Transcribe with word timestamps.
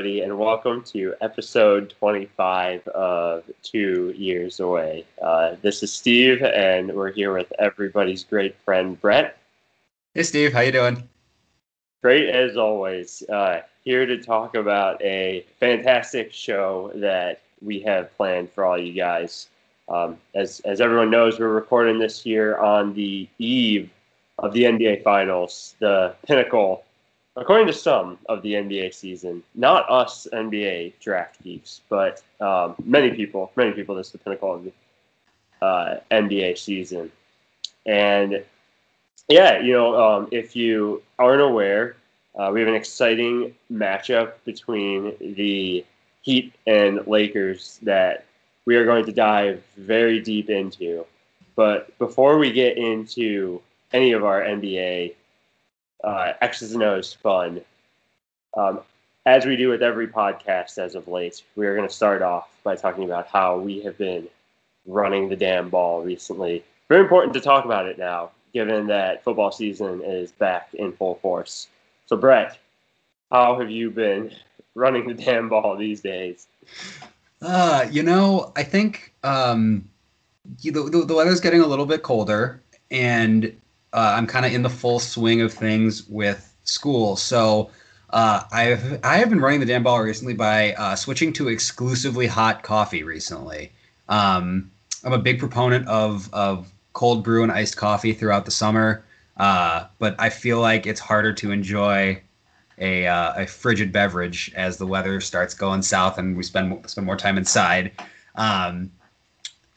everybody, 0.00 0.22
and 0.22 0.38
welcome 0.38 0.82
to 0.82 1.14
episode 1.20 1.94
25 1.98 2.88
of 2.88 3.44
Two 3.62 4.14
Years 4.16 4.58
Away. 4.58 5.04
Uh, 5.20 5.56
this 5.60 5.82
is 5.82 5.92
Steve, 5.92 6.42
and 6.42 6.90
we're 6.94 7.12
here 7.12 7.34
with 7.34 7.52
everybody's 7.58 8.24
great 8.24 8.56
friend 8.64 8.98
Brett. 8.98 9.36
Hey, 10.14 10.22
Steve, 10.22 10.54
how 10.54 10.60
you 10.60 10.72
doing? 10.72 11.06
Great 12.02 12.30
as 12.30 12.56
always. 12.56 13.22
Uh, 13.28 13.60
here 13.84 14.06
to 14.06 14.16
talk 14.16 14.54
about 14.54 15.02
a 15.02 15.44
fantastic 15.58 16.32
show 16.32 16.90
that 16.94 17.42
we 17.60 17.80
have 17.80 18.16
planned 18.16 18.50
for 18.52 18.64
all 18.64 18.78
you 18.78 18.94
guys. 18.94 19.48
Um, 19.90 20.16
as 20.34 20.60
as 20.60 20.80
everyone 20.80 21.10
knows, 21.10 21.38
we're 21.38 21.48
recording 21.48 21.98
this 21.98 22.22
here 22.22 22.56
on 22.56 22.94
the 22.94 23.28
eve 23.38 23.90
of 24.38 24.54
the 24.54 24.62
NBA 24.62 25.02
Finals, 25.02 25.74
the 25.78 26.14
pinnacle 26.26 26.84
according 27.36 27.66
to 27.66 27.72
some 27.72 28.18
of 28.28 28.42
the 28.42 28.54
NBA 28.54 28.94
season, 28.94 29.42
not 29.54 29.90
us 29.90 30.26
NBA 30.32 30.94
draft 31.00 31.42
geeks, 31.42 31.80
but 31.88 32.22
um, 32.40 32.74
many 32.84 33.10
people, 33.10 33.52
many 33.56 33.72
people, 33.72 33.94
this 33.94 34.08
is 34.08 34.12
the 34.12 34.18
pinnacle 34.18 34.54
of 34.54 34.64
the 34.64 34.72
uh, 35.64 36.00
NBA 36.10 36.58
season. 36.58 37.10
And 37.86 38.44
yeah, 39.28 39.60
you 39.60 39.72
know, 39.72 40.00
um, 40.00 40.28
if 40.30 40.56
you 40.56 41.02
aren't 41.18 41.42
aware, 41.42 41.96
uh, 42.34 42.50
we 42.52 42.60
have 42.60 42.68
an 42.68 42.74
exciting 42.74 43.54
matchup 43.72 44.32
between 44.44 45.14
the 45.20 45.84
Heat 46.22 46.52
and 46.66 47.06
Lakers 47.06 47.78
that 47.82 48.24
we 48.66 48.76
are 48.76 48.84
going 48.84 49.04
to 49.06 49.12
dive 49.12 49.62
very 49.76 50.20
deep 50.20 50.50
into. 50.50 51.06
But 51.56 51.96
before 51.98 52.38
we 52.38 52.52
get 52.52 52.76
into 52.76 53.60
any 53.92 54.12
of 54.12 54.24
our 54.24 54.42
NBA 54.42 55.14
uh, 56.04 56.32
X's 56.40 56.72
and 56.72 56.82
O's 56.82 57.12
fun. 57.12 57.60
Um, 58.56 58.80
as 59.26 59.44
we 59.44 59.56
do 59.56 59.68
with 59.68 59.82
every 59.82 60.08
podcast 60.08 60.78
as 60.78 60.94
of 60.94 61.06
late, 61.06 61.42
we 61.56 61.66
are 61.66 61.76
going 61.76 61.88
to 61.88 61.94
start 61.94 62.22
off 62.22 62.48
by 62.64 62.74
talking 62.74 63.04
about 63.04 63.26
how 63.26 63.58
we 63.58 63.80
have 63.82 63.98
been 63.98 64.28
running 64.86 65.28
the 65.28 65.36
damn 65.36 65.68
ball 65.68 66.02
recently. 66.02 66.64
Very 66.88 67.02
important 67.02 67.34
to 67.34 67.40
talk 67.40 67.64
about 67.64 67.86
it 67.86 67.98
now, 67.98 68.30
given 68.52 68.86
that 68.88 69.22
football 69.22 69.52
season 69.52 70.02
is 70.02 70.32
back 70.32 70.72
in 70.74 70.92
full 70.92 71.16
force. 71.16 71.68
So, 72.06 72.16
Brett, 72.16 72.58
how 73.30 73.58
have 73.58 73.70
you 73.70 73.90
been 73.90 74.32
running 74.74 75.06
the 75.06 75.14
damn 75.14 75.48
ball 75.48 75.76
these 75.76 76.00
days? 76.00 76.48
Uh, 77.42 77.86
you 77.90 78.02
know, 78.02 78.52
I 78.56 78.62
think 78.64 79.14
um, 79.22 79.88
the, 80.62 80.70
the, 80.70 81.04
the 81.04 81.14
weather's 81.14 81.40
getting 81.40 81.60
a 81.60 81.66
little 81.66 81.86
bit 81.86 82.02
colder, 82.02 82.60
and 82.90 83.59
uh, 83.92 84.14
I'm 84.16 84.26
kind 84.26 84.46
of 84.46 84.52
in 84.52 84.62
the 84.62 84.70
full 84.70 84.98
swing 84.98 85.40
of 85.40 85.52
things 85.52 86.06
with 86.08 86.54
school. 86.64 87.16
So 87.16 87.70
uh, 88.10 88.42
I've 88.52 89.04
I 89.04 89.18
have 89.18 89.30
been 89.30 89.40
running 89.40 89.60
the 89.60 89.66
damn 89.66 89.82
ball 89.82 90.00
recently 90.00 90.34
by 90.34 90.72
uh, 90.74 90.96
switching 90.96 91.32
to 91.34 91.48
exclusively 91.48 92.26
hot 92.26 92.62
coffee 92.62 93.02
recently. 93.02 93.72
Um, 94.08 94.70
I'm 95.04 95.12
a 95.12 95.18
big 95.18 95.38
proponent 95.38 95.86
of 95.88 96.32
of 96.32 96.70
cold 96.92 97.22
brew 97.24 97.42
and 97.42 97.52
iced 97.52 97.76
coffee 97.76 98.12
throughout 98.12 98.44
the 98.44 98.50
summer, 98.50 99.04
uh, 99.36 99.86
but 99.98 100.16
I 100.18 100.28
feel 100.28 100.60
like 100.60 100.86
it's 100.86 101.00
harder 101.00 101.32
to 101.34 101.52
enjoy 101.52 102.20
a 102.78 103.06
uh, 103.06 103.42
a 103.42 103.46
frigid 103.46 103.92
beverage 103.92 104.52
as 104.56 104.76
the 104.76 104.86
weather 104.86 105.20
starts 105.20 105.54
going 105.54 105.82
south 105.82 106.18
and 106.18 106.36
we 106.36 106.42
spend 106.42 106.88
spend 106.90 107.06
more 107.06 107.16
time 107.16 107.38
inside. 107.38 107.92
Um, 108.34 108.90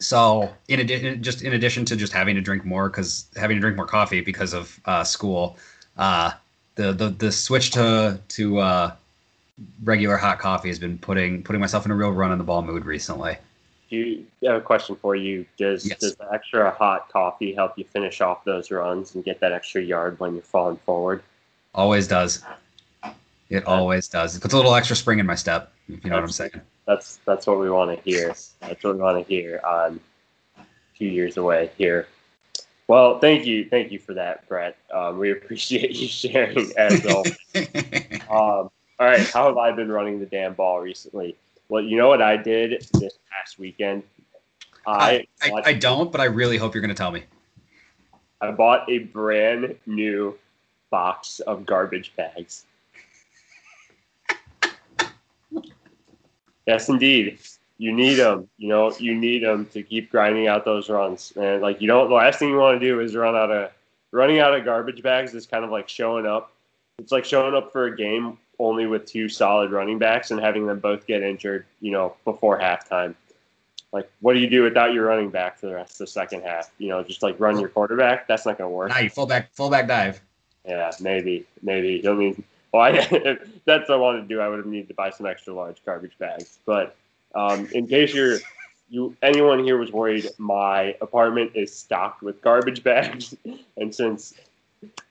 so 0.04 0.52
in 0.68 0.80
addition, 0.80 1.22
just 1.22 1.42
in 1.42 1.54
addition 1.54 1.84
to 1.86 1.96
just 1.96 2.12
having 2.12 2.34
to 2.34 2.40
drink 2.40 2.64
more 2.64 2.88
because 2.88 3.26
having 3.36 3.56
to 3.56 3.60
drink 3.60 3.76
more 3.76 3.86
coffee 3.86 4.20
because 4.20 4.52
of 4.52 4.78
uh, 4.84 5.02
school, 5.02 5.56
uh, 5.96 6.32
the, 6.74 6.92
the 6.92 7.08
the 7.08 7.32
switch 7.32 7.70
to 7.72 8.20
to 8.28 8.58
uh, 8.58 8.92
regular 9.82 10.16
hot 10.16 10.38
coffee 10.38 10.68
has 10.68 10.78
been 10.78 10.98
putting 10.98 11.42
putting 11.42 11.60
myself 11.60 11.86
in 11.86 11.90
a 11.90 11.94
real 11.94 12.12
run 12.12 12.30
on 12.30 12.38
the 12.38 12.44
ball 12.44 12.62
mood 12.62 12.84
recently. 12.84 13.36
Do 13.90 13.96
you 13.96 14.26
I 14.42 14.52
have 14.52 14.56
a 14.56 14.64
question 14.64 14.96
for 14.96 15.16
you? 15.16 15.46
Does 15.56 15.86
yes. 15.86 15.98
does 16.00 16.16
the 16.16 16.30
extra 16.32 16.70
hot 16.70 17.08
coffee 17.08 17.54
help 17.54 17.78
you 17.78 17.84
finish 17.84 18.20
off 18.20 18.44
those 18.44 18.70
runs 18.70 19.14
and 19.14 19.24
get 19.24 19.40
that 19.40 19.52
extra 19.52 19.82
yard 19.82 20.20
when 20.20 20.34
you're 20.34 20.42
falling 20.42 20.76
forward? 20.84 21.22
Always 21.74 22.06
does. 22.06 22.42
It 23.48 23.66
always 23.66 24.08
does. 24.08 24.36
It 24.36 24.40
puts 24.40 24.54
a 24.54 24.56
little 24.56 24.74
extra 24.74 24.96
spring 24.96 25.18
in 25.18 25.26
my 25.26 25.34
step. 25.34 25.72
If 25.88 26.04
you 26.04 26.10
know 26.10 26.16
what 26.16 26.24
I'm 26.24 26.30
saying. 26.30 26.60
That's 26.86 27.18
that's 27.24 27.46
what 27.46 27.58
we 27.58 27.70
want 27.70 27.96
to 27.96 28.02
hear. 28.02 28.28
That's 28.60 28.82
what 28.82 28.96
we 28.96 29.00
want 29.00 29.18
to 29.18 29.32
hear 29.32 29.60
on 29.66 30.00
two 30.96 31.06
years 31.06 31.36
away 31.36 31.70
here. 31.76 32.06
Well, 32.86 33.18
thank 33.18 33.46
you, 33.46 33.66
thank 33.68 33.90
you 33.90 33.98
for 33.98 34.12
that, 34.14 34.46
Brett. 34.46 34.76
Um, 34.92 35.18
we 35.18 35.32
appreciate 35.32 35.92
you 35.92 36.06
sharing 36.08 36.72
as 36.76 37.04
always. 37.06 37.36
um, 38.30 38.70
all 38.98 39.06
right, 39.10 39.26
how 39.28 39.46
have 39.46 39.56
I 39.56 39.72
been 39.72 39.90
running 39.90 40.20
the 40.20 40.26
damn 40.26 40.54
ball 40.54 40.80
recently? 40.80 41.36
Well, 41.68 41.82
you 41.82 41.96
know 41.96 42.08
what 42.08 42.20
I 42.20 42.36
did 42.36 42.86
this 42.92 43.18
past 43.30 43.58
weekend. 43.58 44.02
I 44.86 45.26
I, 45.42 45.50
I, 45.50 45.62
I 45.66 45.72
don't, 45.72 46.12
but 46.12 46.20
I 46.20 46.26
really 46.26 46.58
hope 46.58 46.74
you're 46.74 46.82
going 46.82 46.90
to 46.90 46.94
tell 46.94 47.10
me. 47.10 47.24
I 48.40 48.50
bought 48.50 48.88
a 48.90 48.98
brand 48.98 49.74
new 49.86 50.36
box 50.90 51.40
of 51.40 51.64
garbage 51.64 52.12
bags. 52.14 52.66
Yes, 56.66 56.88
indeed. 56.88 57.38
You 57.78 57.92
need 57.92 58.14
them. 58.14 58.48
You 58.58 58.68
know, 58.68 58.94
you 58.98 59.14
need 59.14 59.42
them 59.42 59.66
to 59.66 59.82
keep 59.82 60.10
grinding 60.10 60.46
out 60.46 60.64
those 60.64 60.88
runs. 60.88 61.32
And 61.36 61.60
like, 61.60 61.80
you 61.80 61.88
don't. 61.88 62.08
The 62.08 62.14
last 62.14 62.38
thing 62.38 62.48
you 62.48 62.56
want 62.56 62.80
to 62.80 62.86
do 62.86 63.00
is 63.00 63.14
run 63.16 63.34
out 63.34 63.50
of 63.50 63.72
running 64.12 64.38
out 64.38 64.54
of 64.54 64.64
garbage 64.64 65.02
bags. 65.02 65.34
Is 65.34 65.46
kind 65.46 65.64
of 65.64 65.70
like 65.70 65.88
showing 65.88 66.26
up. 66.26 66.52
It's 66.98 67.12
like 67.12 67.24
showing 67.24 67.54
up 67.54 67.72
for 67.72 67.86
a 67.86 67.96
game 67.96 68.38
only 68.58 68.86
with 68.86 69.06
two 69.06 69.28
solid 69.28 69.72
running 69.72 69.98
backs 69.98 70.30
and 70.30 70.40
having 70.40 70.66
them 70.66 70.78
both 70.78 71.06
get 71.06 71.22
injured. 71.22 71.66
You 71.80 71.90
know, 71.90 72.16
before 72.24 72.58
halftime. 72.58 73.14
Like, 73.92 74.10
what 74.20 74.32
do 74.32 74.40
you 74.40 74.50
do 74.50 74.64
without 74.64 74.92
your 74.92 75.06
running 75.06 75.30
back 75.30 75.56
for 75.56 75.66
the 75.66 75.74
rest 75.74 75.92
of 75.92 75.98
the 75.98 76.06
second 76.08 76.42
half? 76.42 76.70
You 76.78 76.88
know, 76.88 77.04
just 77.04 77.22
like 77.22 77.38
run 77.38 77.60
your 77.60 77.68
quarterback. 77.68 78.26
That's 78.26 78.44
not 78.44 78.58
going 78.58 78.68
to 78.68 78.74
work. 78.74 78.88
Nah, 78.88 79.08
fullback, 79.08 79.52
fullback 79.52 79.86
dive. 79.86 80.20
Yeah, 80.66 80.90
maybe, 81.00 81.46
maybe. 81.62 82.06
I 82.08 82.12
mean, 82.12 82.42
well, 82.74 82.82
I, 82.82 82.90
if 82.90 83.64
that's 83.64 83.88
what 83.88 83.94
I 83.94 84.00
wanted 84.00 84.22
to 84.22 84.26
do, 84.26 84.40
I 84.40 84.48
would 84.48 84.58
have 84.58 84.66
needed 84.66 84.88
to 84.88 84.94
buy 84.94 85.10
some 85.10 85.26
extra 85.26 85.54
large 85.54 85.76
garbage 85.84 86.18
bags. 86.18 86.58
But 86.66 86.96
um, 87.34 87.68
in 87.72 87.86
case 87.86 88.12
you're 88.12 88.38
you 88.90 89.16
anyone 89.22 89.62
here 89.62 89.78
was 89.78 89.92
worried, 89.92 90.28
my 90.38 90.96
apartment 91.00 91.52
is 91.54 91.72
stocked 91.74 92.22
with 92.22 92.42
garbage 92.42 92.82
bags, 92.82 93.34
and 93.76 93.94
since 93.94 94.34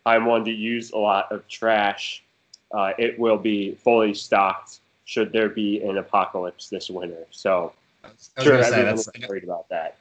I'm 0.05 0.25
one 0.25 0.43
to 0.43 0.51
use 0.51 0.91
a 0.91 0.97
lot 0.97 1.31
of 1.31 1.47
trash, 1.47 2.21
uh, 2.73 2.91
it 2.97 3.17
will 3.17 3.37
be 3.37 3.75
fully 3.75 4.13
stocked 4.13 4.81
should 5.05 5.31
there 5.31 5.49
be 5.49 5.81
an 5.83 5.97
apocalypse 5.97 6.67
this 6.69 6.89
winter. 6.89 7.25
So, 7.31 7.71
sure, 8.41 8.55
everyone's 8.55 9.09
worried 9.27 9.43
about 9.45 9.69
that. 9.69 9.95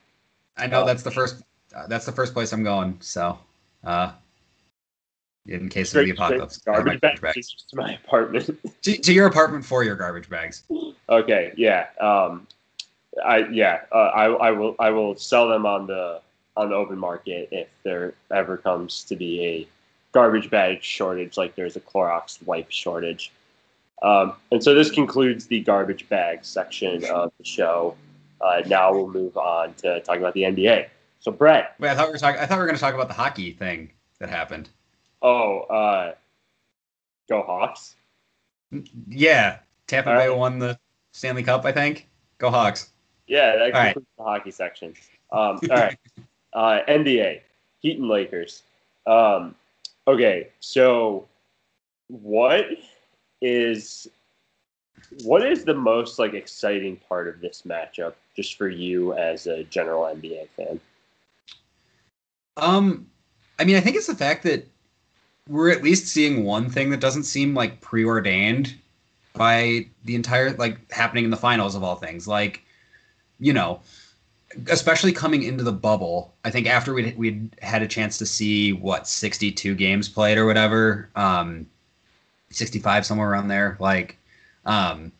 I 0.56 0.66
know 0.66 0.82
uh, 0.82 0.84
that's 0.84 1.04
the 1.04 1.12
first. 1.12 1.42
Uh, 1.72 1.86
that's 1.86 2.06
the 2.06 2.12
first 2.12 2.34
place 2.34 2.52
I'm 2.52 2.64
going. 2.64 2.98
So, 3.00 3.38
uh, 3.84 4.12
in 5.46 5.68
case 5.68 5.90
straight, 5.90 6.10
of 6.10 6.16
the 6.16 6.22
apocalypse. 6.22 6.58
Garbage, 6.58 7.00
bags 7.00 7.64
to 7.68 7.76
my 7.76 7.94
apartment. 7.94 8.58
to, 8.82 8.96
to, 8.96 9.12
your 9.12 9.26
apartment 9.26 9.64
for 9.64 9.82
your 9.82 9.96
garbage 9.96 10.28
bags. 10.28 10.64
Okay. 11.08 11.52
Yeah. 11.56 11.86
Um, 12.00 12.46
I 13.24 13.48
yeah. 13.48 13.82
Uh, 13.92 13.96
I 13.96 14.24
I 14.26 14.50
will 14.52 14.76
I 14.78 14.90
will 14.90 15.16
sell 15.16 15.48
them 15.48 15.66
on 15.66 15.86
the 15.86 16.20
on 16.56 16.70
the 16.70 16.74
open 16.74 16.98
market 16.98 17.48
if 17.50 17.68
there 17.82 18.14
ever 18.30 18.56
comes 18.56 19.04
to 19.04 19.16
be 19.16 19.44
a 19.44 19.68
garbage 20.12 20.50
bag 20.50 20.82
shortage, 20.82 21.36
like 21.36 21.54
there's 21.54 21.76
a 21.76 21.80
Clorox 21.80 22.42
wipe 22.44 22.70
shortage. 22.70 23.32
Um, 24.02 24.34
and 24.50 24.62
so 24.62 24.74
this 24.74 24.90
concludes 24.90 25.46
the 25.46 25.60
garbage 25.60 26.08
bag 26.08 26.44
section 26.44 27.04
of 27.06 27.32
the 27.38 27.44
show. 27.44 27.96
Uh, 28.40 28.62
now 28.66 28.92
we'll 28.92 29.08
move 29.08 29.36
on 29.36 29.74
to 29.74 30.00
talking 30.00 30.20
about 30.20 30.34
the 30.34 30.42
NBA. 30.42 30.88
So 31.20 31.30
Brett, 31.30 31.74
wait, 31.78 31.90
I 31.90 31.94
thought 31.94 32.08
we 32.08 32.12
were 32.12 32.18
talking. 32.18 32.40
I 32.40 32.46
thought 32.46 32.56
we 32.56 32.62
were 32.62 32.66
going 32.66 32.76
to 32.76 32.80
talk 32.80 32.94
about 32.94 33.08
the 33.08 33.14
hockey 33.14 33.52
thing 33.52 33.90
that 34.18 34.28
happened. 34.28 34.68
Oh, 35.22 35.60
uh, 35.60 36.14
go 37.28 37.42
Hawks. 37.42 37.94
Yeah, 39.08 39.58
Tampa 39.86 40.10
all 40.10 40.16
Bay 40.16 40.28
right. 40.28 40.36
won 40.36 40.58
the 40.58 40.78
Stanley 41.12 41.42
Cup. 41.42 41.64
I 41.64 41.72
think. 41.72 42.08
Go 42.38 42.50
Hawks. 42.50 42.90
Yeah, 43.28 43.56
that 43.56 43.72
concludes 43.72 43.96
right. 43.96 44.16
the 44.18 44.24
hockey 44.24 44.50
section. 44.50 44.94
Um, 45.30 45.60
all 45.70 45.76
right, 45.76 45.98
uh, 46.52 46.80
NBA, 46.88 47.40
Heat 47.80 47.98
and 47.98 48.08
Lakers. 48.08 48.62
Um, 49.06 49.54
okay, 50.08 50.48
so 50.60 51.28
what 52.08 52.66
is 53.40 54.08
what 55.22 55.46
is 55.46 55.64
the 55.64 55.74
most 55.74 56.18
like 56.18 56.34
exciting 56.34 56.96
part 57.08 57.28
of 57.28 57.40
this 57.40 57.62
matchup, 57.62 58.14
just 58.34 58.56
for 58.56 58.68
you 58.68 59.12
as 59.14 59.46
a 59.46 59.64
general 59.64 60.02
NBA 60.04 60.48
fan? 60.56 60.80
Um, 62.56 63.06
I 63.58 63.64
mean, 63.64 63.76
I 63.76 63.80
think 63.80 63.96
it's 63.96 64.06
the 64.06 64.14
fact 64.14 64.42
that 64.44 64.66
we're 65.48 65.70
at 65.70 65.82
least 65.82 66.06
seeing 66.06 66.44
one 66.44 66.70
thing 66.70 66.90
that 66.90 67.00
doesn't 67.00 67.24
seem 67.24 67.54
like 67.54 67.80
preordained 67.80 68.74
by 69.34 69.86
the 70.04 70.14
entire 70.14 70.52
like 70.52 70.90
happening 70.92 71.24
in 71.24 71.30
the 71.30 71.36
finals 71.36 71.74
of 71.74 71.82
all 71.82 71.96
things. 71.96 72.28
Like, 72.28 72.62
you 73.40 73.52
know, 73.52 73.80
especially 74.68 75.12
coming 75.12 75.42
into 75.42 75.64
the 75.64 75.72
bubble, 75.72 76.34
I 76.44 76.50
think 76.50 76.66
after 76.66 76.94
we 76.94 77.12
we 77.16 77.48
had 77.62 77.82
a 77.82 77.88
chance 77.88 78.18
to 78.18 78.26
see 78.26 78.72
what 78.72 79.08
62 79.08 79.74
games 79.74 80.08
played 80.08 80.38
or 80.38 80.46
whatever, 80.46 81.10
um, 81.16 81.66
65 82.50 83.06
somewhere 83.06 83.30
around 83.30 83.48
there. 83.48 83.76
Like, 83.80 84.16
Um, 84.64 85.12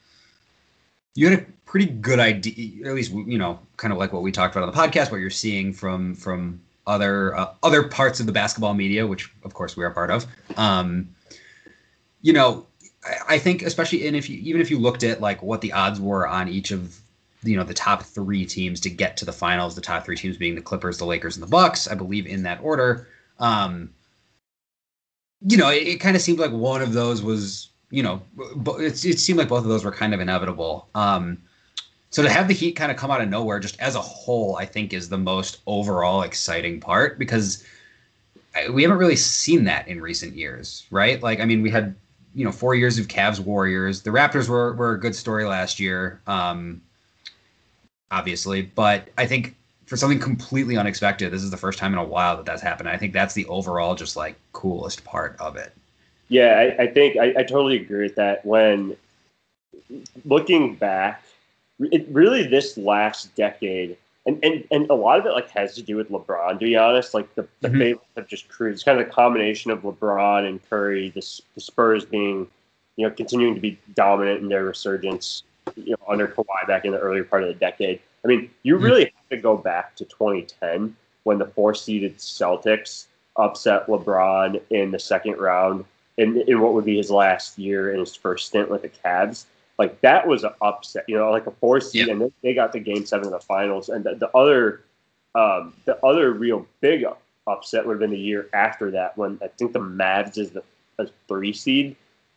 you 1.15 1.29
had 1.29 1.39
a 1.41 1.45
pretty 1.67 1.87
good 1.87 2.19
idea, 2.21 2.87
at 2.89 2.95
least 2.95 3.13
you 3.13 3.39
know, 3.39 3.59
kind 3.77 3.93
of 3.93 3.99
like 3.99 4.13
what 4.13 4.23
we 4.23 4.33
talked 4.33 4.55
about 4.55 4.69
on 4.69 4.75
the 4.75 4.81
podcast, 4.81 5.11
what 5.11 5.21
you're 5.21 5.31
seeing 5.31 5.73
from 5.73 6.15
from 6.15 6.61
other 6.87 7.37
uh, 7.37 7.55
other 7.63 7.85
parts 7.85 8.21
of 8.21 8.27
the 8.27 8.33
basketball 8.33 8.75
media, 8.75 9.07
which 9.07 9.31
of 9.45 9.55
course 9.55 9.77
we 9.77 9.85
are 9.85 9.91
part 9.91 10.11
of. 10.11 10.27
Um, 10.57 11.09
you 12.21 12.33
know, 12.33 12.67
I, 13.05 13.35
I 13.35 13.39
think 13.39 13.63
especially 13.63 14.07
and 14.07 14.17
if 14.17 14.29
you 14.29 14.39
even 14.39 14.61
if 14.61 14.71
you 14.71 14.79
looked 14.79 15.03
at 15.03 15.21
like 15.21 15.43
what 15.43 15.61
the 15.61 15.73
odds 15.73 16.01
were 16.01 16.27
on 16.27 16.49
each 16.49 16.71
of 16.71 16.99
you 17.43 17.57
know 17.57 17.65
the 17.65 17.75
top 17.75 18.03
three 18.03 18.45
teams 18.47 18.81
to 18.81 18.91
get 18.91 19.17
to 19.19 19.25
the 19.25 19.33
finals, 19.33 19.75
the 19.75 19.81
top 19.81 20.05
three 20.05 20.17
teams 20.17 20.37
being 20.37 20.55
the 20.55 20.63
Clippers, 20.63 20.99
the 20.99 21.05
Lakers, 21.05 21.37
and 21.37 21.43
the 21.43 21.51
Bucks, 21.51 21.89
I 21.89 21.95
believe 21.95 22.27
in 22.27 22.43
that 22.45 22.61
order. 22.63 23.09
Um, 23.39 23.91
you 25.47 25.57
know, 25.57 25.71
it, 25.71 25.87
it 25.87 26.01
kind 26.01 26.17
of 26.17 26.23
seemed 26.23 26.39
like 26.39 26.53
one 26.53 26.83
of 26.83 26.93
those 26.93 27.23
was, 27.23 27.71
you 27.91 28.03
know, 28.03 28.23
it, 28.79 29.05
it 29.05 29.19
seemed 29.19 29.39
like 29.39 29.49
both 29.49 29.63
of 29.63 29.69
those 29.69 29.85
were 29.85 29.93
kind 29.93 30.15
of 30.15 30.21
inevitable. 30.21 30.89
Um, 30.95 31.39
so 32.13 32.23
to 32.23 32.29
have 32.29 32.47
the 32.47 32.55
Heat 32.55 32.73
kind 32.73 32.93
of 32.93 32.99
come 32.99 33.11
out 33.11 33.23
of 33.23 33.29
nowhere, 33.29 33.59
just 33.59 33.81
as 33.81 33.97
a 33.97 34.01
whole, 34.01 34.57
I 34.57 34.67
think 34.67 34.93
is 34.93 35.09
the 35.09 35.19
most 35.19 35.61
overall 35.67 36.23
exciting 36.23 36.79
part 36.79 37.19
because 37.19 37.65
we 38.71 38.83
haven't 38.83 38.99
really 38.99 39.17
seen 39.17 39.65
that 39.65 39.89
in 39.89 40.01
recent 40.01 40.37
years, 40.37 40.87
right? 40.91 41.23
Like, 41.23 41.41
I 41.41 41.47
mean, 41.47 41.63
we 41.63 41.71
had, 41.71 41.95
you 42.35 42.45
know, 42.45 42.53
four 42.53 42.75
years 42.75 42.99
of 42.99 43.09
Cavs 43.09 43.41
Warriors. 43.41 44.03
The 44.03 44.11
Raptors 44.11 44.47
were 44.47 44.75
were 44.75 44.93
a 44.93 45.01
good 45.01 45.17
story 45.17 45.47
last 45.47 45.81
year, 45.81 46.21
um, 46.27 46.83
obviously, 48.11 48.61
but 48.61 49.09
I 49.17 49.27
think 49.27 49.57
for 49.87 49.97
something 49.97 50.19
completely 50.19 50.77
unexpected. 50.77 51.33
This 51.33 51.43
is 51.43 51.51
the 51.51 51.57
first 51.57 51.79
time 51.79 51.95
in 51.95 51.99
a 51.99 52.05
while 52.05 52.37
that 52.37 52.45
that's 52.45 52.63
happened. 52.63 52.91
I 52.91 52.99
think 52.99 53.15
that's 53.15 53.33
the 53.33 53.47
overall 53.47 53.95
just 53.95 54.17
like 54.17 54.37
coolest 54.53 55.03
part 55.05 55.35
of 55.41 55.57
it. 55.57 55.73
Yeah, 56.29 56.75
I, 56.79 56.85
I 56.85 56.87
think 56.87 57.17
I, 57.17 57.35
I, 57.39 57.43
totally 57.43 57.77
agree 57.77 58.03
with 58.03 58.15
that. 58.15 58.45
When 58.47 58.97
looking 60.25 60.77
back, 60.77 61.23
it 61.91 62.07
really 62.09 62.47
this 62.47 62.77
last 62.77 63.35
decade, 63.35 63.97
and, 64.27 64.39
and, 64.45 64.65
and 64.71 64.89
a 64.91 64.95
lot 64.95 65.19
of 65.19 65.27
it 65.27 65.31
like 65.31 65.51
has 65.51 65.75
to 65.75 65.83
do 65.83 65.97
with 65.97 66.11
LeBron. 66.11 66.53
To 66.53 66.65
be 66.65 66.77
honest, 66.77 67.15
like 67.15 67.35
the 67.35 67.47
the 67.61 67.69
mm-hmm. 67.69 68.01
have 68.17 68.29
just 68.29 68.49
cruised. 68.49 68.77
It's 68.77 68.85
kind 68.85 69.01
of 69.01 69.07
a 69.07 69.11
combination 69.11 69.71
of 69.71 69.83
LeBron 69.83 70.49
and 70.49 70.61
Curry. 70.69 71.11
The, 71.11 71.41
the 71.55 71.61
Spurs 71.61 72.05
being, 72.05 72.47
you 72.97 73.09
know, 73.09 73.15
continuing 73.15 73.55
to 73.55 73.61
be 73.61 73.79
dominant 73.95 74.43
in 74.43 74.49
their 74.49 74.65
resurgence, 74.65 75.43
you 75.77 75.91
know, 75.93 76.05
under 76.09 76.29
Kawhi 76.29 76.67
back 76.67 76.85
in 76.85 76.93
the 76.93 76.99
earlier 76.99 77.25
part 77.25 77.43
of 77.43 77.49
the 77.49 77.55
decade 77.55 78.01
I 78.25 78.29
mean, 78.29 78.51
you 78.63 78.77
hmm. 78.77 78.85
really 78.85 79.05
have 79.05 79.29
to 79.31 79.37
go 79.37 79.57
back 79.57 79.97
to 79.97 80.05
2010 80.05 80.97
when 81.25 81.39
the 81.39 81.47
four 81.47 81.75
seeded 81.75 82.19
Celtics 82.19 83.07
upset 83.37 83.87
LeBron 83.87 84.61
in 84.71 84.91
the 84.91 84.99
second 84.99 85.39
round 85.39 85.85
in, 86.19 86.43
in 86.43 86.61
what 86.61 86.75
would 86.75 86.85
be 86.85 86.97
his 86.97 87.11
last 87.11 87.59
year 87.59 87.93
in 87.93 88.01
his 88.01 88.15
first 88.15 88.49
stint 88.49 88.71
with 88.71 88.83
the 88.83 88.89
Cavs. 88.89 89.47
Like 89.83 90.01
that 90.03 90.29
was 90.29 90.45
an 90.45 90.53
upset, 90.61 91.05
you 91.09 91.17
know, 91.17 91.29
like 91.33 91.49
a 91.49 91.51
four 91.51 91.81
seed, 91.81 92.07
yeah. 92.07 92.13
and 92.13 92.21
they, 92.21 92.33
they 92.41 92.55
got 92.55 92.71
to 92.75 92.79
game 92.79 93.05
seven 93.05 93.27
of 93.27 93.33
the 93.33 93.41
finals. 93.41 93.89
And 93.89 94.05
the, 94.05 94.15
the 94.15 94.31
other, 94.37 94.85
um, 95.35 95.75
the 95.87 95.99
other 96.07 96.31
real 96.31 96.65
big 96.81 97.05
upset 97.49 97.85
would 97.85 97.95
have 97.95 97.99
been 97.99 98.11
the 98.11 98.17
year 98.17 98.49
after 98.53 98.93
that 98.93 99.19
when 99.19 99.41
I 99.43 99.49
think 99.49 99.73
the 99.73 99.81
Mavs 99.81 100.39
is 100.39 100.53
the 100.53 100.63
a 101.01 101.09
three 101.27 101.53
seed 101.53 101.97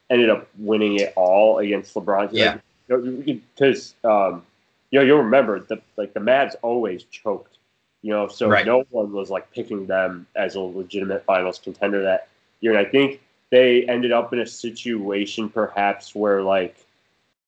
ended 0.09 0.31
up 0.31 0.47
winning 0.57 1.00
it 1.00 1.13
all 1.15 1.59
against 1.59 1.94
LeBron. 1.94 2.30
Yeah, 2.31 2.57
because 2.88 3.94
um, 4.03 4.44
you 4.89 4.97
know, 4.97 5.06
you'll 5.06 5.19
remember 5.19 5.59
the 5.59 5.80
like 5.97 6.15
the 6.15 6.19
Mavs 6.19 6.56
always 6.63 7.03
choked. 7.03 7.59
You 8.01 8.09
know, 8.12 8.27
so 8.27 8.50
right. 8.50 8.65
no 8.65 8.86
one 8.89 9.12
was 9.12 9.30
like 9.30 9.51
picking 9.51 9.86
them 9.86 10.25
as 10.36 10.56
a 10.56 10.62
legitimate 10.62 11.25
finals 11.25 11.59
contender 11.59 12.01
that 12.01 12.27
year. 12.62 12.75
And 12.75 12.88
I 12.88 12.89
think 12.89 13.21
they 13.51 13.83
ended 13.83 14.12
up 14.12 14.33
in 14.33 14.39
a 14.39 14.47
situation 14.47 15.50
perhaps 15.50 16.15
where 16.15 16.42
like 16.42 16.84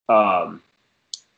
um 0.09 0.62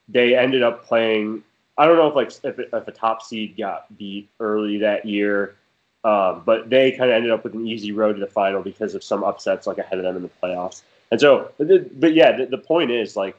they 0.07 0.35
ended 0.35 0.63
up 0.63 0.85
playing 0.85 1.43
I 1.79 1.87
don't 1.87 1.95
know 1.95 2.09
if 2.09 2.15
like 2.15 2.31
if, 2.43 2.59
if 2.59 2.87
a 2.87 2.91
top 2.91 3.21
seed 3.21 3.55
got 3.57 3.97
beat 3.97 4.29
early 4.41 4.79
that 4.79 5.05
year, 5.05 5.55
um, 6.03 6.43
but 6.45 6.69
they 6.69 6.91
kind 6.91 7.09
of 7.09 7.15
ended 7.15 7.31
up 7.31 7.45
with 7.45 7.53
an 7.53 7.65
easy 7.65 7.93
road 7.93 8.13
to 8.13 8.19
the 8.19 8.27
final 8.27 8.61
because 8.61 8.95
of 8.95 9.03
some 9.03 9.23
upsets 9.23 9.65
like 9.65 9.77
ahead 9.77 9.97
of 9.97 10.03
them 10.03 10.17
in 10.17 10.21
the 10.21 10.29
playoffs. 10.43 10.81
And 11.09 11.21
so, 11.21 11.51
but 11.57 12.13
yeah, 12.13 12.35
the, 12.35 12.47
the 12.47 12.57
point 12.57 12.91
is 12.91 13.15
like 13.15 13.37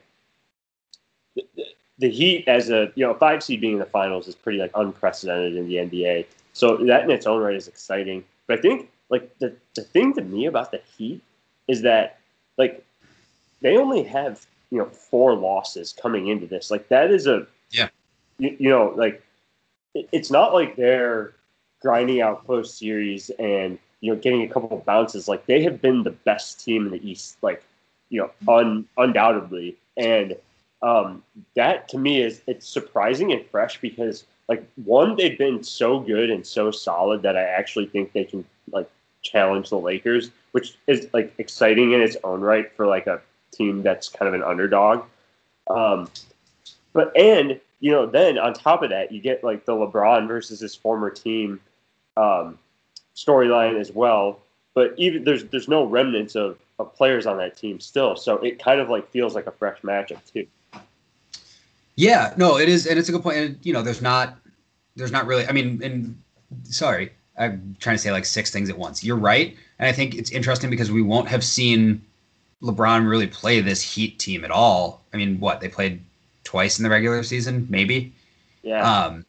the 1.99 2.09
Heat 2.09 2.49
as 2.49 2.71
a 2.71 2.91
you 2.95 3.07
know 3.07 3.13
five 3.13 3.43
seed 3.43 3.61
being 3.61 3.75
in 3.75 3.79
the 3.79 3.85
finals 3.85 4.27
is 4.27 4.35
pretty 4.35 4.59
like 4.59 4.73
unprecedented 4.75 5.57
in 5.57 5.69
the 5.69 5.75
NBA. 5.75 6.25
So 6.55 6.79
that 6.79 7.05
in 7.05 7.11
its 7.11 7.27
own 7.27 7.43
right 7.43 7.55
is 7.55 7.69
exciting. 7.69 8.25
But 8.47 8.59
I 8.59 8.63
think 8.63 8.91
like 9.11 9.39
the 9.39 9.55
the 9.75 9.83
thing 9.83 10.15
to 10.15 10.23
me 10.23 10.47
about 10.47 10.73
the 10.73 10.81
Heat 10.97 11.21
is 11.69 11.83
that 11.83 12.21
like 12.57 12.83
they 13.61 13.77
only 13.77 14.03
have 14.03 14.47
you 14.71 14.79
know 14.79 14.87
four 14.87 15.35
losses 15.35 15.93
coming 15.93 16.29
into 16.29 16.47
this. 16.47 16.71
Like 16.71 16.89
that 16.89 17.11
is 17.11 17.27
a 17.27 17.47
yeah 17.71 17.89
you, 18.39 18.57
you 18.59 18.69
know 18.69 18.93
like 18.97 19.23
it, 19.95 20.09
it's 20.13 20.31
not 20.31 20.53
like 20.53 20.77
they're 20.77 21.35
grinding 21.83 22.21
out 22.21 22.45
close 22.47 22.75
series 22.75 23.31
and 23.39 23.79
you 24.01 24.13
know 24.13 24.21
getting 24.21 24.43
a 24.43 24.49
couple 24.49 24.77
of 24.77 24.85
bounces. 24.85 25.29
Like 25.29 25.47
they 25.47 25.63
have 25.63 25.81
been 25.81 26.03
the 26.03 26.11
best 26.11 26.65
team 26.65 26.87
in 26.87 26.93
the 26.93 27.09
East. 27.09 27.37
Like 27.43 27.63
you 28.09 28.21
know 28.21 28.31
un, 28.53 28.87
undoubtedly 28.97 29.77
and 29.97 30.37
um, 30.83 31.23
that 31.57 31.89
to 31.91 31.99
me 31.99 32.23
is 32.23 32.43
it's 32.47 32.67
surprising 32.67 33.33
and 33.33 33.45
fresh 33.47 33.81
because 33.81 34.25
like 34.49 34.67
one 34.85 35.17
they've 35.17 35.39
been 35.39 35.63
so 35.63 36.01
good 36.01 36.31
and 36.31 36.47
so 36.47 36.71
solid 36.71 37.23
that 37.23 37.37
I 37.37 37.43
actually 37.43 37.87
think 37.87 38.13
they 38.13 38.25
can 38.25 38.45
like 38.73 38.91
challenge 39.23 39.71
the 39.71 39.79
Lakers, 39.79 40.31
which 40.53 40.77
is 40.87 41.09
like 41.13 41.35
exciting 41.39 41.93
in 41.93 42.01
its 42.01 42.17
own 42.25 42.41
right 42.41 42.73
for 42.77 42.87
like 42.87 43.07
a 43.07 43.21
team 43.53 43.83
that's 43.83 44.09
kind 44.09 44.29
of 44.29 44.35
an 44.35 44.43
underdog. 44.43 45.05
Um, 45.69 46.11
but 46.93 47.17
and 47.17 47.61
you 47.81 47.93
know 47.93 48.07
then 48.07 48.39
on 48.39 48.53
top 48.55 48.83
of 48.83 48.91
that 48.91 49.13
you 49.13 49.21
get 49.21 49.45
like 49.45 49.65
the 49.65 49.73
LeBron 49.73 50.27
versus 50.27 50.61
his 50.61 50.75
former 50.75 51.11
team 51.11 51.61
um, 52.17 52.59
storyline 53.15 53.79
as 53.81 53.93
well. 53.93 54.41
But 54.75 54.95
even 54.97 55.25
there's 55.25 55.45
there's 55.45 55.69
no 55.69 55.85
remnants 55.85 56.37
of, 56.37 56.59
of 56.79 56.95
players 56.95 57.27
on 57.27 57.39
that 57.39 57.57
team 57.57 57.81
still, 57.81 58.17
so 58.17 58.37
it 58.39 58.63
kind 58.63 58.81
of 58.81 58.89
like 58.89 59.11
feels 59.11 59.35
like 59.35 59.47
a 59.47 59.53
fresh 59.53 59.81
matchup 59.83 60.21
too. 60.33 60.47
Yeah, 61.97 62.33
no, 62.37 62.57
it 62.57 62.69
is, 62.69 62.87
and 62.87 62.99
it's 62.99 63.09
a 63.09 63.13
good 63.13 63.23
point. 63.23 63.37
And 63.37 63.59
you 63.63 63.73
know, 63.73 63.83
there's 63.83 64.01
not, 64.01 64.39
there's 64.97 65.13
not 65.13 65.27
really. 65.27 65.47
I 65.47 65.53
mean, 65.53 65.83
and 65.83 66.23
sorry, 66.63 67.13
I'm 67.37 67.77
trying 67.81 67.97
to 67.97 68.03
say 68.03 68.13
like 68.13 68.25
six 68.25 68.51
things 68.51 68.71
at 68.71 68.79
once. 68.79 69.03
You're 69.05 69.17
right, 69.17 69.57
and 69.79 69.89
I 69.89 69.93
think 69.93 70.15
it's 70.15 70.31
interesting 70.31 70.71
because 70.71 70.91
we 70.91 71.03
won't 71.03 71.29
have 71.29 71.45
seen 71.45 72.01
LeBron 72.63 73.09
really 73.09 73.27
play 73.27 73.61
this 73.61 73.83
Heat 73.83 74.19
team 74.19 74.45
at 74.45 74.51
all. 74.51 75.03
I 75.13 75.17
mean, 75.17 75.41
what 75.41 75.61
they 75.61 75.69
played 75.69 76.03
twice 76.45 76.79
in 76.79 76.83
the 76.83 76.91
regular 76.91 77.23
season, 77.23 77.67
maybe. 77.71 78.13
Yeah. 78.63 79.07
Um, 79.07 79.25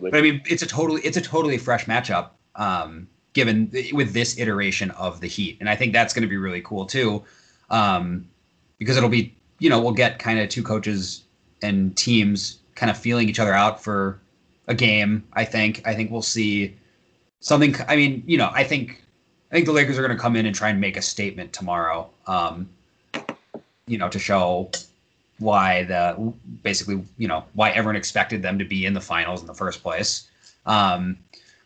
but 0.00 0.14
I 0.14 0.20
mean, 0.20 0.42
it's 0.46 0.62
a 0.62 0.66
totally, 0.66 1.02
it's 1.02 1.16
a 1.16 1.20
totally 1.20 1.58
fresh 1.58 1.86
matchup. 1.86 2.30
Um, 2.54 3.08
given 3.34 3.70
with 3.92 4.12
this 4.12 4.38
iteration 4.38 4.90
of 4.92 5.20
the 5.20 5.26
Heat, 5.26 5.56
and 5.60 5.68
I 5.68 5.76
think 5.76 5.92
that's 5.92 6.12
going 6.12 6.22
to 6.22 6.28
be 6.28 6.36
really 6.36 6.60
cool 6.60 6.84
too, 6.84 7.22
um, 7.70 8.28
because 8.78 8.96
it'll 8.96 9.08
be, 9.08 9.34
you 9.58 9.70
know, 9.70 9.80
we'll 9.80 9.92
get 9.92 10.18
kind 10.18 10.38
of 10.38 10.48
two 10.48 10.62
coaches 10.62 11.22
and 11.62 11.96
teams 11.96 12.58
kind 12.74 12.90
of 12.90 12.98
feeling 12.98 13.28
each 13.28 13.38
other 13.40 13.54
out 13.54 13.82
for 13.82 14.20
a 14.66 14.74
game. 14.74 15.24
I 15.32 15.44
think. 15.44 15.86
I 15.86 15.94
think 15.94 16.10
we'll 16.10 16.22
see 16.22 16.76
something. 17.40 17.74
I 17.88 17.96
mean, 17.96 18.22
you 18.26 18.36
know, 18.36 18.50
I 18.52 18.64
think 18.64 19.01
I 19.52 19.56
think 19.56 19.66
the 19.66 19.72
Lakers 19.72 19.98
are 19.98 20.02
going 20.02 20.16
to 20.16 20.20
come 20.20 20.34
in 20.34 20.46
and 20.46 20.54
try 20.54 20.70
and 20.70 20.80
make 20.80 20.96
a 20.96 21.02
statement 21.02 21.52
tomorrow. 21.52 22.08
Um, 22.26 22.70
you 23.86 23.98
know, 23.98 24.08
to 24.08 24.18
show 24.18 24.70
why 25.38 25.82
the 25.84 26.32
basically 26.62 27.02
you 27.18 27.28
know 27.28 27.44
why 27.52 27.70
everyone 27.70 27.96
expected 27.96 28.40
them 28.40 28.58
to 28.58 28.64
be 28.64 28.86
in 28.86 28.94
the 28.94 29.00
finals 29.00 29.42
in 29.42 29.46
the 29.46 29.54
first 29.54 29.82
place. 29.82 30.28
Um, 30.64 31.18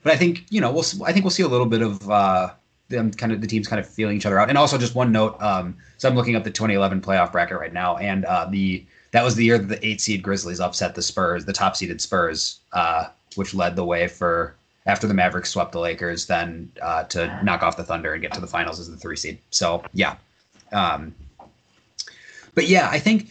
but 0.02 0.12
I 0.12 0.16
think 0.16 0.46
you 0.50 0.60
know 0.60 0.72
we'll 0.72 0.84
I 1.04 1.12
think 1.12 1.24
we'll 1.24 1.30
see 1.30 1.44
a 1.44 1.48
little 1.48 1.66
bit 1.66 1.80
of 1.80 2.10
uh, 2.10 2.50
them 2.88 3.12
kind 3.12 3.30
of 3.30 3.40
the 3.40 3.46
teams 3.46 3.68
kind 3.68 3.78
of 3.78 3.88
feeling 3.88 4.16
each 4.16 4.26
other 4.26 4.40
out. 4.40 4.48
And 4.48 4.58
also 4.58 4.78
just 4.78 4.96
one 4.96 5.12
note. 5.12 5.40
Um, 5.40 5.76
so 5.98 6.08
I'm 6.08 6.16
looking 6.16 6.34
up 6.34 6.42
the 6.42 6.50
2011 6.50 7.00
playoff 7.02 7.30
bracket 7.30 7.58
right 7.58 7.72
now, 7.72 7.98
and 7.98 8.24
uh, 8.24 8.46
the 8.50 8.84
that 9.12 9.22
was 9.22 9.36
the 9.36 9.44
year 9.44 9.58
that 9.58 9.68
the 9.68 9.86
eight 9.86 10.00
seed 10.00 10.24
Grizzlies 10.24 10.58
upset 10.58 10.96
the 10.96 11.02
Spurs, 11.02 11.44
the 11.44 11.52
top 11.52 11.76
seeded 11.76 12.00
Spurs, 12.00 12.58
uh, 12.72 13.06
which 13.36 13.54
led 13.54 13.76
the 13.76 13.84
way 13.84 14.08
for 14.08 14.56
after 14.86 15.06
the 15.06 15.14
Mavericks 15.14 15.50
swept 15.50 15.72
the 15.72 15.80
Lakers, 15.80 16.26
then 16.26 16.70
uh, 16.80 17.04
to 17.04 17.40
knock 17.44 17.62
off 17.62 17.76
the 17.76 17.84
Thunder 17.84 18.12
and 18.12 18.22
get 18.22 18.32
to 18.32 18.40
the 18.40 18.46
finals 18.46 18.80
as 18.80 18.90
the 18.90 18.96
three 18.96 19.16
seed. 19.16 19.38
So 19.50 19.82
yeah, 19.92 20.16
um, 20.72 21.14
but 22.54 22.68
yeah, 22.68 22.88
I 22.90 22.98
think 22.98 23.30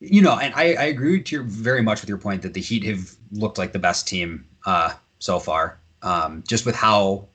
you 0.00 0.22
know, 0.22 0.38
and 0.38 0.54
I, 0.54 0.74
I 0.74 0.84
agree 0.84 1.20
to 1.22 1.36
your, 1.36 1.44
very 1.44 1.82
much 1.82 2.00
with 2.00 2.08
your 2.08 2.18
point 2.18 2.42
that 2.42 2.54
the 2.54 2.60
Heat 2.60 2.84
have 2.84 3.10
looked 3.32 3.58
like 3.58 3.72
the 3.72 3.78
best 3.78 4.06
team 4.06 4.46
uh, 4.64 4.92
so 5.18 5.40
far, 5.40 5.78
um, 6.02 6.44
just 6.46 6.64
with 6.64 6.76
how 6.76 7.26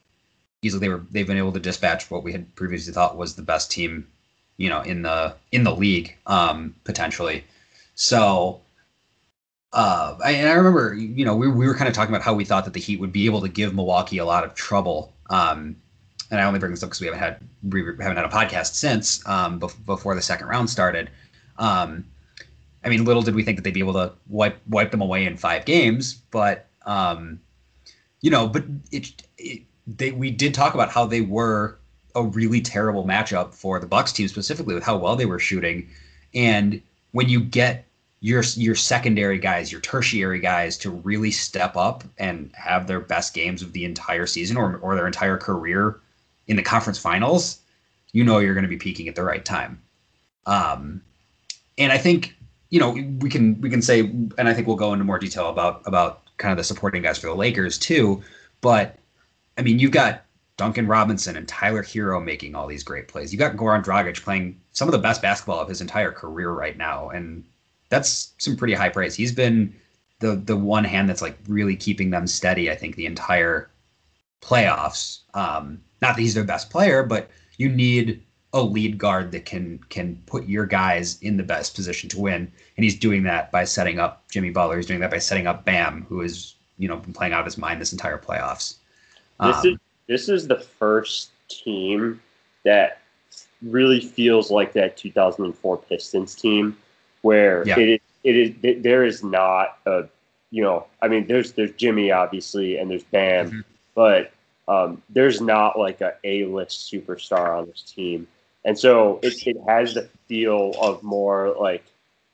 easily 0.61 0.79
they 0.79 0.89
were 0.89 1.03
they've 1.11 1.27
been 1.27 1.37
able 1.37 1.51
to 1.51 1.59
dispatch 1.59 2.09
what 2.09 2.23
we 2.23 2.31
had 2.31 2.55
previously 2.55 2.93
thought 2.93 3.17
was 3.17 3.35
the 3.35 3.41
best 3.41 3.69
team, 3.69 4.07
you 4.57 4.69
know, 4.69 4.81
in 4.81 5.01
the 5.01 5.35
in 5.51 5.63
the 5.63 5.75
league 5.75 6.15
um, 6.25 6.73
potentially. 6.85 7.43
So, 7.95 8.61
uh, 9.73 10.17
I, 10.23 10.31
and 10.31 10.47
I 10.47 10.53
remember, 10.53 10.93
you 10.93 11.25
know, 11.25 11.35
we, 11.35 11.47
we 11.47 11.67
were 11.67 11.73
kind 11.73 11.87
of 11.87 11.95
talking 11.95 12.13
about 12.13 12.23
how 12.23 12.33
we 12.33 12.45
thought 12.45 12.65
that 12.65 12.73
the 12.73 12.79
Heat 12.79 12.99
would 12.99 13.11
be 13.11 13.25
able 13.25 13.41
to 13.41 13.49
give 13.49 13.73
Milwaukee 13.73 14.19
a 14.19 14.25
lot 14.25 14.43
of 14.43 14.53
trouble. 14.53 15.11
Um, 15.31 15.75
and 16.29 16.39
I 16.39 16.45
only 16.45 16.59
bring 16.59 16.71
this 16.71 16.83
up 16.83 16.89
because 16.89 17.01
we 17.01 17.07
haven't 17.07 17.19
had 17.19 17.39
we 17.69 17.83
haven't 17.83 18.17
had 18.17 18.25
a 18.25 18.29
podcast 18.29 18.75
since 18.75 19.25
um, 19.27 19.59
before 19.59 20.15
the 20.15 20.21
second 20.21 20.47
round 20.47 20.69
started. 20.69 21.09
Um, 21.57 22.05
I 22.83 22.89
mean, 22.89 23.03
little 23.05 23.21
did 23.21 23.35
we 23.35 23.43
think 23.43 23.57
that 23.57 23.63
they'd 23.63 23.73
be 23.73 23.79
able 23.79 23.93
to 23.93 24.13
wipe 24.29 24.59
wipe 24.67 24.91
them 24.91 25.01
away 25.01 25.25
in 25.25 25.37
five 25.37 25.65
games, 25.65 26.15
but 26.31 26.67
um, 26.85 27.39
you 28.21 28.29
know, 28.29 28.47
but 28.47 28.63
it, 28.91 29.23
it 29.37 29.63
they 29.87 30.11
we 30.11 30.31
did 30.31 30.53
talk 30.53 30.73
about 30.73 30.89
how 30.89 31.05
they 31.05 31.21
were 31.21 31.77
a 32.15 32.23
really 32.23 32.61
terrible 32.61 33.05
matchup 33.05 33.53
for 33.53 33.79
the 33.79 33.87
Bucks 33.87 34.11
team 34.11 34.27
specifically 34.27 34.75
with 34.75 34.83
how 34.83 34.97
well 34.97 35.15
they 35.15 35.25
were 35.25 35.39
shooting, 35.39 35.89
and 36.33 36.81
when 37.11 37.29
you 37.29 37.39
get 37.39 37.85
your 38.23 38.41
your 38.55 38.73
secondary 38.73 39.37
guys, 39.37 39.69
your 39.69 39.81
tertiary 39.81 40.39
guys 40.39 40.77
to 40.77 40.89
really 40.89 41.29
step 41.29 41.75
up 41.75 42.05
and 42.17 42.49
have 42.55 42.87
their 42.87 43.01
best 43.01 43.33
games 43.33 43.61
of 43.61 43.73
the 43.73 43.83
entire 43.83 44.25
season 44.25 44.55
or 44.55 44.77
or 44.77 44.95
their 44.95 45.05
entire 45.05 45.37
career 45.37 45.99
in 46.47 46.55
the 46.55 46.61
conference 46.61 46.97
finals, 46.97 47.59
you 48.13 48.23
know 48.23 48.39
you're 48.39 48.53
going 48.53 48.63
to 48.63 48.69
be 48.69 48.77
peaking 48.77 49.09
at 49.09 49.15
the 49.15 49.23
right 49.23 49.43
time. 49.43 49.81
Um, 50.45 51.01
and 51.77 51.91
I 51.91 51.97
think 51.97 52.33
you 52.69 52.79
know 52.79 52.91
we 52.91 53.29
can 53.29 53.59
we 53.59 53.69
can 53.69 53.81
say, 53.81 53.99
and 53.99 54.47
I 54.47 54.53
think 54.53 54.67
we'll 54.67 54.77
go 54.77 54.93
into 54.93 55.03
more 55.03 55.19
detail 55.19 55.49
about 55.49 55.81
about 55.85 56.21
kind 56.37 56.53
of 56.53 56.57
the 56.57 56.63
supporting 56.63 57.01
guys 57.01 57.17
for 57.17 57.27
the 57.27 57.35
Lakers 57.35 57.77
too. 57.77 58.23
But 58.61 58.97
I 59.57 59.63
mean, 59.63 59.79
you've 59.79 59.91
got 59.91 60.23
Duncan 60.55 60.87
Robinson 60.87 61.35
and 61.35 61.45
Tyler 61.45 61.83
Herro 61.83 62.23
making 62.23 62.55
all 62.55 62.67
these 62.67 62.83
great 62.83 63.09
plays. 63.09 63.33
You 63.33 63.37
got 63.37 63.57
Goran 63.57 63.83
Dragic 63.83 64.23
playing 64.23 64.61
some 64.71 64.87
of 64.87 64.93
the 64.93 64.97
best 64.97 65.21
basketball 65.21 65.59
of 65.59 65.67
his 65.67 65.81
entire 65.81 66.13
career 66.13 66.51
right 66.51 66.77
now, 66.77 67.09
and 67.09 67.43
that's 67.93 68.33
some 68.39 68.55
pretty 68.55 68.73
high 68.73 68.89
praise. 68.89 69.13
He's 69.15 69.31
been 69.31 69.73
the 70.19 70.35
the 70.35 70.57
one 70.57 70.83
hand 70.83 71.07
that's 71.07 71.21
like 71.21 71.37
really 71.47 71.75
keeping 71.75 72.09
them 72.09 72.25
steady. 72.25 72.71
I 72.71 72.75
think 72.75 72.95
the 72.95 73.05
entire 73.05 73.69
playoffs. 74.41 75.19
Um, 75.33 75.79
not 76.01 76.15
that 76.15 76.21
he's 76.21 76.33
their 76.33 76.43
best 76.43 76.69
player, 76.69 77.03
but 77.03 77.29
you 77.57 77.69
need 77.69 78.23
a 78.53 78.61
lead 78.61 78.97
guard 78.97 79.31
that 79.31 79.45
can 79.45 79.79
can 79.89 80.21
put 80.25 80.47
your 80.47 80.65
guys 80.65 81.19
in 81.21 81.37
the 81.37 81.43
best 81.43 81.75
position 81.75 82.09
to 82.09 82.19
win, 82.19 82.51
and 82.77 82.83
he's 82.83 82.97
doing 82.97 83.23
that 83.23 83.51
by 83.51 83.63
setting 83.63 83.99
up 83.99 84.29
Jimmy 84.31 84.49
Butler. 84.49 84.77
He's 84.77 84.87
doing 84.87 84.99
that 84.99 85.11
by 85.11 85.19
setting 85.19 85.45
up 85.45 85.63
Bam, 85.63 86.05
who 86.09 86.21
has 86.21 86.55
you 86.77 86.87
know 86.87 86.97
been 86.97 87.13
playing 87.13 87.33
out 87.33 87.41
of 87.41 87.45
his 87.45 87.57
mind 87.57 87.79
this 87.79 87.91
entire 87.93 88.17
playoffs. 88.17 88.77
Um, 89.39 89.51
this 89.51 89.65
is 89.65 89.77
this 90.07 90.29
is 90.29 90.47
the 90.47 90.59
first 90.59 91.29
team 91.47 92.19
that 92.63 93.01
really 93.61 93.99
feels 93.99 94.51
like 94.51 94.73
that 94.73 94.97
2004 94.97 95.77
Pistons 95.77 96.35
team, 96.35 96.77
where 97.23 97.67
yeah. 97.67 97.79
it 97.79 97.89
is 97.89 97.99
it 98.23 98.35
is 98.37 98.55
it, 98.61 98.83
there 98.83 99.03
is 99.03 99.23
not 99.23 99.79
a 99.85 100.05
you 100.51 100.61
know 100.61 100.85
I 101.01 101.07
mean 101.07 101.27
there's 101.27 101.53
there's 101.53 101.71
Jimmy 101.71 102.11
obviously 102.11 102.77
and 102.77 102.89
there's 102.89 103.03
Bam, 103.03 103.47
mm-hmm. 103.47 103.59
but 103.95 104.31
um, 104.67 105.01
there's 105.09 105.41
not 105.41 105.77
like 105.77 106.01
a 106.01 106.13
A 106.23 106.45
list 106.45 106.91
superstar 106.91 107.57
on 107.57 107.65
this 107.65 107.81
team. 107.81 108.27
And 108.65 108.77
so 108.79 109.19
it, 109.21 109.45
it 109.45 109.57
has 109.67 109.93
the 109.93 110.07
feel 110.27 110.73
of 110.79 111.03
more 111.03 111.53
like, 111.59 111.83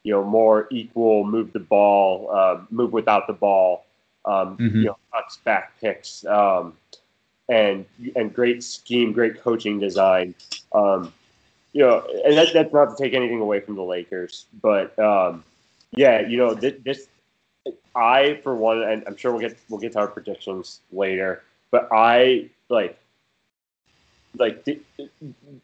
you 0.04 0.14
know, 0.14 0.24
more 0.24 0.68
equal, 0.70 1.26
move 1.26 1.54
the 1.54 1.60
ball, 1.60 2.30
uh, 2.32 2.62
move 2.70 2.94
without 2.94 3.26
the 3.26 3.34
ball, 3.34 3.86
um, 4.26 4.58
mm-hmm. 4.58 4.78
you 4.78 4.86
know, 4.86 4.98
cuts, 5.12 5.38
back 5.38 5.74
picks, 5.82 6.24
um, 6.26 6.74
and 7.50 7.86
and 8.16 8.34
great 8.34 8.64
scheme, 8.64 9.12
great 9.12 9.42
coaching 9.42 9.80
design. 9.80 10.36
Um, 10.72 11.12
you 11.74 11.82
know, 11.82 12.06
and 12.26 12.38
that, 12.38 12.54
that's 12.54 12.74
not 12.74 12.96
to 12.96 13.04
take 13.04 13.14
anything 13.14 13.42
away 13.42 13.60
from 13.60 13.76
the 13.76 13.84
Lakers, 13.84 14.46
but 14.62 14.98
um, 15.00 15.44
yeah, 15.92 16.22
you 16.22 16.38
know, 16.38 16.54
this, 16.54 16.74
this 16.84 17.08
I 17.96 18.40
for 18.44 18.56
one, 18.56 18.82
and 18.82 19.04
I'm 19.08 19.16
sure 19.16 19.32
we'll 19.32 19.42
get 19.42 19.58
we'll 19.70 19.80
get 19.80 19.94
to 19.94 20.00
our 20.00 20.08
predictions 20.08 20.80
later, 20.92 21.44
but 21.72 21.90
I 21.92 22.50
like 22.70 23.00
like 24.38 24.64
the, 24.64 24.80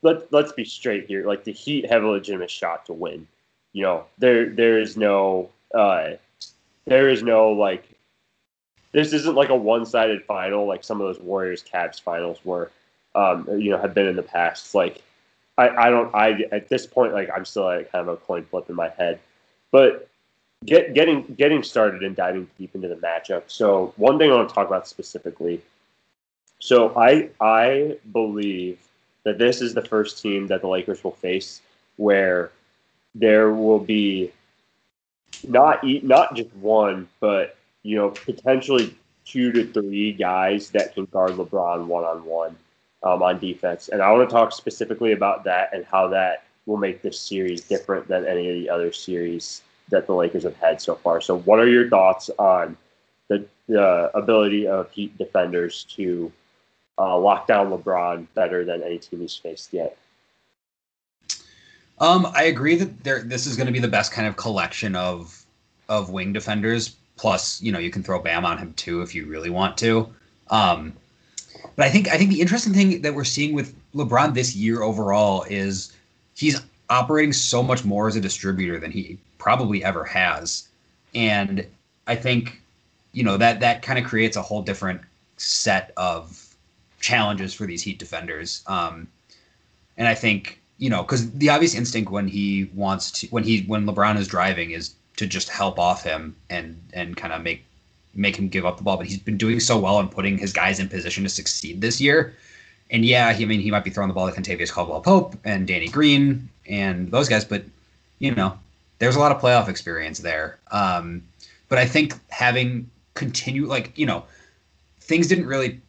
let 0.02 0.32
let's 0.32 0.52
be 0.52 0.66
straight 0.66 1.08
here. 1.08 1.26
Like 1.26 1.44
the 1.44 1.52
Heat 1.52 1.90
have 1.90 2.04
a 2.04 2.08
legitimate 2.08 2.52
shot 2.52 2.86
to 2.88 2.94
win. 2.94 3.28
You 3.74 3.84
know, 3.84 4.06
there 4.18 4.50
there 4.50 4.80
is 4.80 4.98
no 4.98 5.50
uh, 5.74 6.12
there 6.86 7.10
is 7.10 7.24
no 7.24 7.52
like 7.52 7.88
this 8.92 9.14
isn't 9.14 9.36
like 9.36 9.50
a 9.50 9.56
one 9.56 9.86
sided 9.86 10.24
final 10.26 10.66
like 10.66 10.84
some 10.84 11.02
of 11.02 11.08
those 11.08 11.20
Warriors 11.24 11.64
Cavs 11.64 12.02
finals 12.02 12.40
were. 12.44 12.72
Um, 13.14 13.48
you 13.58 13.70
know, 13.70 13.78
have 13.78 13.94
been 13.94 14.08
in 14.08 14.18
the 14.18 14.24
past. 14.24 14.76
Like 14.76 15.02
I, 15.58 15.70
I 15.70 15.90
don't 15.90 16.14
I 16.14 16.44
at 16.52 16.70
this 16.70 16.86
point 16.86 17.14
like 17.14 17.30
I'm 17.34 17.46
still 17.46 17.64
like 17.64 17.92
kind 17.92 18.08
of 18.08 18.14
a 18.14 18.18
coin 18.18 18.44
flip 18.44 18.70
in 18.70 18.76
my 18.76 18.90
head. 18.90 19.20
But 19.72 20.10
get 20.66 20.94
getting 20.94 21.24
getting 21.38 21.64
started 21.64 22.04
and 22.04 22.16
diving 22.16 22.48
deep 22.58 22.76
into 22.76 22.88
the 22.88 22.96
matchup. 22.96 23.44
So 23.48 23.94
one 23.98 24.18
thing 24.18 24.32
I 24.32 24.36
want 24.36 24.50
to 24.50 24.56
talk 24.56 24.68
about 24.68 24.88
specifically 24.88 25.62
so 26.60 26.98
I 26.98 27.30
I 27.40 27.98
believe 28.12 28.80
that 29.24 29.38
this 29.38 29.62
is 29.62 29.74
the 29.74 29.84
first 29.84 30.22
team 30.22 30.48
that 30.48 30.62
the 30.62 30.68
Lakers 30.68 31.04
will 31.04 31.12
face 31.12 31.62
where 31.98 32.52
there 33.14 33.52
will 33.52 33.80
be 33.80 34.32
not 35.48 35.84
not 35.84 36.36
just 36.36 36.54
one, 36.56 37.08
but 37.20 37.58
you 37.84 37.98
know 37.98 38.10
potentially 38.10 38.96
two 39.26 39.52
to 39.52 39.72
three 39.72 40.14
guys 40.14 40.70
that 40.72 40.94
can 40.94 41.06
guard 41.06 41.32
LeBron 41.32 41.86
one 41.86 42.04
on 42.04 42.26
one 42.26 42.56
on 43.06 43.40
defense. 43.40 43.90
And 43.90 44.02
I 44.02 44.12
want 44.12 44.28
to 44.28 44.34
talk 44.34 44.52
specifically 44.52 45.12
about 45.12 45.44
that 45.44 45.74
and 45.74 45.86
how 45.86 46.08
that 46.10 46.44
will 46.66 46.78
make 46.78 47.02
this 47.02 47.20
series 47.20 47.62
different 47.62 48.08
than 48.08 48.26
any 48.26 48.50
of 48.50 48.56
the 48.56 48.70
other 48.70 48.92
series 48.92 49.62
that 49.90 50.08
the 50.08 50.14
Lakers 50.14 50.44
have 50.44 50.58
had 50.58 50.82
so 50.82 50.96
far. 50.96 51.22
So, 51.22 51.38
what 51.40 51.60
are 51.60 51.68
your 51.68 51.90
thoughts 51.90 52.30
on 52.40 52.76
the, 53.28 53.46
the 53.68 54.12
ability 54.18 54.68
of 54.68 54.92
Heat 54.92 55.18
defenders 55.18 55.86
to 55.96 56.32
uh, 56.98 57.18
lock 57.18 57.48
down 57.48 57.70
LeBron 57.70 58.28
better 58.34 58.64
than 58.64 58.84
any 58.84 58.98
team 58.98 59.22
he's 59.22 59.36
faced 59.36 59.74
yet. 59.74 59.98
Um, 62.00 62.28
I 62.34 62.44
agree 62.44 62.76
that 62.76 63.04
there 63.04 63.24
this 63.24 63.46
is 63.46 63.56
going 63.56 63.68
to 63.68 63.74
be 63.74 63.80
the 63.80 63.88
best 63.88 64.12
kind 64.12 64.28
of 64.28 64.36
collection 64.36 64.96
of 64.96 65.46
of 65.88 66.10
wing 66.10 66.34
defenders. 66.34 66.96
Plus, 67.18 67.62
you 67.62 67.72
know, 67.72 67.80
you 67.80 67.90
can 67.90 68.04
throw 68.04 68.20
Bam 68.20 68.46
on 68.46 68.58
him 68.58 68.74
too 68.74 69.02
if 69.02 69.16
you 69.16 69.26
really 69.26 69.50
want 69.50 69.78
to. 69.78 70.14
Um, 70.50 70.94
but 71.76 71.86
I 71.86 71.90
think 71.90 72.08
I 72.10 72.18
think 72.18 72.30
the 72.32 72.42
interesting 72.42 72.74
thing 72.74 73.02
that 73.02 73.14
we're 73.14 73.24
seeing 73.24 73.54
with 73.54 73.76
LeBron 73.94 74.34
this 74.34 74.56
year 74.56 74.82
overall 74.82 75.44
is 75.50 75.92
he's 76.36 76.62
operating 76.90 77.34
so 77.34 77.64
much 77.64 77.84
more 77.84 78.08
as 78.08 78.16
a 78.16 78.22
distributor 78.22 78.80
than 78.80 78.92
he 78.92 79.18
probably 79.38 79.84
ever 79.84 80.04
has, 80.04 80.68
and 81.14 81.66
I 82.08 82.16
think 82.16 82.62
you 83.14 83.24
know 83.24 83.38
that 83.38 83.60
that 83.60 83.82
kind 83.82 84.00
of 84.00 84.06
creates 84.06 84.38
a 84.38 84.42
whole 84.42 84.62
different 84.62 85.02
set 85.38 85.92
of 85.98 86.56
challenges 87.00 87.54
for 87.54 87.66
these 87.66 87.84
Heat 87.84 88.00
defenders. 88.00 88.64
Um, 88.68 89.08
and 89.98 90.08
I 90.08 90.16
think 90.16 90.62
you 90.78 90.90
know 90.90 91.04
because 91.04 91.32
the 91.32 91.50
obvious 91.50 91.76
instinct 91.76 92.12
when 92.12 92.28
he 92.28 92.70
wants 92.74 93.12
to 93.12 93.28
when 93.28 93.44
he 93.44 93.62
when 93.64 93.86
LeBron 93.86 94.18
is 94.18 94.28
driving 94.28 94.72
is 94.72 94.96
to 95.18 95.26
just 95.26 95.50
help 95.50 95.80
off 95.80 96.04
him 96.04 96.36
and 96.50 96.82
and 96.94 97.16
kind 97.16 97.34
of 97.34 97.42
make 97.42 97.66
make 98.16 98.36
him 98.36 98.48
give 98.48 98.66
up 98.66 98.78
the 98.78 98.84
ball. 98.84 98.98
But 98.98 99.08
he's 99.08 99.20
been 99.20 99.38
doing 99.38 99.60
so 99.60 99.78
well 99.78 100.00
and 100.00 100.10
putting 100.10 100.38
his 100.38 100.54
guys 100.54 100.80
in 100.80 100.90
position 100.90 101.24
to 101.24 101.30
succeed 101.30 101.82
this 101.82 102.00
year. 102.00 102.36
And 102.92 103.04
yeah, 103.04 103.34
he, 103.34 103.44
I 103.44 103.48
mean 103.48 103.62
he 103.62 103.72
might 103.72 103.84
be 103.84 103.90
throwing 103.90 104.08
the 104.08 104.14
ball 104.14 104.30
to 104.30 104.42
Kentavious 104.42 104.72
Caldwell 104.72 105.02
Pope 105.02 105.36
and 105.44 105.68
Danny 105.68 105.88
Green 105.88 106.50
and 106.68 107.12
those 107.12 107.30
guys, 107.30 107.46
but 107.46 107.64
you 108.20 108.34
know 108.34 108.58
there's 109.00 109.16
a 109.16 109.20
lot 109.20 109.32
of 109.32 109.42
playoff 109.42 109.68
experience 109.68 110.20
there. 110.20 110.60
Um, 110.72 111.24
but 111.68 111.78
I 111.78 111.86
think 111.86 112.14
having 112.30 112.90
continue 113.14 113.66
like 113.66 113.98
you 113.98 114.06
know 114.06 114.24
things 115.02 115.28
didn't 115.28 115.48
really 115.48 115.80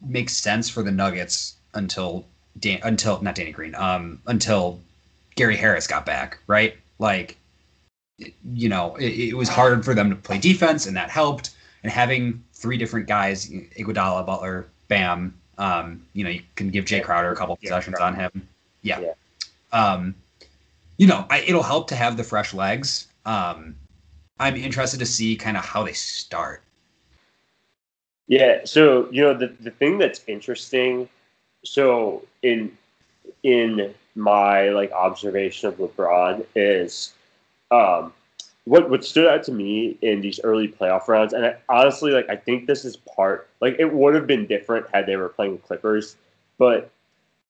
make 0.00 0.28
sense 0.30 0.68
for 0.68 0.82
the 0.82 0.90
Nuggets 0.90 1.54
until 1.74 2.24
Dan, 2.58 2.80
until 2.82 3.20
not 3.20 3.34
Danny 3.34 3.52
Green, 3.52 3.74
um, 3.74 4.20
until 4.26 4.80
Gary 5.34 5.56
Harris 5.56 5.86
got 5.86 6.06
back, 6.06 6.38
right? 6.46 6.76
Like, 6.98 7.36
you 8.18 8.68
know, 8.68 8.94
it, 8.96 9.30
it, 9.30 9.36
was 9.36 9.48
hard 9.48 9.84
for 9.84 9.94
them 9.94 10.10
to 10.10 10.16
play 10.16 10.38
defense, 10.38 10.86
and 10.86 10.96
that 10.96 11.10
helped. 11.10 11.50
And 11.84 11.92
having 11.92 12.42
three 12.54 12.78
different 12.78 13.06
guys, 13.06 13.48
Iguodala, 13.50 14.24
Butler, 14.26 14.66
Bam, 14.88 15.34
um, 15.58 16.04
you 16.14 16.24
know, 16.24 16.30
you 16.30 16.42
can 16.56 16.70
give 16.70 16.86
Jay 16.86 17.00
Crowder 17.00 17.30
a 17.30 17.36
couple 17.36 17.56
possessions 17.56 18.00
on 18.00 18.14
him. 18.14 18.48
Yeah. 18.82 19.00
yeah. 19.00 19.12
Um, 19.72 20.14
you 20.96 21.06
know, 21.06 21.26
I, 21.28 21.40
it'll 21.40 21.62
help 21.62 21.88
to 21.88 21.94
have 21.94 22.16
the 22.16 22.24
fresh 22.24 22.54
legs. 22.54 23.06
Um, 23.26 23.76
I'm 24.40 24.56
interested 24.56 24.98
to 24.98 25.06
see 25.06 25.36
kind 25.36 25.56
of 25.56 25.64
how 25.64 25.84
they 25.84 25.92
start. 25.92 26.62
Yeah. 28.26 28.60
So 28.64 29.08
you 29.10 29.22
know 29.22 29.34
the 29.34 29.48
the 29.60 29.70
thing 29.70 29.98
that's 29.98 30.22
interesting. 30.26 31.08
So 31.64 32.24
in 32.42 32.76
in 33.42 33.94
my 34.14 34.70
like 34.70 34.90
observation 34.92 35.68
of 35.68 35.76
LeBron 35.76 36.46
is 36.54 37.12
um, 37.70 38.12
what 38.64 38.88
what 38.90 39.04
stood 39.04 39.26
out 39.26 39.42
to 39.44 39.52
me 39.52 39.98
in 40.02 40.20
these 40.20 40.40
early 40.42 40.68
playoff 40.68 41.08
rounds, 41.08 41.32
and 41.32 41.46
I, 41.46 41.56
honestly, 41.68 42.12
like 42.12 42.28
I 42.28 42.36
think 42.36 42.66
this 42.66 42.84
is 42.84 42.96
part 42.96 43.48
like 43.60 43.76
it 43.78 43.92
would 43.92 44.14
have 44.14 44.26
been 44.26 44.46
different 44.46 44.86
had 44.92 45.06
they 45.06 45.16
were 45.16 45.28
playing 45.28 45.58
Clippers, 45.58 46.16
but 46.58 46.90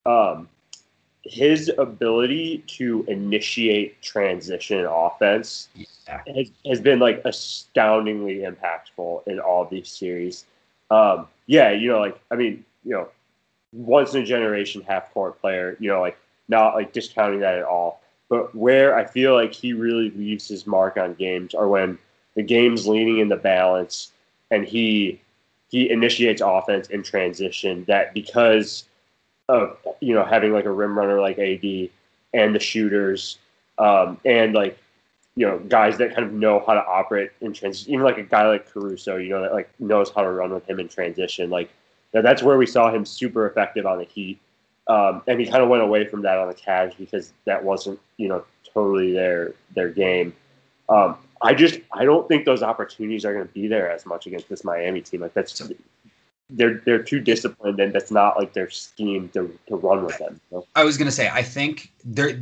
um, 0.07 0.49
his 1.23 1.71
ability 1.79 2.65
to 2.67 3.05
initiate 3.09 4.01
transition 4.03 4.85
offense 4.85 5.69
yeah. 5.75 6.21
has, 6.37 6.51
has 6.67 6.81
been 6.81 6.99
like 6.99 7.23
astoundingly 7.25 8.39
impactful 8.41 9.27
in 9.27 9.39
all 9.39 9.65
these 9.65 9.89
series 9.89 10.45
um, 10.91 11.27
yeah, 11.47 11.71
you 11.71 11.89
know, 11.89 12.01
like 12.01 12.21
I 12.31 12.37
mean, 12.37 12.65
you 12.85 12.93
know, 12.93 13.09
once 13.73 14.15
in 14.15 14.23
a 14.23 14.27
generation 14.27 14.83
half 14.87 15.13
court 15.13 15.41
player, 15.41 15.77
you 15.81 15.91
know, 15.91 16.01
like 16.01 16.19
not 16.49 16.75
like 16.75 16.93
discounting 16.93 17.41
that 17.41 17.57
at 17.57 17.65
all. 17.65 18.01
But 18.29 18.55
where 18.55 18.97
I 18.97 19.05
feel 19.05 19.35
like 19.35 19.53
he 19.53 19.73
really 19.73 20.11
leaves 20.11 20.49
his 20.49 20.67
mark 20.67 20.97
on 20.97 21.15
games 21.15 21.55
are 21.55 21.69
when 21.69 21.99
the 22.35 22.43
game's 22.43 22.87
leaning 22.87 23.19
in 23.19 23.29
the 23.29 23.37
balance 23.37 24.13
and 24.51 24.65
he 24.65 25.21
he 25.71 25.91
initiates 25.91 26.41
offense 26.45 26.89
in 26.89 27.03
transition. 27.03 27.85
That 27.87 28.15
because 28.15 28.85
of 29.49 29.77
you 30.01 30.15
know 30.15 30.25
having 30.25 30.53
like 30.53 30.65
a 30.65 30.71
rim 30.71 30.97
runner 30.99 31.21
like 31.21 31.39
AD 31.39 31.91
and 32.33 32.55
the 32.55 32.61
shooters 32.61 33.39
um, 33.79 34.19
and 34.25 34.55
like 34.55 34.79
you 35.37 35.47
know 35.47 35.59
guys 35.69 35.99
that 35.99 36.15
kind 36.15 36.27
of 36.27 36.33
know 36.33 36.63
how 36.67 36.75
to 36.75 36.85
operate 36.85 37.31
in 37.41 37.53
transition. 37.53 37.93
Even 37.93 38.05
like 38.05 38.19
a 38.19 38.23
guy 38.23 38.47
like 38.49 38.71
Caruso, 38.73 39.17
you 39.17 39.31
know 39.31 39.43
that 39.43 39.53
like 39.53 39.69
knows 39.79 40.11
how 40.11 40.23
to 40.23 40.31
run 40.31 40.53
with 40.53 40.69
him 40.69 40.81
in 40.81 40.89
transition. 40.89 41.51
Like 41.51 41.71
that's 42.13 42.43
where 42.43 42.57
we 42.57 42.67
saw 42.67 42.93
him 42.93 43.05
super 43.05 43.47
effective 43.47 43.87
on 43.87 43.99
the 43.99 44.05
Heat. 44.05 44.39
Um, 44.87 45.23
and 45.27 45.41
he 45.41 45.47
kind 45.47 45.63
of 45.63 45.69
went 45.69 45.83
away 45.83 46.07
from 46.07 46.23
that 46.23 46.39
on 46.39 46.49
the 46.49 46.55
Cavs 46.55 46.97
because 46.97 47.33
that 47.47 47.65
wasn't, 47.65 47.99
you 48.19 48.29
know, 48.29 48.45
totally 48.73 49.13
their 49.13 49.55
their 49.75 49.89
game. 49.89 50.35
Um, 50.89 51.17
I 51.41 51.55
just 51.55 51.81
I 51.93 52.05
don't 52.05 52.29
think 52.29 52.45
those 52.45 52.63
opportunities 52.63 53.25
are 53.25 53.33
going 53.33 53.47
to 53.47 53.53
be 53.53 53.67
there 53.67 53.91
as 53.91 54.05
much 54.05 54.27
against 54.27 54.49
this 54.49 54.65
Miami 54.65 55.01
team. 55.01 55.21
Like 55.21 55.35
that's 55.35 55.71
they're 56.51 56.83
they're 56.85 57.03
too 57.03 57.21
disciplined, 57.21 57.81
and 57.81 57.93
that's 57.93 58.11
not 58.11 58.37
like 58.37 58.53
their 58.53 58.71
scheme 58.71 59.31
to, 59.31 59.57
to 59.69 59.77
run 59.77 60.05
with 60.05 60.19
them. 60.19 60.41
I 60.75 60.85
was 60.85 60.99
going 60.99 61.07
to 61.07 61.13
say 61.13 61.29
I 61.29 61.43
think 61.43 61.91
there. 62.05 62.41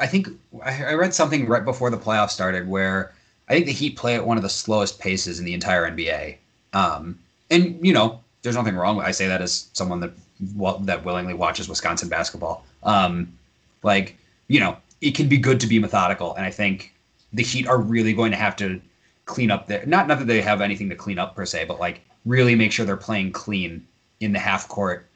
I 0.00 0.06
think 0.06 0.28
I 0.64 0.94
read 0.94 1.14
something 1.14 1.46
right 1.46 1.64
before 1.64 1.90
the 1.90 1.96
playoffs 1.96 2.30
started 2.30 2.68
where 2.68 3.12
I 3.48 3.52
think 3.54 3.66
the 3.66 3.72
Heat 3.72 3.96
play 3.96 4.16
at 4.16 4.26
one 4.26 4.36
of 4.36 4.42
the 4.42 4.48
slowest 4.48 4.98
paces 4.98 5.38
in 5.38 5.44
the 5.44 5.54
entire 5.54 5.88
NBA. 5.88 6.36
Um, 6.72 7.18
and 7.50 7.78
you 7.84 7.92
know, 7.92 8.20
there's 8.42 8.56
nothing 8.56 8.74
wrong. 8.74 8.96
with 8.96 9.06
I 9.06 9.12
say 9.12 9.28
that 9.28 9.40
as 9.40 9.68
someone 9.72 10.00
that 10.00 10.12
that 10.40 11.04
willingly 11.04 11.34
watches 11.34 11.68
Wisconsin 11.68 12.08
basketball. 12.08 12.64
Um, 12.82 13.38
like 13.82 14.16
you 14.48 14.60
know, 14.60 14.76
it 15.00 15.14
can 15.14 15.28
be 15.28 15.36
good 15.36 15.60
to 15.60 15.66
be 15.66 15.78
methodical, 15.78 16.34
and 16.34 16.44
I 16.44 16.50
think 16.50 16.94
the 17.32 17.42
Heat 17.42 17.66
are 17.66 17.78
really 17.78 18.12
going 18.12 18.32
to 18.32 18.36
have 18.36 18.56
to 18.56 18.80
clean 19.26 19.50
up 19.50 19.66
their 19.66 19.84
not 19.86 20.08
not 20.08 20.18
that 20.18 20.26
they 20.26 20.40
have 20.40 20.60
anything 20.60 20.88
to 20.90 20.96
clean 20.96 21.18
up 21.18 21.36
per 21.36 21.46
se, 21.46 21.66
but 21.66 21.78
like 21.78 22.00
really 22.26 22.54
make 22.54 22.72
sure 22.72 22.84
they're 22.84 22.96
playing 22.96 23.32
clean 23.32 23.86
in 24.20 24.32
the 24.32 24.38
half 24.38 24.68
court 24.68 25.06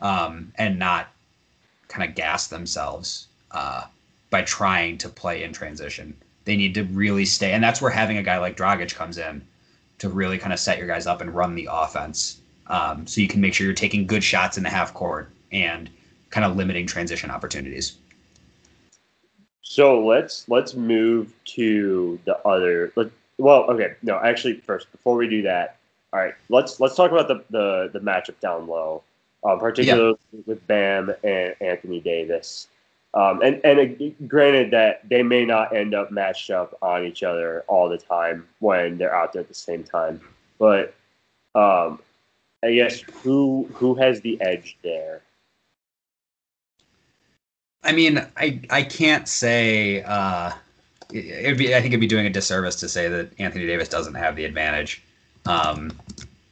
um, 0.00 0.52
and 0.56 0.78
not 0.78 1.08
kind 1.88 2.08
of 2.08 2.14
gas 2.14 2.48
themselves 2.48 3.28
uh, 3.50 3.84
by 4.30 4.42
trying 4.42 4.98
to 4.98 5.08
play 5.08 5.42
in 5.42 5.52
transition. 5.52 6.14
They 6.44 6.56
need 6.56 6.74
to 6.74 6.84
really 6.84 7.24
stay, 7.24 7.52
and 7.52 7.62
that's 7.62 7.80
where 7.80 7.90
having 7.90 8.18
a 8.18 8.22
guy 8.22 8.38
like 8.38 8.56
Dragic 8.56 8.94
comes 8.94 9.16
in 9.16 9.42
to 9.98 10.08
really 10.08 10.38
kind 10.38 10.52
of 10.52 10.58
set 10.58 10.78
your 10.78 10.88
guys 10.88 11.06
up 11.06 11.20
and 11.20 11.34
run 11.34 11.54
the 11.54 11.68
offense 11.70 12.41
um, 12.68 13.06
so 13.06 13.20
you 13.20 13.28
can 13.28 13.40
make 13.40 13.54
sure 13.54 13.66
you're 13.66 13.74
taking 13.74 14.06
good 14.06 14.24
shots 14.24 14.56
in 14.56 14.62
the 14.62 14.70
half 14.70 14.94
court 14.94 15.30
and 15.50 15.90
kind 16.30 16.44
of 16.44 16.56
limiting 16.56 16.86
transition 16.86 17.30
opportunities. 17.30 17.96
So 19.62 20.04
let's 20.04 20.48
let's 20.48 20.74
move 20.74 21.32
to 21.56 22.18
the 22.24 22.38
other. 22.46 22.92
Let, 22.96 23.10
well, 23.38 23.62
okay, 23.70 23.94
no, 24.02 24.18
actually, 24.18 24.60
first 24.60 24.90
before 24.92 25.16
we 25.16 25.28
do 25.28 25.42
that, 25.42 25.76
all 26.12 26.20
right, 26.20 26.34
let's 26.48 26.78
let's 26.78 26.94
talk 26.94 27.10
about 27.10 27.28
the 27.28 27.42
the, 27.50 27.90
the 27.92 28.00
matchup 28.00 28.38
down 28.40 28.66
low, 28.66 29.02
um, 29.44 29.58
particularly 29.58 30.16
yeah. 30.32 30.40
with 30.46 30.66
Bam 30.66 31.12
and 31.24 31.54
Anthony 31.60 32.00
Davis. 32.00 32.68
Um, 33.14 33.42
and 33.42 33.60
and 33.64 33.78
uh, 33.80 34.24
granted 34.26 34.70
that 34.72 35.08
they 35.08 35.22
may 35.22 35.44
not 35.44 35.74
end 35.74 35.94
up 35.94 36.10
matched 36.10 36.50
up 36.50 36.76
on 36.82 37.04
each 37.04 37.22
other 37.22 37.64
all 37.68 37.88
the 37.88 37.98
time 37.98 38.46
when 38.60 38.98
they're 38.98 39.14
out 39.14 39.32
there 39.32 39.42
at 39.42 39.48
the 39.48 39.54
same 39.54 39.84
time, 39.84 40.20
but 40.58 40.94
um, 41.54 41.98
I 42.62 42.74
guess 42.74 43.00
who 43.00 43.68
who 43.74 43.94
has 43.96 44.20
the 44.20 44.40
edge 44.40 44.76
there? 44.82 45.22
I 47.82 47.92
mean, 47.92 48.24
I 48.36 48.60
I 48.70 48.82
can't 48.82 49.28
say. 49.28 50.02
Uh, 50.02 50.52
it'd 51.12 51.58
be 51.58 51.74
I 51.74 51.80
think 51.80 51.92
it'd 51.92 52.00
be 52.00 52.06
doing 52.06 52.26
a 52.26 52.30
disservice 52.30 52.76
to 52.76 52.88
say 52.88 53.08
that 53.08 53.30
Anthony 53.38 53.66
Davis 53.66 53.88
doesn't 53.88 54.14
have 54.14 54.36
the 54.36 54.44
advantage. 54.44 55.02
Um, 55.46 55.92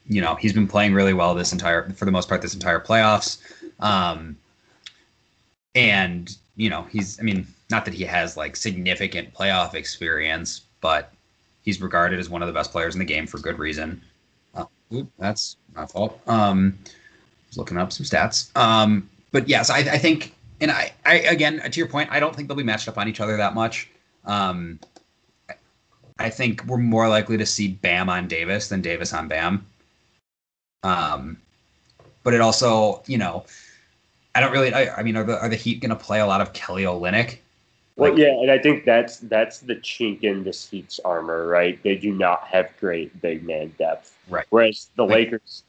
you 0.07 0.21
know, 0.21 0.35
he's 0.35 0.53
been 0.53 0.67
playing 0.67 0.93
really 0.93 1.15
well 1.15 1.35
this 1.35 1.53
entire, 1.53 1.89
for 1.91 2.05
the 2.05 2.11
most 2.11 2.29
part, 2.29 2.43
this 2.43 2.55
entire 2.55 2.81
playoffs. 2.81 3.39
Um, 3.79 4.37
and 5.77 6.37
you 6.57 6.69
know, 6.69 6.83
he's 6.91 7.21
I 7.21 7.23
mean, 7.23 7.47
not 7.71 7.85
that 7.85 7.95
he 7.95 8.05
has 8.05 8.37
like 8.37 8.57
significant 8.57 9.33
playoff 9.33 9.75
experience, 9.75 10.63
but 10.81 11.13
he's 11.63 11.81
regarded 11.81 12.19
as 12.19 12.29
one 12.29 12.43
of 12.43 12.49
the 12.49 12.53
best 12.53 12.73
players 12.73 12.95
in 12.95 12.99
the 12.99 13.05
game 13.05 13.27
for 13.27 13.39
good 13.39 13.59
reason. 13.59 14.03
Ooh, 14.93 15.07
that's 15.19 15.57
my 15.75 15.87
fault. 15.87 16.21
Um, 16.27 16.79
I 16.87 16.91
was 17.49 17.59
looking 17.59 17.77
up 17.77 17.93
some 17.93 18.05
stats. 18.05 18.55
Um, 18.57 19.09
but 19.33 19.49
yes, 19.49 19.71
I, 19.71 19.79
I 19.79 19.99
think, 19.99 20.35
and 20.61 20.71
I, 20.71 20.93
I, 21.07 21.15
again, 21.21 21.61
to 21.61 21.81
your 21.81 21.89
point, 21.89 22.11
I 22.11 22.21
don't 22.21 22.35
think 22.35 22.49
they'll 22.49 22.57
be 22.57 22.65
matched 22.65 22.89
up 22.89 22.99
on 22.99 23.09
each 23.09 23.21
other 23.21 23.37
that 23.37 23.55
much. 23.55 23.89
Um, 24.25 24.79
I 26.19 26.29
think 26.29 26.65
we're 26.67 26.77
more 26.77 27.09
likely 27.09 27.39
to 27.39 27.47
see 27.47 27.69
Bam 27.69 28.11
on 28.11 28.29
Davis 28.29 28.69
than 28.69 28.83
Davis 28.83 29.15
on 29.15 29.29
Bam. 29.29 29.65
Um, 30.83 31.39
but 32.23 32.35
it 32.35 32.41
also, 32.41 33.03
you 33.07 33.17
know, 33.17 33.45
I 34.35 34.41
don't 34.41 34.53
really. 34.53 34.73
I, 34.73 34.95
I 34.97 35.03
mean, 35.03 35.17
are 35.17 35.25
the 35.25 35.41
are 35.41 35.49
the 35.49 35.57
Heat 35.57 35.81
going 35.81 35.91
to 35.91 35.97
play 35.97 36.21
a 36.21 36.27
lot 36.27 36.41
of 36.41 36.53
Kelly 36.53 36.85
Olynyk? 36.85 37.39
Well, 37.97 38.19
yeah, 38.19 38.29
and 38.29 38.51
I 38.51 38.59
think 38.59 38.85
that's 38.85 39.19
that's 39.19 39.59
the 39.59 39.77
chink 39.77 40.23
in 40.23 40.45
the 40.45 40.53
Heat's 40.53 41.01
armor, 41.01 41.47
right? 41.47 41.83
They 41.83 41.97
do 41.97 42.13
not 42.13 42.45
have 42.45 42.71
great 42.79 43.21
big 43.21 43.43
man 43.43 43.75
depth, 43.79 44.17
right? 44.31 44.47
Whereas 44.51 44.89
the 44.97 45.05
like, 45.05 45.31
Lakers, 45.31 45.65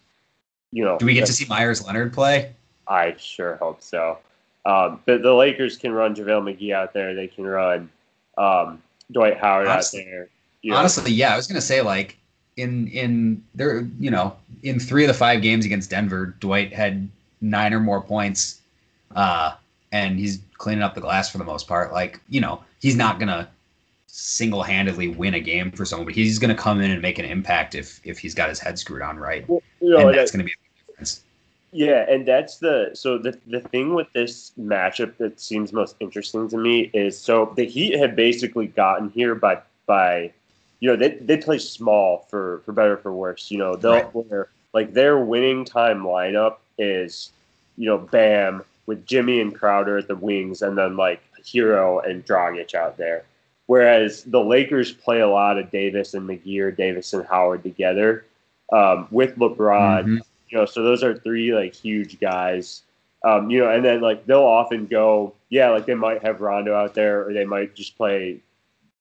you 0.72 0.84
know, 0.84 0.98
do 0.98 1.06
we 1.06 1.14
get 1.14 1.26
to 1.26 1.34
see 1.34 1.46
Meyers 1.46 1.86
Leonard 1.86 2.14
play? 2.14 2.54
I 2.88 3.16
sure 3.18 3.56
hope 3.58 3.82
so. 3.82 4.18
Um, 4.66 5.02
but 5.06 5.24
the 5.24 5.34
Lakers 5.34 5.78
can 5.78 5.92
run 5.92 6.16
JaVale 6.16 6.58
McGee 6.58 6.74
out 6.74 6.94
there. 6.94 7.16
They 7.16 7.28
can 7.28 7.46
run 7.46 7.90
um, 8.38 8.82
Dwight 9.12 9.38
Howard 9.38 9.68
honestly, 9.68 10.02
out 10.02 10.06
there. 10.06 10.30
You 10.62 10.72
know. 10.72 10.78
Honestly, 10.78 11.12
yeah, 11.12 11.34
I 11.34 11.36
was 11.36 11.48
gonna 11.48 11.62
say 11.62 11.82
like 11.82 12.18
in 12.58 12.88
in 12.90 13.44
there, 13.56 13.88
you 14.00 14.12
know, 14.12 14.36
in 14.64 14.80
three 14.80 15.04
of 15.04 15.08
the 15.08 15.14
five 15.14 15.42
games 15.42 15.66
against 15.66 15.90
Denver, 15.90 16.36
Dwight 16.40 16.74
had 16.74 17.10
nine 17.42 17.74
or 17.74 17.80
more 17.80 18.02
points. 18.02 18.62
Uh, 19.16 19.54
and 19.92 20.18
he's 20.18 20.40
cleaning 20.58 20.84
up 20.84 20.96
the 20.96 21.02
glass 21.02 21.30
for 21.30 21.38
the 21.38 21.44
most 21.44 21.68
part. 21.68 21.92
Like, 21.92 22.20
you 22.30 22.40
know, 22.40 22.64
he's 22.80 22.96
not 22.96 23.20
gonna 23.20 23.50
single 24.14 24.62
handedly 24.62 25.08
win 25.08 25.34
a 25.34 25.40
game 25.40 25.72
for 25.72 25.86
someone, 25.86 26.06
but 26.06 26.14
he's 26.14 26.38
gonna 26.38 26.54
come 26.54 26.82
in 26.82 26.92
and 26.92 27.02
make 27.02 27.18
an 27.18 27.26
impact 27.26 27.76
if 27.76 28.02
if 28.04 28.20
he's 28.20 28.36
got 28.36 28.50
his 28.50 28.60
head 28.60 28.78
screwed 28.78 29.02
on 29.02 29.18
right. 29.18 29.48
Well, 29.48 29.62
you 29.80 29.90
know, 29.90 30.10
and 30.10 30.18
that's 30.18 30.32
gonna 30.32 30.44
be 30.44 30.52
a 30.52 30.88
difference. 30.92 31.24
Yeah, 31.72 32.06
and 32.10 32.28
that's 32.28 32.58
the 32.58 32.92
so 32.94 33.18
the 33.18 33.38
the 33.48 33.62
thing 33.62 33.94
with 33.94 34.12
this 34.12 34.52
matchup 34.60 35.16
that 35.18 35.40
seems 35.40 35.72
most 35.72 35.96
interesting 36.02 36.50
to 36.50 36.58
me 36.58 36.92
is 36.94 37.18
so 37.18 37.54
the 37.56 37.66
Heat 37.66 37.98
have 37.98 38.16
basically 38.16 38.68
gotten 38.68 39.10
here 39.12 39.34
by 39.34 39.62
by 39.86 40.34
you 40.82 40.90
know 40.90 40.98
they 40.98 41.12
they 41.16 41.38
play 41.38 41.58
small 41.58 42.28
for 42.30 42.62
for 42.66 42.74
better 42.74 42.98
for 42.98 43.14
worse. 43.14 43.50
You 43.50 43.60
know 43.60 43.78
they'll 43.78 44.12
right. 44.30 44.48
like 44.74 44.94
their 44.94 45.20
winning 45.20 45.64
time 45.64 46.04
lineup 46.04 46.58
is 46.78 47.32
you 47.78 47.86
know 47.86 47.98
Bam, 47.98 48.66
with 48.88 49.06
Jimmy 49.06 49.40
and 49.40 49.56
Crowder 49.56 50.00
at 50.00 50.10
the 50.10 50.18
wings, 50.18 50.62
and 50.62 50.78
then 50.78 50.98
like 50.98 51.22
Herro 51.46 52.06
and 52.06 52.26
Dragic 52.26 52.76
out 52.76 52.98
there. 52.98 53.24
Whereas 53.72 54.24
the 54.26 54.44
Lakers 54.44 54.92
play 54.92 55.22
a 55.22 55.30
lot 55.30 55.58
of 55.58 55.72
Davis 55.72 56.14
and 56.14 56.28
McGee 56.28 56.76
Davis 56.76 57.14
and 57.14 57.26
Howard 57.26 57.64
together 57.64 58.26
um, 58.74 59.08
with 59.12 59.38
LeBron. 59.38 60.04
Mm-hmm. 60.04 60.18
You 60.50 60.58
know, 60.58 60.66
so 60.66 60.84
those 60.84 61.06
are 61.06 61.18
three 61.18 61.56
like 61.56 61.74
huge 61.74 62.20
guys. 62.20 62.82
Um, 63.24 63.50
you 63.50 63.60
know, 63.60 63.72
and 63.72 63.86
then 63.86 64.02
like 64.02 64.26
they'll 64.26 64.44
often 64.44 64.88
go, 64.88 65.36
yeah, 65.48 65.70
like 65.70 65.86
they 65.86 65.96
might 65.96 66.22
have 66.22 66.42
Rondo 66.42 66.76
out 66.76 66.96
there, 66.96 67.26
or 67.26 67.32
they 67.32 67.46
might 67.46 67.74
just 67.74 67.96
play 67.96 68.42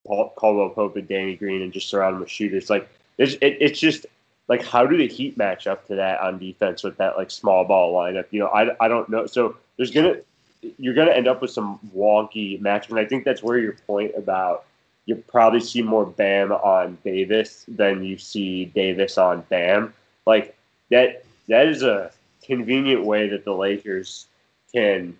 Paul, 0.06 0.32
Caldwell 0.36 0.70
Pope 0.70 0.94
and 0.94 1.08
Danny 1.08 1.34
Green 1.34 1.62
and 1.62 1.72
just 1.72 1.88
surround 1.88 2.14
them 2.14 2.20
with 2.20 2.30
shooters. 2.30 2.70
Like 2.70 2.88
it's 3.18 3.32
it, 3.40 3.56
it's 3.60 3.80
just 3.80 4.06
like 4.46 4.64
how 4.64 4.86
do 4.86 4.96
the 4.96 5.08
Heat 5.08 5.36
match 5.36 5.66
up 5.66 5.84
to 5.88 5.96
that 5.96 6.20
on 6.20 6.38
defense 6.38 6.84
with 6.84 6.96
that 6.98 7.16
like 7.16 7.32
small 7.32 7.64
ball 7.64 7.92
lineup? 7.92 8.26
You 8.30 8.38
know, 8.38 8.46
I, 8.46 8.70
I 8.78 8.86
don't 8.86 9.08
know. 9.08 9.26
So 9.26 9.56
there's 9.76 9.90
gonna 9.90 10.18
you're 10.78 10.94
gonna 10.94 11.12
end 11.12 11.28
up 11.28 11.40
with 11.40 11.50
some 11.50 11.78
wonky 11.94 12.60
matchup, 12.60 12.90
and 12.90 12.98
I 12.98 13.04
think 13.04 13.24
that's 13.24 13.42
where 13.42 13.58
your 13.58 13.76
point 13.86 14.12
about 14.16 14.64
you 15.06 15.16
probably 15.16 15.60
see 15.60 15.82
more 15.82 16.06
Bam 16.06 16.52
on 16.52 16.98
Davis 17.04 17.64
than 17.66 18.04
you 18.04 18.18
see 18.18 18.66
Davis 18.66 19.18
on 19.18 19.42
Bam. 19.48 19.94
Like 20.26 20.56
that 20.90 21.24
that 21.48 21.66
is 21.66 21.82
a 21.82 22.12
convenient 22.44 23.04
way 23.04 23.28
that 23.28 23.44
the 23.44 23.54
Lakers 23.54 24.26
can 24.72 25.16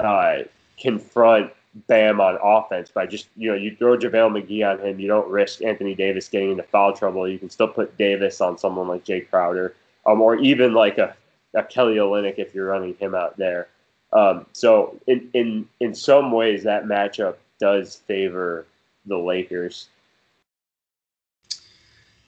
uh, 0.00 0.38
confront 0.80 1.52
Bam 1.86 2.20
on 2.20 2.38
offense 2.42 2.90
by 2.90 3.06
just 3.06 3.28
you 3.36 3.50
know 3.50 3.56
you 3.56 3.76
throw 3.76 3.96
JaVale 3.96 4.42
McGee 4.42 4.68
on 4.68 4.84
him, 4.84 4.98
you 4.98 5.06
don't 5.06 5.28
risk 5.28 5.62
Anthony 5.62 5.94
Davis 5.94 6.28
getting 6.28 6.52
into 6.52 6.62
foul 6.64 6.92
trouble. 6.92 7.28
You 7.28 7.38
can 7.38 7.50
still 7.50 7.68
put 7.68 7.96
Davis 7.98 8.40
on 8.40 8.58
someone 8.58 8.88
like 8.88 9.04
Jay 9.04 9.20
Crowder, 9.20 9.74
um, 10.06 10.20
or 10.20 10.36
even 10.36 10.72
like 10.72 10.98
a 10.98 11.14
a 11.54 11.62
Kelly 11.62 11.96
Olynyk 11.96 12.34
if 12.38 12.54
you're 12.54 12.66
running 12.66 12.94
him 12.94 13.14
out 13.14 13.36
there. 13.36 13.68
Um, 14.12 14.46
so 14.52 14.98
in 15.06 15.28
in 15.34 15.68
in 15.80 15.94
some 15.94 16.32
ways, 16.32 16.64
that 16.64 16.84
matchup 16.84 17.36
does 17.60 17.96
favor 18.06 18.66
the 19.06 19.18
Lakers. 19.18 19.88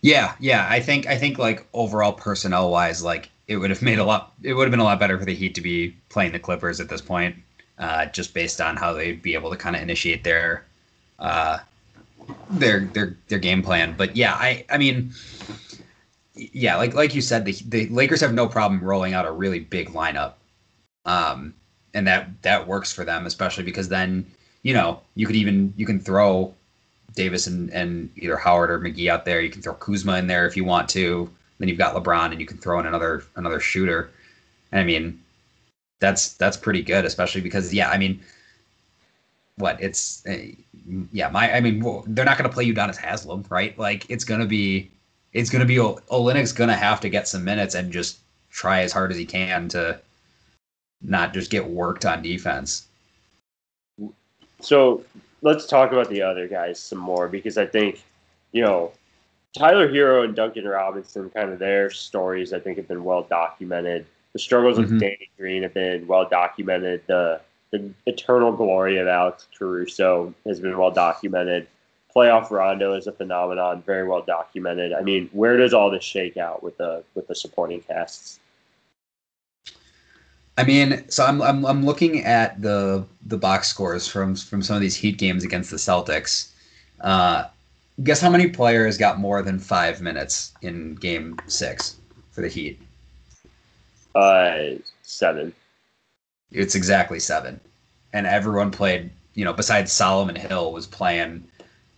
Yeah, 0.02 0.34
yeah, 0.40 0.66
I 0.70 0.80
think 0.80 1.06
I 1.06 1.16
think 1.18 1.38
like 1.38 1.66
overall 1.74 2.12
personnel 2.12 2.70
wise, 2.70 3.02
like 3.02 3.30
it 3.48 3.56
would 3.58 3.70
have 3.70 3.82
made 3.82 3.98
a 3.98 4.04
lot. 4.04 4.32
It 4.42 4.54
would 4.54 4.64
have 4.64 4.70
been 4.70 4.80
a 4.80 4.84
lot 4.84 4.98
better 5.00 5.18
for 5.18 5.24
the 5.24 5.34
Heat 5.34 5.54
to 5.56 5.60
be 5.60 5.96
playing 6.08 6.32
the 6.32 6.38
Clippers 6.38 6.80
at 6.80 6.88
this 6.88 7.02
point. 7.02 7.36
uh, 7.78 8.06
just 8.06 8.34
based 8.34 8.60
on 8.60 8.76
how 8.76 8.92
they'd 8.92 9.22
be 9.22 9.34
able 9.34 9.50
to 9.50 9.56
kind 9.56 9.74
of 9.74 9.82
initiate 9.82 10.22
their 10.24 10.64
uh, 11.18 11.58
their 12.50 12.80
their 12.94 13.16
their 13.28 13.38
game 13.38 13.62
plan. 13.62 13.94
But 13.96 14.16
yeah, 14.16 14.34
I 14.34 14.64
I 14.70 14.78
mean, 14.78 15.12
yeah, 16.34 16.76
like 16.76 16.94
like 16.94 17.14
you 17.14 17.22
said, 17.22 17.44
the 17.44 17.52
the 17.66 17.88
Lakers 17.88 18.20
have 18.20 18.34
no 18.34 18.46
problem 18.48 18.82
rolling 18.82 19.14
out 19.14 19.26
a 19.26 19.32
really 19.32 19.60
big 19.60 19.90
lineup, 19.90 20.34
um, 21.06 21.54
and 21.94 22.06
that 22.06 22.28
that 22.42 22.66
works 22.66 22.92
for 22.92 23.04
them, 23.04 23.26
especially 23.26 23.64
because 23.64 23.88
then 23.88 24.26
you 24.62 24.74
know 24.74 25.00
you 25.14 25.26
could 25.26 25.36
even 25.36 25.72
you 25.76 25.86
can 25.86 26.00
throw 26.00 26.54
Davis 27.14 27.46
and 27.46 27.70
and 27.70 28.10
either 28.16 28.36
Howard 28.36 28.70
or 28.70 28.78
McGee 28.78 29.10
out 29.10 29.24
there. 29.24 29.40
You 29.40 29.50
can 29.50 29.62
throw 29.62 29.74
Kuzma 29.74 30.16
in 30.16 30.26
there 30.26 30.46
if 30.46 30.56
you 30.56 30.64
want 30.64 30.88
to. 30.90 31.30
Then 31.58 31.68
you've 31.68 31.78
got 31.78 31.94
LeBron, 31.94 32.32
and 32.32 32.40
you 32.40 32.46
can 32.46 32.58
throw 32.58 32.80
in 32.80 32.86
another 32.86 33.24
another 33.36 33.60
shooter. 33.60 34.10
And 34.72 34.80
I 34.80 34.84
mean, 34.84 35.20
that's 35.98 36.34
that's 36.34 36.56
pretty 36.56 36.82
good, 36.82 37.04
especially 37.04 37.40
because 37.40 37.72
yeah, 37.74 37.90
I 37.90 37.98
mean, 37.98 38.20
what 39.56 39.80
it's 39.80 40.24
uh, 40.26 40.38
yeah, 41.12 41.28
my 41.28 41.52
I 41.54 41.60
mean, 41.60 41.80
they're 42.06 42.24
not 42.24 42.38
going 42.38 42.48
to 42.48 42.54
play 42.54 42.64
you 42.64 42.74
Udonis 42.74 42.96
Haslem, 42.96 43.44
right? 43.50 43.78
Like 43.78 44.08
it's 44.08 44.24
going 44.24 44.40
to 44.40 44.46
be 44.46 44.90
it's 45.32 45.50
going 45.50 45.60
to 45.60 45.66
be 45.66 45.76
Olynyk's 45.76 46.52
going 46.52 46.70
to 46.70 46.76
have 46.76 47.00
to 47.00 47.08
get 47.08 47.28
some 47.28 47.44
minutes 47.44 47.74
and 47.74 47.92
just 47.92 48.18
try 48.50 48.80
as 48.80 48.92
hard 48.92 49.12
as 49.12 49.18
he 49.18 49.24
can 49.24 49.68
to 49.68 50.00
not 51.02 51.32
just 51.32 51.50
get 51.50 51.68
worked 51.68 52.04
on 52.04 52.22
defense. 52.22 52.86
So 54.60 55.04
let's 55.42 55.66
talk 55.66 55.92
about 55.92 56.10
the 56.10 56.22
other 56.22 56.46
guys 56.46 56.78
some 56.78 56.98
more 56.98 57.28
because 57.28 57.56
I 57.56 57.66
think, 57.66 58.02
you 58.52 58.62
know, 58.62 58.92
Tyler 59.56 59.88
Herro 59.88 60.24
and 60.24 60.36
Duncan 60.36 60.66
Robinson, 60.66 61.30
kind 61.30 61.50
of 61.50 61.58
their 61.58 61.90
stories, 61.90 62.52
I 62.52 62.60
think, 62.60 62.76
have 62.76 62.86
been 62.86 63.04
well 63.04 63.22
documented. 63.22 64.06
The 64.32 64.38
struggles 64.38 64.78
mm-hmm. 64.78 64.94
of 64.94 65.00
Danny 65.00 65.30
Green 65.36 65.62
have 65.62 65.74
been 65.74 66.06
well 66.06 66.28
documented. 66.28 67.02
The 67.06 67.40
the 67.70 67.90
eternal 68.06 68.52
glory 68.52 68.98
of 68.98 69.06
Alex 69.06 69.46
Caruso 69.56 70.34
has 70.44 70.60
been 70.60 70.76
well 70.76 70.90
documented. 70.90 71.68
Playoff 72.14 72.50
Rondo 72.50 72.94
is 72.94 73.06
a 73.06 73.12
phenomenon, 73.12 73.82
very 73.82 74.06
well 74.06 74.22
documented. 74.22 74.92
I 74.92 75.02
mean, 75.02 75.28
where 75.32 75.56
does 75.56 75.72
all 75.72 75.90
this 75.90 76.04
shake 76.04 76.36
out 76.36 76.62
with 76.62 76.76
the 76.78 77.02
with 77.14 77.28
the 77.28 77.34
supporting 77.34 77.80
casts? 77.80 78.40
I 80.60 80.64
mean, 80.64 81.08
so 81.08 81.24
I'm 81.24 81.40
I'm 81.40 81.64
I'm 81.64 81.86
looking 81.86 82.22
at 82.22 82.60
the 82.60 83.06
the 83.24 83.38
box 83.38 83.68
scores 83.68 84.06
from 84.06 84.36
from 84.36 84.60
some 84.60 84.76
of 84.76 84.82
these 84.82 84.94
Heat 84.94 85.16
games 85.16 85.42
against 85.42 85.70
the 85.70 85.78
Celtics. 85.78 86.50
Uh, 87.00 87.44
guess 88.02 88.20
how 88.20 88.28
many 88.28 88.46
players 88.46 88.98
got 88.98 89.18
more 89.18 89.40
than 89.40 89.58
five 89.58 90.02
minutes 90.02 90.52
in 90.60 90.96
Game 90.96 91.38
Six 91.46 91.96
for 92.30 92.42
the 92.42 92.48
Heat? 92.48 92.78
Uh, 94.14 94.74
seven. 95.02 95.54
It's 96.52 96.74
exactly 96.74 97.20
seven, 97.20 97.58
and 98.12 98.26
everyone 98.26 98.70
played. 98.70 99.08
You 99.32 99.46
know, 99.46 99.54
besides 99.54 99.90
Solomon 99.90 100.36
Hill 100.36 100.72
was 100.72 100.86
playing 100.86 101.42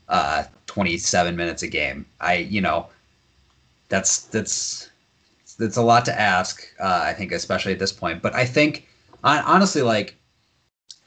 uh, 0.09 0.45
27 0.67 1.35
minutes 1.35 1.65
a 1.65 1.67
game. 1.67 2.07
I, 2.21 2.37
you 2.37 2.61
know, 2.61 2.87
that's 3.89 4.27
that's 4.27 4.92
it's 5.59 5.77
a 5.77 5.83
lot 5.83 6.05
to 6.07 6.21
ask. 6.21 6.67
Uh, 6.81 7.03
I 7.05 7.13
think, 7.13 7.33
especially 7.33 7.73
at 7.73 7.79
this 7.79 7.93
point. 7.93 8.23
But 8.23 8.35
I 8.35 8.45
think, 8.45 8.89
honestly, 9.25 9.83
like 9.83 10.17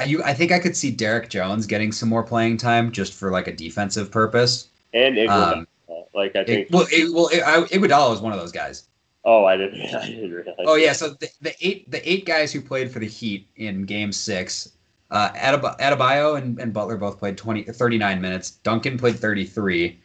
you, 0.06 0.24
I 0.24 0.34
think 0.34 0.52
I 0.52 0.60
could 0.60 0.76
see 0.76 0.92
Derrick 0.92 1.30
Jones 1.30 1.66
getting 1.66 1.92
some 1.92 2.10
more 2.10 2.24
playing 2.24 2.58
time 2.58 2.92
just 2.92 3.14
for 3.14 3.32
like 3.32 3.48
a 3.48 3.54
defensive 3.54 4.12
purpose. 4.12 4.68
And 4.94 5.18
um, 5.30 5.68
like 6.14 6.36
I 6.36 6.44
think, 6.44 6.68
it, 6.68 6.72
well, 6.72 6.88
it, 6.92 7.14
well, 7.14 7.28
it, 7.28 7.42
I, 7.42 7.62
Iguodala 7.64 8.10
was 8.10 8.22
one 8.22 8.34
of 8.34 8.40
those 8.40 8.52
guys. 8.52 8.88
Oh, 9.24 9.46
I 9.46 9.58
didn't. 9.58 9.82
I 9.96 10.06
didn't 10.06 10.32
realize. 10.32 10.56
Oh 10.60 10.76
yeah, 10.76 10.94
so 10.94 11.10
the, 11.10 11.30
the 11.42 11.56
eight 11.66 11.90
the 11.90 12.10
eight 12.10 12.26
guys 12.26 12.52
who 12.52 12.62
played 12.62 12.92
for 12.92 13.00
the 13.00 13.08
Heat 13.08 13.48
in 13.56 13.84
Game 13.84 14.12
Six, 14.12 14.72
uh, 15.12 15.30
Adeb- 15.32 15.80
Adebayo 15.80 16.38
and, 16.38 16.60
and 16.60 16.74
Butler 16.74 16.98
both 16.98 17.18
played 17.18 17.38
20, 17.38 17.64
39 17.64 18.22
minutes. 18.22 18.52
Duncan 18.52 18.98
played 18.98 19.18
thirty 19.18 19.46
three. 19.46 20.00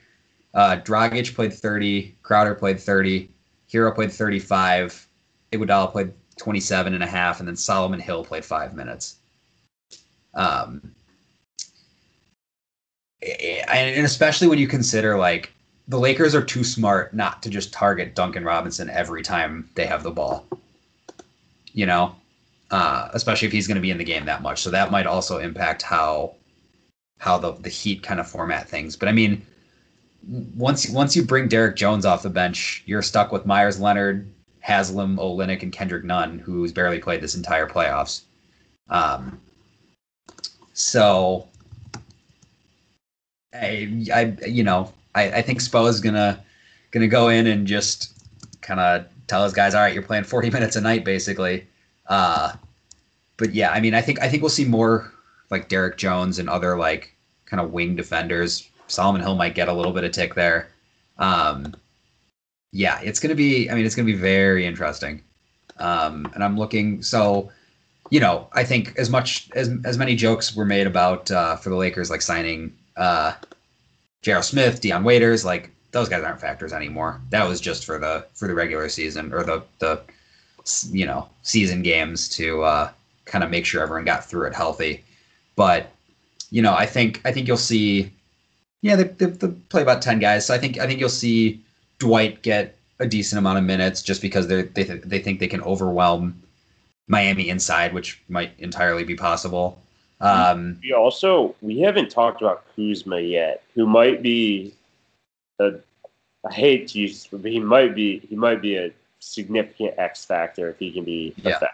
Uh, 0.54 0.76
Dragic 0.82 1.34
played 1.34 1.52
thirty. 1.52 2.16
Crowder 2.22 2.54
played 2.54 2.80
thirty. 2.80 3.30
Herro 3.72 3.94
played 3.94 4.12
35. 4.12 5.06
Iguodala 5.52 5.90
played 5.90 6.12
27 6.36 6.94
and 6.94 7.02
a 7.02 7.06
half, 7.06 7.38
and 7.38 7.48
then 7.48 7.56
Solomon 7.56 8.00
Hill 8.00 8.24
played 8.24 8.44
five 8.44 8.74
minutes. 8.74 9.16
Um, 10.34 10.94
and 13.22 14.06
especially 14.06 14.48
when 14.48 14.58
you 14.58 14.66
consider 14.66 15.18
like 15.18 15.52
the 15.88 15.98
Lakers 15.98 16.34
are 16.34 16.42
too 16.42 16.64
smart 16.64 17.12
not 17.12 17.42
to 17.42 17.50
just 17.50 17.72
target 17.72 18.14
Duncan 18.14 18.44
Robinson 18.44 18.88
every 18.88 19.22
time 19.22 19.68
they 19.74 19.86
have 19.86 20.02
the 20.02 20.10
ball. 20.10 20.46
You 21.72 21.86
know, 21.86 22.16
uh, 22.70 23.08
especially 23.12 23.46
if 23.46 23.52
he's 23.52 23.66
going 23.66 23.76
to 23.76 23.82
be 23.82 23.90
in 23.90 23.98
the 23.98 24.04
game 24.04 24.24
that 24.24 24.42
much. 24.42 24.62
So 24.62 24.70
that 24.70 24.90
might 24.90 25.06
also 25.06 25.38
impact 25.38 25.82
how 25.82 26.34
how 27.18 27.38
the 27.38 27.52
the 27.52 27.68
Heat 27.68 28.02
kind 28.02 28.20
of 28.20 28.28
format 28.28 28.68
things. 28.68 28.96
But 28.96 29.08
I 29.08 29.12
mean, 29.12 29.44
once 30.26 30.88
once 30.88 31.16
you 31.16 31.22
bring 31.22 31.48
Derrick 31.48 31.76
Jones 31.76 32.04
off 32.04 32.22
the 32.22 32.30
bench, 32.30 32.82
you're 32.86 33.02
stuck 33.02 33.32
with 33.32 33.46
Meyers 33.46 33.80
Leonard, 33.80 34.30
Haslem, 34.60 35.16
Olynyk, 35.16 35.62
and 35.62 35.72
Kendrick 35.72 36.04
Nunn, 36.04 36.38
who's 36.38 36.72
barely 36.72 36.98
played 36.98 37.20
this 37.20 37.34
entire 37.34 37.66
playoffs. 37.66 38.22
Um, 38.88 39.40
so 40.72 41.48
I, 43.54 44.06
I 44.12 44.36
you 44.46 44.62
know, 44.62 44.92
I, 45.14 45.30
I 45.32 45.42
think 45.42 45.60
Spo 45.60 45.88
is 45.88 46.00
gonna 46.00 46.42
gonna 46.90 47.08
go 47.08 47.28
in 47.28 47.46
and 47.46 47.66
just 47.66 48.12
kind 48.60 48.80
of 48.80 49.06
tell 49.26 49.44
his 49.44 49.52
guys, 49.52 49.74
all 49.74 49.80
right, 49.80 49.94
you're 49.94 50.02
playing 50.02 50.24
40 50.24 50.50
minutes 50.52 50.76
a 50.76 50.80
night, 50.80 51.04
basically. 51.04 51.66
Uh, 52.06 52.52
but 53.36 53.54
yeah, 53.54 53.70
I 53.70 53.80
mean, 53.80 53.94
I 53.94 54.02
think 54.02 54.20
I 54.20 54.28
think 54.28 54.42
we'll 54.42 54.50
see 54.50 54.64
more 54.64 55.12
like 55.50 55.68
Derrick 55.68 55.96
Jones 55.96 56.38
and 56.38 56.48
other 56.48 56.76
like 56.76 57.14
kind 57.46 57.60
of 57.60 57.72
wing 57.72 57.96
defenders 57.96 58.69
Solomon 58.90 59.22
Hill 59.22 59.36
might 59.36 59.54
get 59.54 59.68
a 59.68 59.72
little 59.72 59.92
bit 59.92 60.04
of 60.04 60.12
tick 60.12 60.34
there. 60.34 60.68
Um, 61.18 61.74
yeah, 62.72 63.00
it's 63.02 63.20
going 63.20 63.30
to 63.30 63.36
be, 63.36 63.70
I 63.70 63.74
mean, 63.74 63.86
it's 63.86 63.94
going 63.94 64.06
to 64.06 64.12
be 64.12 64.18
very 64.18 64.66
interesting. 64.66 65.22
Um, 65.78 66.30
and 66.34 66.44
I'm 66.44 66.58
looking, 66.58 67.02
so, 67.02 67.50
you 68.10 68.20
know, 68.20 68.48
I 68.52 68.64
think 68.64 68.96
as 68.98 69.10
much 69.10 69.48
as, 69.54 69.70
as 69.84 69.98
many 69.98 70.14
jokes 70.14 70.54
were 70.54 70.64
made 70.64 70.86
about, 70.86 71.30
uh, 71.30 71.56
for 71.56 71.70
the 71.70 71.76
Lakers, 71.76 72.10
like 72.10 72.22
signing, 72.22 72.72
uh, 72.96 73.32
J.R. 74.22 74.42
Smith, 74.42 74.80
Dion 74.80 75.04
Waiters, 75.04 75.44
like 75.44 75.70
those 75.92 76.08
guys 76.08 76.22
aren't 76.22 76.40
factors 76.40 76.72
anymore. 76.72 77.20
That 77.30 77.48
was 77.48 77.60
just 77.60 77.84
for 77.84 77.98
the, 77.98 78.26
for 78.34 78.46
the 78.46 78.54
regular 78.54 78.88
season 78.88 79.32
or 79.32 79.42
the, 79.42 79.62
the, 79.78 80.02
you 80.90 81.06
know, 81.06 81.28
season 81.42 81.82
games 81.82 82.28
to, 82.30 82.62
uh, 82.62 82.90
kind 83.24 83.42
of 83.42 83.50
make 83.50 83.64
sure 83.64 83.82
everyone 83.82 84.04
got 84.04 84.24
through 84.24 84.46
it 84.46 84.54
healthy. 84.54 85.04
But, 85.56 85.90
you 86.50 86.62
know, 86.62 86.74
I 86.74 86.86
think, 86.86 87.20
I 87.24 87.32
think 87.32 87.48
you'll 87.48 87.56
see, 87.56 88.12
yeah, 88.82 88.96
they, 88.96 89.04
they, 89.04 89.26
they, 89.26 89.48
play 89.68 89.82
about 89.82 90.02
ten 90.02 90.18
guys. 90.18 90.46
So 90.46 90.54
I 90.54 90.58
think 90.58 90.78
I 90.78 90.86
think 90.86 91.00
you'll 91.00 91.08
see 91.08 91.60
Dwight 91.98 92.42
get 92.42 92.76
a 92.98 93.06
decent 93.06 93.38
amount 93.38 93.58
of 93.58 93.64
minutes 93.64 94.02
just 94.02 94.22
because 94.22 94.46
they 94.48 94.62
they 94.62 94.84
th- 94.84 95.02
they 95.02 95.18
think 95.18 95.40
they 95.40 95.48
can 95.48 95.62
overwhelm 95.62 96.40
Miami 97.08 97.48
inside, 97.48 97.92
which 97.92 98.20
might 98.28 98.52
entirely 98.58 99.04
be 99.04 99.16
possible. 99.16 99.78
Um, 100.20 100.78
we 100.82 100.92
also 100.92 101.54
we 101.62 101.80
haven't 101.80 102.10
talked 102.10 102.42
about 102.42 102.64
Kuzma 102.76 103.20
yet, 103.20 103.62
who 103.74 103.86
might 103.86 104.22
be 104.22 104.74
a 105.58 105.74
I 106.48 106.52
hate 106.52 106.88
to 106.88 107.00
use, 107.00 107.26
but 107.30 107.44
he 107.44 107.60
might 107.60 107.94
be 107.94 108.20
he 108.20 108.36
might 108.36 108.62
be 108.62 108.76
a 108.76 108.90
significant 109.18 109.94
X 109.98 110.24
factor 110.24 110.70
if 110.70 110.78
he 110.78 110.90
can 110.90 111.04
be 111.04 111.34
yeah. 111.36 111.56
effective. 111.56 111.68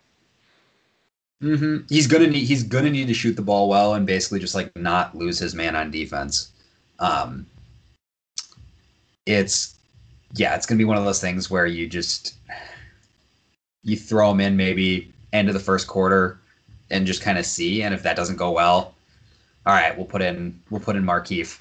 Mm-hmm. 1.43 1.77
He's 1.89 2.07
gonna 2.07 2.27
need 2.27 2.45
he's 2.45 2.63
gonna 2.63 2.91
need 2.91 3.09
to 3.09 3.15
shoot 3.15 3.37
the 3.37 3.43
ball 3.43 3.69
well 3.69 3.95
and 3.95 4.07
basically 4.07 4.41
just 4.41 4.55
like 4.55 4.75
not 4.77 5.15
lose 5.15 5.39
his 5.39 5.55
man 5.55 5.77
on 5.77 5.91
defense. 5.91 6.51
Um, 6.99 7.47
it's 9.27 9.77
yeah, 10.35 10.55
it's 10.55 10.67
gonna 10.67 10.79
be 10.79 10.85
one 10.85 10.97
of 10.97 11.05
those 11.05 11.21
things 11.21 11.51
where 11.51 11.67
you 11.67 11.89
just 11.89 12.35
you 13.83 13.97
throw 13.97 14.31
them 14.31 14.41
in 14.41 14.57
maybe 14.57 15.13
end 15.33 15.49
of 15.49 15.55
the 15.55 15.61
first 15.61 15.87
quarter 15.87 16.39
and 16.91 17.07
just 17.07 17.23
kind 17.23 17.39
of 17.39 17.47
see, 17.47 17.83
and 17.83 17.95
if 17.95 18.03
that 18.03 18.17
doesn't 18.17 18.37
go 18.37 18.53
well, 18.53 18.95
all 19.67 19.75
right, 19.75 19.97
we'll 19.97 20.07
put 20.07 20.23
in 20.23 20.61
we'll 20.71 20.81
put 20.81 20.97
in 20.97 21.05
Markieff. 21.05 21.61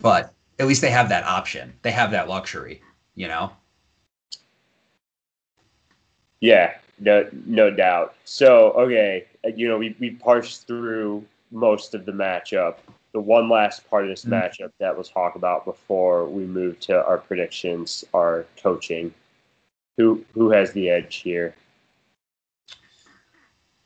But 0.00 0.32
at 0.58 0.66
least 0.66 0.80
they 0.80 0.90
have 0.90 1.08
that 1.08 1.24
option. 1.24 1.72
They 1.82 1.90
have 1.90 2.10
that 2.10 2.28
luxury, 2.28 2.82
you 3.14 3.28
know. 3.28 3.52
Yeah, 6.40 6.74
no, 7.00 7.28
no 7.46 7.70
doubt. 7.70 8.14
So, 8.24 8.70
okay, 8.72 9.26
you 9.56 9.68
know, 9.68 9.78
we 9.78 9.96
we 9.98 10.10
parsed 10.10 10.66
through 10.66 11.24
most 11.50 11.94
of 11.94 12.04
the 12.04 12.12
matchup 12.12 12.76
the 13.18 13.22
one 13.22 13.48
last 13.48 13.88
part 13.90 14.04
of 14.04 14.10
this 14.10 14.24
mm-hmm. 14.24 14.34
matchup 14.34 14.70
that 14.78 14.96
was 14.96 15.08
talked 15.08 15.34
about 15.34 15.64
before 15.64 16.24
we 16.26 16.44
move 16.44 16.78
to 16.78 17.04
our 17.04 17.18
predictions, 17.18 18.04
our 18.14 18.46
coaching. 18.62 19.12
Who 19.96 20.24
who 20.34 20.50
has 20.50 20.70
the 20.70 20.88
edge 20.88 21.16
here? 21.16 21.56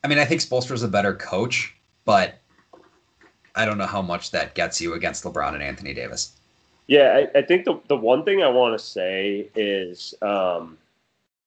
I 0.04 0.08
mean, 0.08 0.18
I 0.18 0.26
think 0.26 0.42
Spoelstra's 0.42 0.82
a 0.82 0.88
better 0.88 1.14
coach, 1.14 1.74
but 2.04 2.34
I 3.54 3.64
don't 3.64 3.78
know 3.78 3.86
how 3.86 4.02
much 4.02 4.32
that 4.32 4.54
gets 4.54 4.82
you 4.82 4.92
against 4.92 5.24
LeBron 5.24 5.54
and 5.54 5.62
Anthony 5.62 5.94
Davis. 5.94 6.32
Yeah, 6.86 7.26
I, 7.34 7.38
I 7.38 7.42
think 7.42 7.64
the 7.64 7.80
the 7.88 7.96
one 7.96 8.26
thing 8.26 8.42
I 8.42 8.48
want 8.48 8.78
to 8.78 8.84
say 8.84 9.48
is 9.54 10.14
um, 10.20 10.76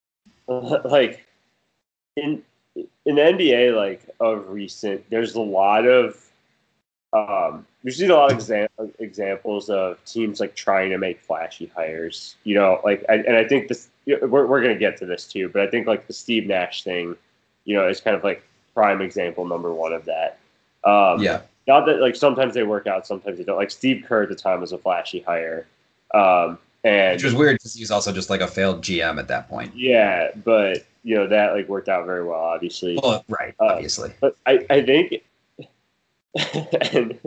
like 0.47 1.23
in 2.17 2.41
in 2.75 3.15
the 3.15 3.21
NBA, 3.21 3.75
like 3.75 4.09
of 4.19 4.49
recent, 4.49 5.07
there's 5.11 5.35
a 5.35 5.41
lot 5.41 5.85
of 5.85 6.19
um, 7.13 7.67
we've 7.85 7.93
seen 7.93 8.09
a 8.11 8.15
lot 8.15 8.31
of 8.31 8.37
exam- 8.39 8.67
examples 8.99 9.69
of 9.69 10.03
teams 10.05 10.39
like 10.39 10.55
trying 10.55 10.89
to 10.89 10.97
make 10.97 11.21
flashy 11.21 11.67
hires. 11.73 12.35
You 12.43 12.55
know, 12.55 12.81
like 12.83 13.05
I, 13.07 13.15
and 13.17 13.37
I 13.37 13.45
think 13.47 13.67
this 13.69 13.87
we're 14.05 14.47
we're 14.47 14.61
gonna 14.61 14.75
get 14.75 14.97
to 14.97 15.05
this 15.05 15.25
too, 15.27 15.47
but 15.49 15.61
I 15.61 15.67
think 15.67 15.87
like 15.87 16.07
the 16.07 16.13
Steve 16.13 16.47
Nash 16.47 16.83
thing, 16.83 17.15
you 17.63 17.75
know, 17.75 17.87
is 17.87 18.01
kind 18.01 18.17
of 18.17 18.23
like 18.23 18.43
prime 18.73 19.01
example 19.01 19.45
number 19.45 19.73
one 19.73 19.93
of 19.93 20.03
that. 20.05 20.39
Um, 20.83 21.21
yeah. 21.21 21.41
Not 21.67 21.85
that 21.85 22.01
like 22.01 22.15
sometimes 22.15 22.53
they 22.53 22.63
work 22.63 22.85
out, 22.87 23.07
sometimes 23.07 23.37
they 23.37 23.43
don't. 23.43 23.55
Like 23.57 23.71
Steve 23.71 24.03
Kerr 24.07 24.23
at 24.23 24.29
the 24.29 24.35
time 24.35 24.61
was 24.61 24.71
a 24.71 24.77
flashy 24.77 25.21
hire. 25.21 25.65
Um, 26.13 26.57
and 26.83 27.15
Which 27.15 27.23
was 27.23 27.33
weird 27.33 27.55
because 27.55 27.73
he's 27.73 27.89
also 27.89 28.11
just 28.11 28.29
like 28.29 28.41
a 28.41 28.47
failed 28.47 28.81
GM 28.83 29.17
at 29.17 29.27
that 29.29 29.47
point. 29.49 29.75
yeah, 29.75 30.29
but 30.43 30.85
you 31.03 31.15
know 31.15 31.27
that 31.27 31.53
like 31.53 31.67
worked 31.67 31.89
out 31.89 32.05
very 32.05 32.23
well, 32.23 32.39
obviously. 32.39 32.99
Well, 33.01 33.23
right, 33.27 33.55
Uh, 33.59 33.65
obviously. 33.65 34.11
But 34.21 34.35
I, 34.45 34.63
I 34.69 34.81
think, 34.83 35.23
and 36.91 37.17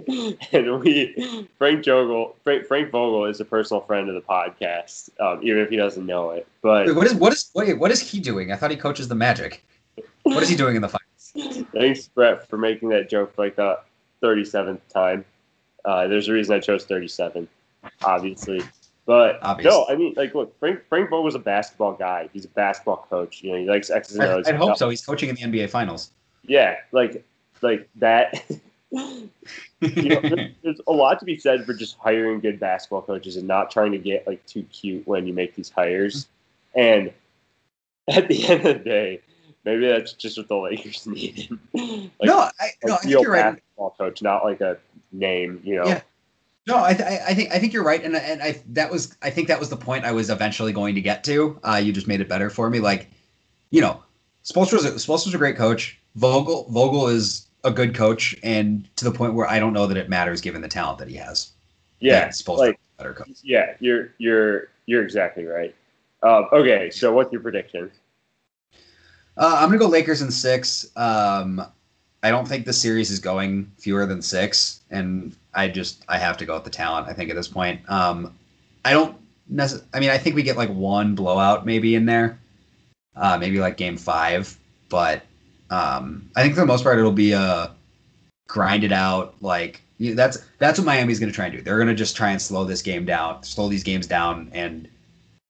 and 0.52 0.80
we 0.80 1.48
Frank 1.56 1.84
Vogel 1.84 2.36
Frank, 2.44 2.66
Frank 2.66 2.90
Vogel 2.90 3.24
is 3.24 3.40
a 3.40 3.44
personal 3.44 3.80
friend 3.80 4.08
of 4.08 4.14
the 4.14 4.20
podcast, 4.20 5.08
um, 5.18 5.40
even 5.42 5.60
if 5.60 5.70
he 5.70 5.76
doesn't 5.76 6.04
know 6.04 6.30
it. 6.30 6.46
But 6.60 6.86
Wait, 6.86 6.96
what 6.96 7.06
is 7.06 7.14
what 7.14 7.32
is 7.32 7.50
wait, 7.54 7.78
what 7.78 7.90
is 7.90 8.00
he 8.00 8.20
doing? 8.20 8.52
I 8.52 8.56
thought 8.56 8.70
he 8.70 8.76
coaches 8.76 9.08
the 9.08 9.14
Magic. 9.14 9.64
What 10.24 10.42
is 10.42 10.48
he 10.48 10.56
doing 10.56 10.76
in 10.76 10.82
the 10.82 10.88
finals? 10.88 11.66
thanks 11.72 12.08
Brett 12.08 12.46
for 12.48 12.58
making 12.58 12.90
that 12.90 13.08
joke 13.08 13.32
like 13.38 13.56
the 13.56 13.80
thirty 14.20 14.44
seventh 14.44 14.86
time. 14.92 15.24
Uh, 15.84 16.06
there's 16.06 16.28
a 16.28 16.32
reason 16.32 16.54
I 16.54 16.60
chose 16.60 16.84
thirty 16.84 17.08
seven, 17.08 17.48
obviously. 18.02 18.62
But 19.06 19.38
Obvious. 19.40 19.72
no, 19.72 19.86
I 19.88 19.96
mean, 19.96 20.12
like, 20.18 20.34
look, 20.34 20.58
Frank 20.60 20.80
Frank 20.86 21.08
Vogel's 21.08 21.34
a 21.34 21.38
basketball 21.38 21.94
guy. 21.94 22.28
He's 22.34 22.44
a 22.44 22.48
basketball 22.48 23.06
coach. 23.08 23.42
You 23.42 23.52
know, 23.52 23.58
he 23.58 23.64
likes 23.64 23.88
X's 23.88 24.16
and 24.16 24.24
I, 24.24 24.32
O's. 24.34 24.46
I'd 24.46 24.56
hope 24.56 24.76
so. 24.76 24.90
He's 24.90 25.04
coaching 25.04 25.30
in 25.30 25.34
the 25.34 25.42
NBA 25.42 25.70
Finals. 25.70 26.10
Yeah, 26.46 26.76
like 26.92 27.24
like 27.62 27.88
that. 27.96 28.44
you 28.90 29.30
know, 29.80 30.20
there- 30.20 30.50
there's 30.62 30.80
a 30.86 30.92
lot 30.92 31.18
to 31.20 31.24
be 31.24 31.38
said 31.38 31.64
for 31.64 31.74
just 31.74 31.96
hiring 31.98 32.40
good 32.40 32.58
basketball 32.58 33.02
coaches 33.02 33.36
and 33.36 33.46
not 33.46 33.70
trying 33.70 33.92
to 33.92 33.98
get 33.98 34.26
like 34.26 34.44
too 34.46 34.62
cute 34.64 35.06
when 35.06 35.26
you 35.26 35.32
make 35.34 35.54
these 35.54 35.70
hires. 35.70 36.26
And 36.74 37.12
at 38.08 38.28
the 38.28 38.46
end 38.46 38.66
of 38.66 38.78
the 38.78 38.84
day, 38.84 39.20
maybe 39.64 39.86
that's 39.86 40.12
just 40.14 40.38
what 40.38 40.48
the 40.48 40.56
Lakers 40.56 41.06
needed. 41.06 41.50
like, 41.74 42.10
no, 42.22 42.38
I, 42.60 42.70
no, 42.84 42.94
I 42.94 42.96
think 42.98 43.10
you're 43.10 43.30
right. 43.30 43.54
basketball 43.54 43.94
coach, 43.98 44.22
not 44.22 44.44
like 44.44 44.60
a 44.60 44.78
name. 45.12 45.60
You 45.64 45.76
know, 45.76 45.86
Yeah. 45.86 46.00
No, 46.66 46.84
I, 46.84 46.92
th- 46.92 47.08
I 47.08 47.20
I 47.28 47.34
think 47.34 47.50
I 47.50 47.58
think 47.58 47.72
you're 47.72 47.82
right, 47.82 48.04
and 48.04 48.14
and 48.14 48.42
I 48.42 48.62
that 48.72 48.90
was 48.90 49.16
I 49.22 49.30
think 49.30 49.48
that 49.48 49.58
was 49.58 49.70
the 49.70 49.76
point 49.78 50.04
I 50.04 50.12
was 50.12 50.28
eventually 50.28 50.70
going 50.74 50.94
to 50.96 51.00
get 51.00 51.24
to. 51.24 51.58
Uh, 51.64 51.76
you 51.82 51.94
just 51.94 52.06
made 52.06 52.20
it 52.20 52.28
better 52.28 52.50
for 52.50 52.68
me. 52.68 52.78
Like, 52.78 53.06
you 53.70 53.80
know, 53.80 54.02
Spoelstra's 54.44 54.84
a, 54.84 55.34
a 55.34 55.38
great 55.38 55.56
coach. 55.56 55.98
Vogel 56.16 56.66
Vogel 56.68 57.08
is 57.08 57.47
a 57.64 57.70
good 57.70 57.94
coach, 57.94 58.36
and 58.42 58.88
to 58.96 59.04
the 59.04 59.10
point 59.10 59.34
where 59.34 59.46
I 59.48 59.58
don't 59.58 59.72
know 59.72 59.86
that 59.86 59.96
it 59.96 60.08
matters 60.08 60.40
given 60.40 60.62
the 60.62 60.68
talent 60.68 60.98
that 60.98 61.08
he 61.08 61.16
has. 61.16 61.52
yeah, 62.00 62.28
Spoelstra 62.28 62.58
like 62.58 62.74
is 62.74 62.88
a 62.98 63.02
better 63.02 63.14
coach. 63.14 63.28
yeah, 63.42 63.74
you're 63.80 64.12
you're 64.18 64.68
you're 64.86 65.02
exactly 65.02 65.44
right. 65.44 65.74
Um, 66.22 66.48
okay, 66.52 66.90
so 66.90 67.12
what's 67.12 67.32
your 67.32 67.40
prediction? 67.42 67.90
Uh, 69.36 69.56
I'm 69.60 69.68
gonna 69.68 69.78
go 69.78 69.88
Lakers 69.88 70.22
in 70.22 70.30
six. 70.30 70.90
Um, 70.96 71.62
I 72.22 72.30
don't 72.30 72.46
think 72.46 72.64
the 72.66 72.72
series 72.72 73.10
is 73.10 73.20
going 73.20 73.70
fewer 73.78 74.04
than 74.06 74.20
six, 74.22 74.80
and 74.90 75.36
I 75.54 75.68
just 75.68 76.04
I 76.08 76.18
have 76.18 76.36
to 76.38 76.46
go 76.46 76.54
with 76.54 76.64
the 76.64 76.70
talent. 76.70 77.06
I 77.08 77.12
think 77.12 77.30
at 77.30 77.36
this 77.36 77.46
point, 77.48 77.80
um, 77.88 78.34
I 78.84 78.92
don't 78.92 79.16
necess- 79.52 79.84
I 79.94 80.00
mean, 80.00 80.10
I 80.10 80.18
think 80.18 80.34
we 80.34 80.42
get 80.42 80.56
like 80.56 80.70
one 80.70 81.14
blowout 81.14 81.64
maybe 81.66 81.94
in 81.94 82.06
there, 82.06 82.38
uh, 83.14 83.38
maybe 83.38 83.60
like 83.60 83.76
game 83.76 83.96
five, 83.96 84.56
but 84.88 85.22
um, 85.70 86.30
I 86.36 86.42
think 86.42 86.54
for 86.54 86.60
the 86.60 86.66
most 86.66 86.82
part 86.82 86.98
it'll 86.98 87.12
be 87.12 87.32
a 87.32 87.70
grinded 88.48 88.92
out 88.92 89.34
like 89.42 89.82
that's 90.00 90.38
that's 90.58 90.78
what 90.78 90.86
Miami's 90.86 91.18
gonna 91.18 91.32
try 91.32 91.46
and 91.46 91.56
do. 91.56 91.62
They're 91.62 91.78
gonna 91.78 91.94
just 91.94 92.16
try 92.16 92.30
and 92.30 92.40
slow 92.40 92.64
this 92.64 92.82
game 92.82 93.04
down, 93.04 93.42
slow 93.42 93.68
these 93.68 93.82
games 93.82 94.06
down, 94.06 94.50
and 94.52 94.88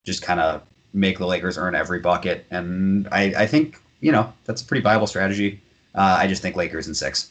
just 0.04 0.22
kind 0.22 0.40
of 0.40 0.62
make 0.94 1.18
the 1.18 1.26
Lakers 1.26 1.58
earn 1.58 1.74
every 1.74 2.00
bucket. 2.00 2.46
And 2.50 3.06
I, 3.12 3.42
I 3.42 3.46
think, 3.46 3.78
you 4.00 4.10
know, 4.10 4.32
that's 4.46 4.62
a 4.62 4.64
pretty 4.64 4.82
viable 4.82 5.06
strategy. 5.06 5.60
Uh, 5.94 6.16
I 6.18 6.26
just 6.26 6.40
think 6.40 6.56
Lakers 6.56 6.88
in 6.88 6.94
six. 6.94 7.30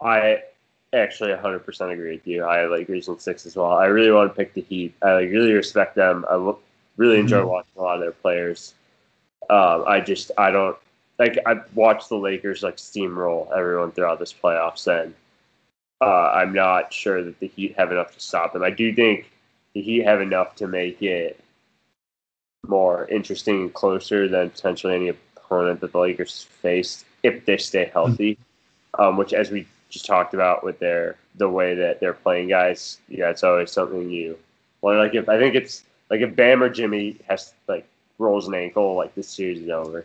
I 0.00 0.42
actually 0.92 1.32
100% 1.32 1.92
agree 1.92 2.12
with 2.12 2.26
you. 2.26 2.44
I 2.44 2.66
like 2.66 2.88
Lakers 2.88 3.08
in 3.08 3.18
six 3.18 3.46
as 3.46 3.56
well. 3.56 3.72
I 3.72 3.86
really 3.86 4.12
want 4.12 4.30
to 4.30 4.36
pick 4.36 4.54
the 4.54 4.60
Heat. 4.60 4.94
I 5.02 5.14
like, 5.14 5.30
really 5.30 5.52
respect 5.52 5.96
them. 5.96 6.24
I 6.30 6.54
really 6.96 7.18
enjoy 7.18 7.42
Mhm. 7.42 7.48
watching 7.48 7.72
a 7.76 7.82
lot 7.82 7.94
of 7.96 8.00
their 8.00 8.12
players. 8.12 8.74
Um, 9.50 9.84
I 9.86 10.00
just 10.00 10.30
I 10.38 10.50
don't 10.50 10.76
like 11.18 11.38
I 11.46 11.60
watched 11.74 12.08
the 12.08 12.16
Lakers 12.16 12.62
like 12.62 12.76
steamroll 12.76 13.50
everyone 13.56 13.92
throughout 13.92 14.18
this 14.18 14.32
playoffs, 14.32 14.86
and 14.86 15.14
uh, 16.00 16.30
I'm 16.30 16.52
not 16.52 16.92
sure 16.92 17.22
that 17.22 17.40
the 17.40 17.48
Heat 17.48 17.74
have 17.76 17.90
enough 17.90 18.14
to 18.14 18.20
stop 18.20 18.52
them. 18.52 18.62
I 18.62 18.70
do 18.70 18.94
think 18.94 19.30
the 19.74 19.82
Heat 19.82 20.04
have 20.04 20.20
enough 20.20 20.54
to 20.56 20.66
make 20.66 21.02
it 21.02 21.40
more 22.66 23.06
interesting 23.06 23.62
and 23.62 23.74
closer 23.74 24.28
than 24.28 24.50
potentially 24.50 24.94
any 24.94 25.08
opponent 25.08 25.80
that 25.80 25.92
the 25.92 25.98
Lakers 25.98 26.42
faced 26.42 27.04
if 27.22 27.44
they 27.46 27.56
stay 27.56 27.90
healthy. 27.92 28.38
Um, 28.98 29.16
which, 29.16 29.32
as 29.32 29.50
we 29.50 29.66
just 29.90 30.06
talked 30.06 30.34
about 30.34 30.64
with 30.64 30.78
their 30.78 31.16
the 31.36 31.48
way 31.48 31.74
that 31.74 32.00
they're 32.00 32.14
playing 32.14 32.48
guys, 32.48 32.98
yeah, 33.08 33.30
it's 33.30 33.44
always 33.44 33.70
something 33.70 34.08
you. 34.10 34.38
Well, 34.80 34.98
like 34.98 35.14
if 35.14 35.28
I 35.28 35.38
think 35.38 35.54
it's 35.54 35.84
like 36.10 36.20
if 36.20 36.36
Bam 36.36 36.62
or 36.62 36.68
Jimmy 36.68 37.16
has 37.28 37.52
like 37.66 37.86
rolls 38.18 38.46
an 38.46 38.54
ankle, 38.54 38.94
like 38.94 39.14
this 39.14 39.28
series 39.28 39.60
is 39.60 39.68
over. 39.68 40.04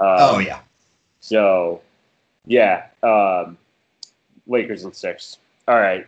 Um, 0.00 0.16
oh 0.18 0.38
yeah. 0.38 0.60
So, 1.20 1.82
yeah, 2.46 2.86
um, 3.02 3.58
Lakers 4.46 4.84
in 4.84 4.92
six. 4.92 5.38
All 5.68 5.78
right. 5.78 6.06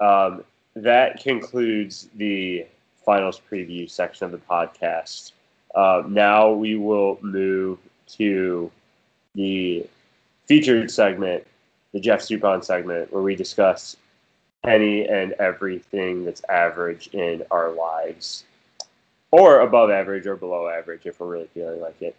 Um, 0.00 0.42
that 0.74 1.22
concludes 1.22 2.08
the 2.16 2.66
finals 3.04 3.40
preview 3.50 3.88
section 3.88 4.24
of 4.24 4.32
the 4.32 4.38
podcast. 4.38 5.32
Uh, 5.74 6.02
now 6.08 6.50
we 6.50 6.76
will 6.76 7.18
move 7.22 7.78
to 8.08 8.70
the 9.34 9.86
featured 10.46 10.90
segment, 10.90 11.46
the 11.92 12.00
Jeff 12.00 12.20
Supon 12.20 12.64
segment, 12.64 13.12
where 13.12 13.22
we 13.22 13.36
discuss 13.36 13.96
any 14.64 15.06
and 15.06 15.32
everything 15.32 16.24
that's 16.24 16.42
average 16.48 17.08
in 17.12 17.42
our 17.50 17.70
lives, 17.70 18.44
or 19.30 19.60
above 19.60 19.90
average 19.90 20.26
or 20.26 20.36
below 20.36 20.68
average 20.68 21.06
if 21.06 21.20
we're 21.20 21.26
really 21.26 21.48
feeling 21.54 21.80
like 21.80 22.00
it. 22.00 22.16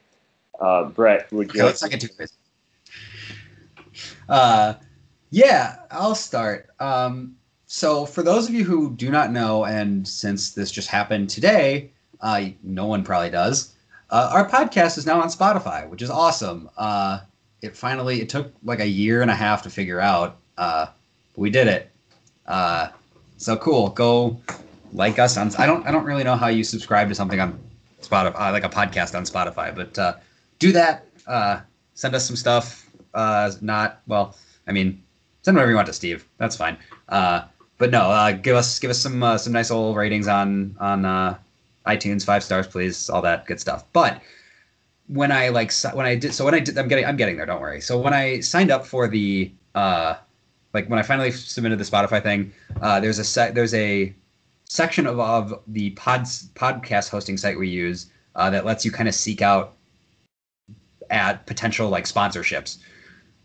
Uh, 0.59 0.85
Brett, 0.85 1.31
would 1.31 1.53
you? 1.53 1.61
Okay, 1.61 1.65
let's 1.65 1.87
get 1.87 2.01
too. 2.01 2.09
Uh, 4.29 4.73
yeah, 5.29 5.77
I'll 5.91 6.15
start. 6.15 6.69
Um, 6.79 7.35
so, 7.65 8.05
for 8.05 8.23
those 8.23 8.47
of 8.47 8.53
you 8.53 8.63
who 8.63 8.95
do 8.95 9.09
not 9.09 9.31
know, 9.31 9.65
and 9.65 10.07
since 10.07 10.51
this 10.51 10.71
just 10.71 10.87
happened 10.87 11.29
today, 11.29 11.91
uh, 12.21 12.45
no 12.63 12.85
one 12.85 13.03
probably 13.03 13.29
does. 13.29 13.75
Uh, 14.09 14.29
our 14.31 14.49
podcast 14.49 14.97
is 14.97 15.05
now 15.05 15.21
on 15.21 15.27
Spotify, 15.27 15.87
which 15.89 16.01
is 16.01 16.09
awesome. 16.09 16.69
Uh, 16.77 17.19
it 17.61 17.75
finally 17.75 18.21
it 18.21 18.29
took 18.29 18.53
like 18.63 18.79
a 18.79 18.87
year 18.87 19.21
and 19.21 19.29
a 19.29 19.35
half 19.35 19.63
to 19.63 19.69
figure 19.69 19.99
out. 19.99 20.37
Uh, 20.57 20.85
but 21.33 21.41
we 21.41 21.49
did 21.49 21.67
it. 21.67 21.91
Uh, 22.45 22.89
so 23.37 23.57
cool. 23.57 23.89
Go 23.89 24.39
like 24.93 25.19
us 25.19 25.37
on. 25.37 25.53
I 25.57 25.65
don't. 25.65 25.85
I 25.85 25.91
don't 25.91 26.05
really 26.05 26.23
know 26.23 26.35
how 26.35 26.47
you 26.47 26.63
subscribe 26.63 27.09
to 27.09 27.15
something 27.15 27.39
on 27.39 27.59
Spotify, 28.01 28.33
uh, 28.39 28.51
like 28.51 28.63
a 28.63 28.69
podcast 28.69 29.15
on 29.15 29.23
Spotify, 29.25 29.75
but 29.75 29.97
uh, 29.99 30.13
do 30.59 30.71
that. 30.71 31.05
Uh, 31.25 31.61
send 31.93 32.15
us 32.15 32.25
some 32.25 32.35
stuff. 32.35 32.89
Uh, 33.13 33.51
not 33.61 34.01
well. 34.07 34.35
I 34.67 34.71
mean, 34.71 35.01
send 35.41 35.55
whatever 35.55 35.71
you 35.71 35.75
want 35.75 35.87
to 35.87 35.93
Steve. 35.93 36.27
That's 36.37 36.55
fine. 36.55 36.77
Uh, 37.09 37.43
but 37.77 37.91
no, 37.91 38.09
uh, 38.09 38.31
give 38.31 38.55
us 38.55 38.79
give 38.79 38.89
us 38.89 38.99
some 38.99 39.21
uh, 39.21 39.37
some 39.37 39.53
nice 39.53 39.71
old 39.71 39.95
ratings 39.95 40.27
on 40.27 40.75
on 40.79 41.05
uh, 41.05 41.37
iTunes, 41.85 42.25
five 42.25 42.43
stars, 42.43 42.67
please, 42.67 43.09
all 43.09 43.21
that 43.21 43.45
good 43.45 43.59
stuff. 43.59 43.85
But 43.93 44.21
when 45.07 45.31
I 45.31 45.49
like 45.49 45.71
when 45.93 46.05
I 46.05 46.15
did 46.15 46.33
so 46.33 46.43
when 46.45 46.53
I 46.53 46.59
did 46.59 46.77
I'm 46.77 46.87
getting 46.87 47.05
I'm 47.05 47.17
getting 47.17 47.37
there. 47.37 47.45
Don't 47.45 47.61
worry. 47.61 47.81
So 47.81 47.99
when 47.99 48.13
I 48.13 48.39
signed 48.39 48.71
up 48.71 48.85
for 48.85 49.07
the 49.07 49.51
uh, 49.75 50.15
like 50.73 50.89
when 50.89 50.99
I 50.99 51.03
finally 51.03 51.31
submitted 51.31 51.79
the 51.79 51.85
Spotify 51.85 52.21
thing, 52.21 52.51
uh, 52.81 52.99
there's 52.99 53.19
a 53.19 53.23
set 53.23 53.55
there's 53.55 53.73
a 53.73 54.13
section 54.69 55.07
of, 55.07 55.19
of 55.19 55.61
the 55.67 55.91
pods 55.91 56.49
podcast 56.55 57.09
hosting 57.09 57.37
site 57.37 57.57
we 57.57 57.69
use 57.69 58.07
uh, 58.35 58.49
that 58.49 58.65
lets 58.65 58.83
you 58.83 58.91
kind 58.91 59.07
of 59.07 59.15
seek 59.15 59.41
out 59.41 59.76
at 61.09 61.45
potential 61.45 61.89
like 61.89 62.05
sponsorships. 62.05 62.77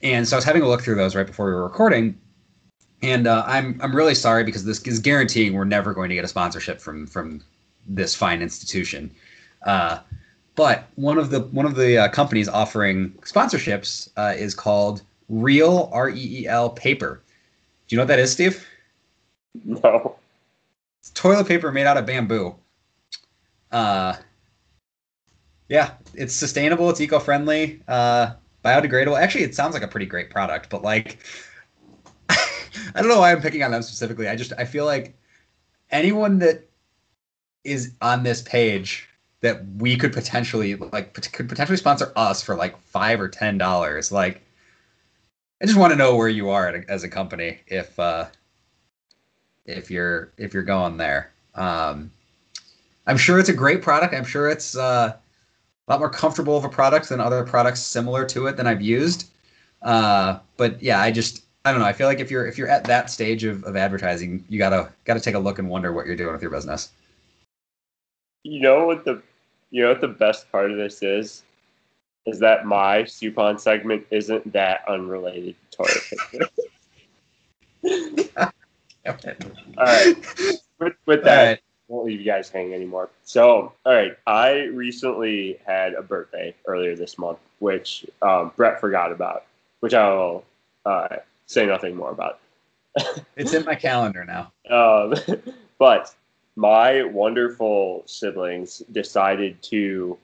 And 0.03 0.27
so 0.27 0.37
I 0.37 0.39
was 0.39 0.45
having 0.45 0.63
a 0.63 0.69
look 0.69 0.83
through 0.83 0.97
those 0.97 1.15
right 1.15 1.27
before 1.27 1.47
we 1.47 1.53
were 1.53 1.63
recording, 1.63 2.19
and 3.03 3.27
uh, 3.27 3.45
I'm 3.47 3.81
I'm 3.83 3.95
really 3.95 4.15
sorry 4.15 4.45
because 4.45 4.65
this 4.65 4.81
is 4.83 4.99
guaranteeing 4.99 5.55
we're 5.55 5.65
never 5.65 5.95
going 5.95 6.09
to 6.09 6.15
get 6.15 6.25
a 6.25 6.29
sponsorship 6.29 6.81
from 6.81 7.07
from 7.07 7.43
this 7.87 8.15
fine 8.15 8.43
institution. 8.43 9.11
Uh, 9.65 9.99
but 10.55 10.85
one 10.97 11.19
of 11.19 11.31
the 11.31 11.41
one 11.41 11.67
of 11.67 11.77
the 11.77 11.99
uh, 11.99 12.09
companies 12.09 12.49
offering 12.49 13.11
sponsorships 13.23 14.09
uh, 14.17 14.35
is 14.37 14.55
called 14.55 15.03
Reel 15.29 15.89
R 15.93 16.11
E 16.11 16.43
E 16.43 16.47
L 16.47 16.71
Paper. 16.71 17.23
Do 17.87 17.95
you 17.95 17.97
know 17.97 18.03
what 18.03 18.09
that 18.09 18.19
is, 18.19 18.33
Steve? 18.33 18.67
No. 19.65 20.17
It's 21.01 21.11
toilet 21.11 21.49
paper 21.49 21.73
made 21.73 21.87
out 21.87 21.97
of 21.97 22.07
bamboo. 22.07 22.55
Uh, 23.71 24.15
yeah, 25.73 25.93
it's 26.13 26.35
sustainable. 26.35 26.91
It's 26.91 27.01
eco-friendly. 27.01 27.81
Uh, 27.89 28.35
biodegradable. 28.63 29.19
Actually, 29.19 29.45
it 29.45 29.55
sounds 29.55 29.73
like 29.73 29.83
a 29.83 29.89
pretty 29.89 30.05
great 30.05 30.29
product, 30.29 30.69
but 30.69 30.83
like, 30.83 31.17
I 32.29 32.37
don't 32.97 33.09
know 33.09 33.21
why 33.21 33.33
I'm 33.33 33.41
picking 33.41 33.63
on 33.63 33.71
them 33.71 33.81
specifically. 33.81 34.29
I 34.29 34.37
just 34.37 34.53
I 34.59 34.67
feel 34.67 34.85
like 34.85 35.17
anyone 35.91 36.41
that 36.41 36.69
is 37.65 37.95
on 38.03 38.23
this 38.23 38.43
page 38.43 39.09
that 39.41 39.65
we 39.79 39.97
could 39.97 40.13
potentially 40.13 40.75
like 40.75 41.15
could 41.33 41.49
potentially 41.49 41.79
sponsor 41.79 42.13
us 42.17 42.43
for 42.43 42.55
like 42.55 42.79
five 42.79 43.19
or 43.19 43.31
ten 43.31 43.57
dollars. 43.57 44.13
Like, 44.13 44.43
I 45.63 45.65
just 45.65 45.79
want 45.79 45.95
to 45.95 45.97
know 45.97 46.17
where 46.17 46.29
you 46.29 46.51
are 46.51 46.85
as 46.87 47.03
a 47.03 47.09
company 47.09 47.61
if 47.67 47.99
uh, 47.99 48.27
if 49.65 49.91
you're 49.91 50.33
if 50.37 50.53
you're 50.53 50.65
going 50.65 50.99
there. 50.99 51.33
Um, 51.55 52.11
I'm 53.07 53.17
sure 53.17 53.39
it's 53.39 53.49
a 53.49 53.55
great 53.55 53.81
product. 53.81 54.13
I'm 54.13 54.27
sure 54.27 54.51
it's 54.51 54.77
uh, 54.77 55.17
a 55.89 55.93
lot 55.93 56.01
more 56.01 56.11
comfortable 56.11 56.57
of 56.57 56.65
a 56.65 56.69
product 56.69 57.09
than 57.09 57.21
other 57.21 57.45
products 57.45 57.81
similar 57.81 58.25
to 58.27 58.47
it 58.47 58.57
than 58.57 58.67
I've 58.67 58.83
used. 58.83 59.31
Uh, 59.83 60.39
but 60.57 60.81
yeah, 60.83 61.01
I 61.01 61.11
just 61.11 61.45
I 61.65 61.73
don't 61.73 61.81
know. 61.81 61.87
I 61.87 61.93
feel 61.93 62.07
like 62.07 62.21
if 62.21 62.31
you're 62.31 62.47
if 62.47 62.57
you're 62.57 62.69
at 62.69 62.85
that 62.85 63.11
stage 63.11 63.45
of, 63.45 63.65
of 63.65 63.77
advertising, 63.77 64.45
you 64.49 64.59
gotta 64.59 64.91
gotta 65.05 65.21
take 65.21 65.35
a 65.35 65.39
look 65.39 65.59
and 65.59 65.69
wonder 65.69 65.93
what 65.93 66.07
you're 66.07 66.17
doing 66.17 66.33
with 66.33 66.43
your 66.43 66.51
business. 66.51 66.91
You 68.45 68.61
know 68.61 68.87
what 68.87 69.05
the 69.05 69.23
you 69.71 69.83
know 69.83 69.89
what 69.89 70.01
the 70.01 70.09
best 70.09 70.51
part 70.53 70.71
of 70.71 70.77
this 70.77 71.03
is? 71.03 71.43
Is 72.27 72.39
that 72.39 72.67
my 72.67 73.03
Supon 73.03 73.59
segment 73.59 74.07
isn't 74.11 74.53
that 74.53 74.85
unrelated 74.89 75.57
to 75.73 75.77
toilet 75.77 76.03
paper. 76.31 76.47
all 79.79 79.85
right. 79.85 80.15
With, 80.79 80.95
with 81.07 81.25
that. 81.25 81.61
Won't 81.93 82.07
leave 82.07 82.19
you 82.19 82.25
guys 82.25 82.49
hanging 82.49 82.73
anymore. 82.73 83.11
So, 83.23 83.73
all 83.85 83.95
right. 83.95 84.17
I 84.27 84.63
recently 84.73 85.61
had 85.67 85.93
a 85.93 86.03
birthday 86.03 86.55
earlier 86.67 86.97
this 86.97 87.19
month, 87.19 87.39
which 87.59 88.07
um, 88.23 88.51
Brett 88.57 88.81
forgot 88.81 89.13
about, 89.13 89.45
which 89.81 89.93
I 89.93 90.09
will 90.09 90.45
uh, 90.87 91.17
say 91.47 91.67
nothing 91.67 91.95
more 91.95 92.11
about. 92.11 92.41
it's 93.37 93.53
in 93.53 93.67
my 93.67 93.75
calendar 93.75 94.25
now. 94.25 94.53
Um, 94.71 95.15
but 95.79 96.15
my 96.57 97.03
wonderful 97.03 98.05
siblings 98.07 98.79
decided 98.91 99.63
to 99.65 100.17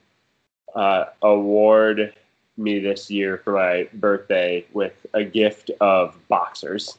uh, 0.75 1.05
award 1.21 2.13
me 2.57 2.79
this 2.79 3.11
year 3.11 3.37
for 3.37 3.53
my 3.53 3.87
birthday 3.93 4.65
with 4.73 5.05
a 5.13 5.23
gift 5.23 5.69
of 5.79 6.17
boxers. 6.29 6.97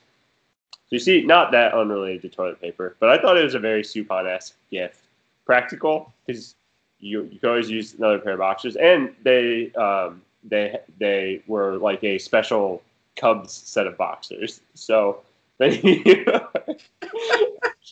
So 0.90 0.96
you 0.96 0.98
see, 0.98 1.22
not 1.22 1.52
that 1.52 1.72
unrelated 1.72 2.22
to 2.22 2.28
toilet 2.28 2.60
paper, 2.60 2.96
but 2.98 3.10
I 3.10 3.22
thought 3.22 3.38
it 3.38 3.44
was 3.44 3.54
a 3.54 3.60
very 3.60 3.82
Supon-esque 3.82 4.56
gift. 4.72 5.04
Practical, 5.46 6.12
because 6.26 6.56
you, 6.98 7.28
you 7.30 7.38
can 7.38 7.48
always 7.48 7.70
use 7.70 7.94
another 7.94 8.18
pair 8.18 8.32
of 8.32 8.40
boxers, 8.40 8.74
and 8.74 9.14
they 9.22 9.72
um, 9.74 10.22
they 10.44 10.80
they 10.98 11.42
were 11.46 11.76
like 11.76 12.02
a 12.02 12.18
special 12.18 12.82
Cubs 13.16 13.52
set 13.52 13.86
of 13.86 13.96
boxers. 13.96 14.60
So 14.74 15.20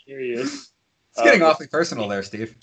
curious 0.04 0.72
it's 1.18 1.22
getting 1.22 1.42
um, 1.42 1.50
awfully 1.50 1.66
personal 1.66 2.08
there, 2.08 2.22
Steve. 2.22 2.56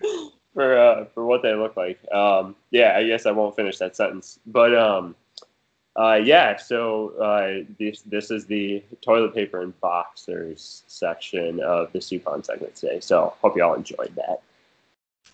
For 0.54 0.78
uh, 0.78 1.06
for 1.06 1.26
what 1.26 1.42
they 1.42 1.52
look 1.52 1.76
like. 1.76 1.98
Um, 2.12 2.54
yeah, 2.70 2.94
I 2.96 3.04
guess 3.04 3.26
I 3.26 3.32
won't 3.32 3.56
finish 3.56 3.78
that 3.78 3.96
sentence. 3.96 4.38
But 4.46 4.72
um, 4.72 5.16
uh, 5.96 6.20
yeah, 6.22 6.56
so 6.56 7.10
uh, 7.20 7.64
this 7.78 8.02
this 8.02 8.30
is 8.30 8.46
the 8.46 8.82
toilet 9.00 9.34
paper 9.34 9.62
and 9.62 9.78
boxers 9.80 10.82
section 10.86 11.60
of 11.60 11.92
the 11.92 11.98
Supon 11.98 12.44
segment 12.44 12.74
today. 12.76 13.00
So 13.00 13.34
hope 13.40 13.56
you 13.56 13.62
all 13.62 13.74
enjoyed 13.74 14.14
that. 14.16 14.40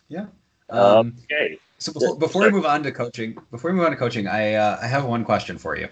Yeah. 0.09 0.27
Um, 0.69 1.17
okay. 1.25 1.59
So 1.79 1.93
before, 1.93 2.17
before 2.17 2.43
we 2.43 2.51
move 2.51 2.67
on 2.67 2.83
to 2.83 2.93
coaching, 2.93 3.39
before 3.51 3.71
we 3.71 3.77
move 3.77 3.87
on 3.87 3.91
to 3.91 3.97
coaching, 3.97 4.27
I 4.29 4.55
uh, 4.55 4.79
I 4.83 4.87
have 4.87 5.05
one 5.05 5.25
question 5.25 5.59
for 5.59 5.77
you. 5.77 5.89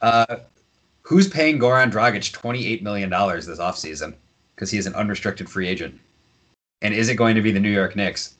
Uh, 0.00 0.36
who's 1.02 1.28
paying 1.28 1.58
Goran 1.58 1.92
Dragic 1.92 2.32
twenty 2.32 2.66
eight 2.66 2.82
million 2.82 3.10
dollars 3.10 3.46
this 3.46 3.58
offseason? 3.58 4.14
because 4.62 4.70
he 4.70 4.78
is 4.78 4.86
an 4.86 4.94
unrestricted 4.94 5.50
free 5.50 5.66
agent. 5.66 5.98
And 6.82 6.94
is 6.94 7.08
it 7.08 7.16
going 7.16 7.34
to 7.34 7.42
be 7.42 7.50
the 7.50 7.58
New 7.58 7.68
York 7.68 7.96
Knicks? 7.96 8.36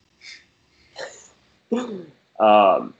um, 1.72 2.94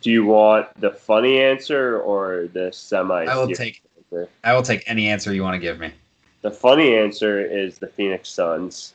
do 0.00 0.10
you 0.10 0.24
want 0.24 0.68
the 0.80 0.90
funny 0.90 1.40
answer 1.40 2.00
or 2.00 2.48
the 2.52 2.72
semi? 2.72 3.24
I 3.24 3.36
will 3.36 3.48
take. 3.48 3.82
Answer? 4.12 4.28
I 4.44 4.54
will 4.54 4.62
take 4.62 4.84
any 4.86 5.08
answer 5.08 5.32
you 5.32 5.42
want 5.42 5.54
to 5.54 5.58
give 5.58 5.78
me. 5.78 5.92
The 6.42 6.50
funny 6.50 6.94
answer 6.94 7.40
is 7.40 7.78
the 7.78 7.88
Phoenix 7.88 8.28
Suns. 8.28 8.94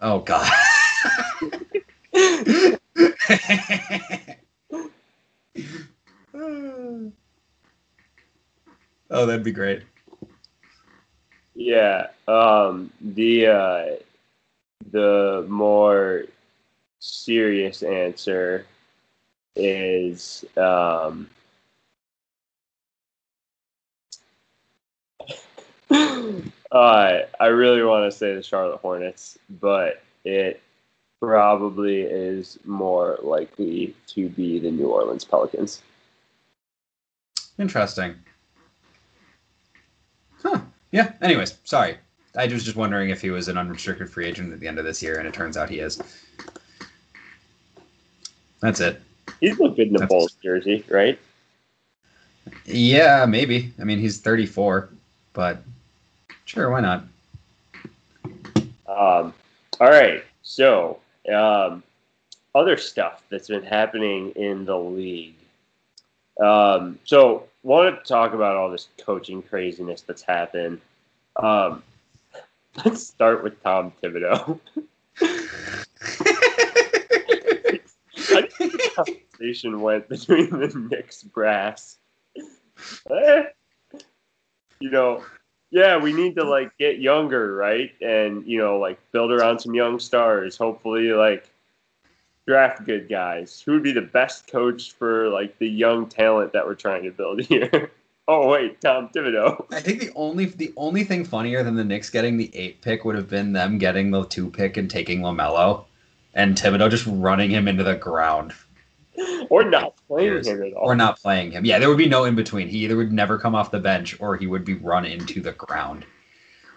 Oh 0.00 0.20
God. 0.20 0.50
oh, 9.10 9.26
that'd 9.26 9.42
be 9.42 9.52
great. 9.52 9.82
Yeah. 11.54 12.08
Um, 12.28 12.92
the 13.00 13.46
uh, 13.46 13.86
the 14.92 15.44
more 15.48 16.24
serious 17.00 17.82
answer 17.82 18.66
is 19.58 20.44
um, 20.56 21.28
uh, 25.90 27.18
I 27.40 27.46
really 27.46 27.82
want 27.82 28.10
to 28.10 28.16
say 28.16 28.34
the 28.34 28.42
Charlotte 28.42 28.78
Hornets, 28.78 29.38
but 29.60 30.02
it 30.24 30.60
probably 31.20 32.02
is 32.02 32.58
more 32.64 33.18
likely 33.22 33.94
to 34.08 34.28
be 34.28 34.58
the 34.58 34.70
New 34.70 34.88
Orleans 34.88 35.24
Pelicans. 35.24 35.82
Interesting. 37.58 38.14
Huh. 40.42 40.60
Yeah. 40.92 41.12
Anyways, 41.20 41.58
sorry. 41.64 41.96
I 42.36 42.46
was 42.46 42.64
just 42.64 42.76
wondering 42.76 43.10
if 43.10 43.20
he 43.20 43.30
was 43.30 43.48
an 43.48 43.58
unrestricted 43.58 44.08
free 44.08 44.26
agent 44.26 44.52
at 44.52 44.60
the 44.60 44.68
end 44.68 44.78
of 44.78 44.84
this 44.84 45.02
year, 45.02 45.18
and 45.18 45.26
it 45.26 45.34
turns 45.34 45.56
out 45.56 45.68
he 45.68 45.80
is. 45.80 46.00
That's 48.60 48.80
it. 48.80 49.00
He's 49.40 49.58
looked 49.58 49.76
good 49.76 49.88
in 49.88 49.94
the 49.94 50.06
Bulls 50.06 50.36
jersey, 50.42 50.84
right? 50.88 51.18
Yeah, 52.64 53.26
maybe. 53.26 53.72
I 53.80 53.84
mean, 53.84 53.98
he's 53.98 54.20
34, 54.20 54.88
but 55.32 55.62
sure, 56.44 56.70
why 56.70 56.80
not? 56.80 57.04
Um, 58.86 59.34
all 59.80 59.90
right. 59.90 60.24
So, 60.42 60.98
um, 61.32 61.82
other 62.54 62.76
stuff 62.76 63.22
that's 63.30 63.48
been 63.48 63.62
happening 63.62 64.30
in 64.30 64.64
the 64.64 64.78
league. 64.78 65.34
Um, 66.40 66.98
so, 67.04 67.44
wanted 67.62 67.98
to 67.98 68.04
talk 68.04 68.32
about 68.32 68.56
all 68.56 68.70
this 68.70 68.88
coaching 68.98 69.42
craziness 69.42 70.02
that's 70.02 70.22
happened. 70.22 70.80
Um, 71.36 71.82
let's 72.84 73.06
start 73.06 73.44
with 73.44 73.62
Tom 73.62 73.92
Thibodeau. 74.02 74.58
Conversation 79.38 79.80
went 79.80 80.08
between 80.08 80.50
the 80.50 80.68
Knicks 80.90 81.22
brass? 81.22 81.98
Eh, 83.10 83.42
you 84.80 84.90
know, 84.90 85.24
yeah, 85.70 85.96
we 85.96 86.12
need 86.12 86.36
to 86.36 86.44
like 86.44 86.76
get 86.78 86.98
younger, 86.98 87.54
right? 87.54 87.90
And 88.00 88.46
you 88.46 88.58
know, 88.58 88.78
like 88.78 88.98
build 89.12 89.32
around 89.32 89.60
some 89.60 89.74
young 89.74 89.98
stars. 89.98 90.56
Hopefully, 90.56 91.12
like 91.12 91.48
draft 92.46 92.84
good 92.84 93.08
guys. 93.08 93.60
Who 93.60 93.72
would 93.72 93.82
be 93.82 93.92
the 93.92 94.00
best 94.00 94.50
coach 94.50 94.92
for 94.92 95.28
like 95.28 95.58
the 95.58 95.68
young 95.68 96.08
talent 96.08 96.52
that 96.52 96.66
we're 96.66 96.74
trying 96.74 97.04
to 97.04 97.10
build 97.10 97.40
here? 97.46 97.90
oh 98.28 98.48
wait, 98.48 98.80
Tom 98.80 99.10
Thibodeau. 99.14 99.66
I 99.72 99.80
think 99.80 100.00
the 100.00 100.12
only 100.14 100.46
the 100.46 100.72
only 100.76 101.04
thing 101.04 101.24
funnier 101.24 101.62
than 101.62 101.74
the 101.74 101.84
Knicks 101.84 102.10
getting 102.10 102.36
the 102.36 102.54
eight 102.56 102.80
pick 102.80 103.04
would 103.04 103.16
have 103.16 103.28
been 103.28 103.52
them 103.52 103.78
getting 103.78 104.10
the 104.10 104.24
two 104.24 104.50
pick 104.50 104.76
and 104.76 104.90
taking 104.90 105.20
LaMelo, 105.20 105.84
and 106.34 106.56
Thibodeau 106.56 106.90
just 106.90 107.06
running 107.06 107.50
him 107.50 107.68
into 107.68 107.82
the 107.82 107.96
ground. 107.96 108.54
Or 109.50 109.64
not 109.64 109.94
playing 110.06 110.44
him 110.44 110.62
at 110.62 110.72
all. 110.74 110.84
Or 110.84 110.94
not 110.94 111.20
playing 111.20 111.52
him. 111.52 111.64
Yeah, 111.64 111.78
there 111.78 111.88
would 111.88 111.98
be 111.98 112.08
no 112.08 112.24
in 112.24 112.34
between. 112.34 112.68
He 112.68 112.84
either 112.84 112.96
would 112.96 113.12
never 113.12 113.38
come 113.38 113.54
off 113.54 113.70
the 113.70 113.80
bench 113.80 114.16
or 114.20 114.36
he 114.36 114.46
would 114.46 114.64
be 114.64 114.74
run 114.74 115.04
into 115.04 115.40
the 115.40 115.52
ground. 115.52 116.04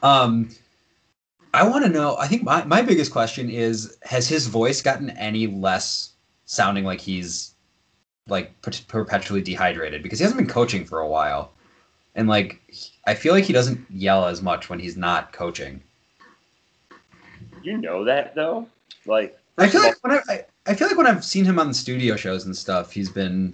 Um, 0.01 0.49
I 1.53 1.67
want 1.67 1.83
to 1.85 1.91
know. 1.91 2.17
I 2.17 2.27
think 2.27 2.43
my, 2.43 2.63
my 2.63 2.81
biggest 2.81 3.11
question 3.11 3.49
is: 3.49 3.97
Has 4.03 4.27
his 4.27 4.47
voice 4.47 4.81
gotten 4.81 5.09
any 5.11 5.47
less 5.47 6.13
sounding 6.45 6.85
like 6.85 7.01
he's 7.01 7.53
like 8.27 8.53
perpetually 8.87 9.41
dehydrated? 9.41 10.01
Because 10.01 10.19
he 10.19 10.23
hasn't 10.23 10.39
been 10.39 10.47
coaching 10.47 10.85
for 10.85 10.99
a 10.99 11.07
while, 11.07 11.51
and 12.15 12.27
like 12.27 12.61
I 13.05 13.13
feel 13.13 13.33
like 13.33 13.43
he 13.43 13.53
doesn't 13.53 13.85
yell 13.89 14.25
as 14.25 14.41
much 14.41 14.69
when 14.69 14.79
he's 14.79 14.97
not 14.97 15.33
coaching. 15.33 15.83
You 17.61 17.77
know 17.77 18.05
that 18.05 18.33
though, 18.33 18.67
like 19.05 19.37
I 19.57 19.67
feel 19.67 19.81
like 19.81 20.01
when 20.01 20.21
I, 20.27 20.45
I 20.71 20.73
I 20.73 20.75
feel 20.75 20.87
like 20.87 20.95
when 20.95 21.05
I've 21.07 21.25
seen 21.25 21.43
him 21.43 21.59
on 21.59 21.67
the 21.67 21.73
studio 21.73 22.15
shows 22.15 22.45
and 22.45 22.55
stuff, 22.55 22.93
he's 22.93 23.09
been 23.09 23.53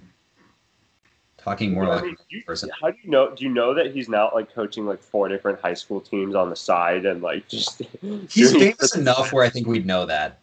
talking 1.36 1.74
more 1.74 1.88
like 1.88 2.16
you, 2.28 2.44
person. 2.44 2.70
How 2.80 2.92
do 2.92 2.96
you 3.02 3.10
know? 3.10 3.34
Do 3.34 3.44
you 3.44 3.50
know 3.50 3.74
that 3.74 3.92
he's 3.92 4.08
not 4.08 4.36
like 4.36 4.54
coaching 4.54 4.86
like 4.86 5.02
four 5.02 5.28
different 5.28 5.60
high 5.60 5.74
school 5.74 6.00
teams 6.00 6.36
on 6.36 6.48
the 6.48 6.54
side 6.54 7.06
and 7.06 7.20
like 7.20 7.48
just? 7.54 7.82
He's 8.30 8.52
famous 8.52 8.94
enough 8.94 9.32
where 9.32 9.44
I 9.44 9.50
think 9.50 9.66
we'd 9.66 9.84
know 9.84 10.06
that. 10.06 10.38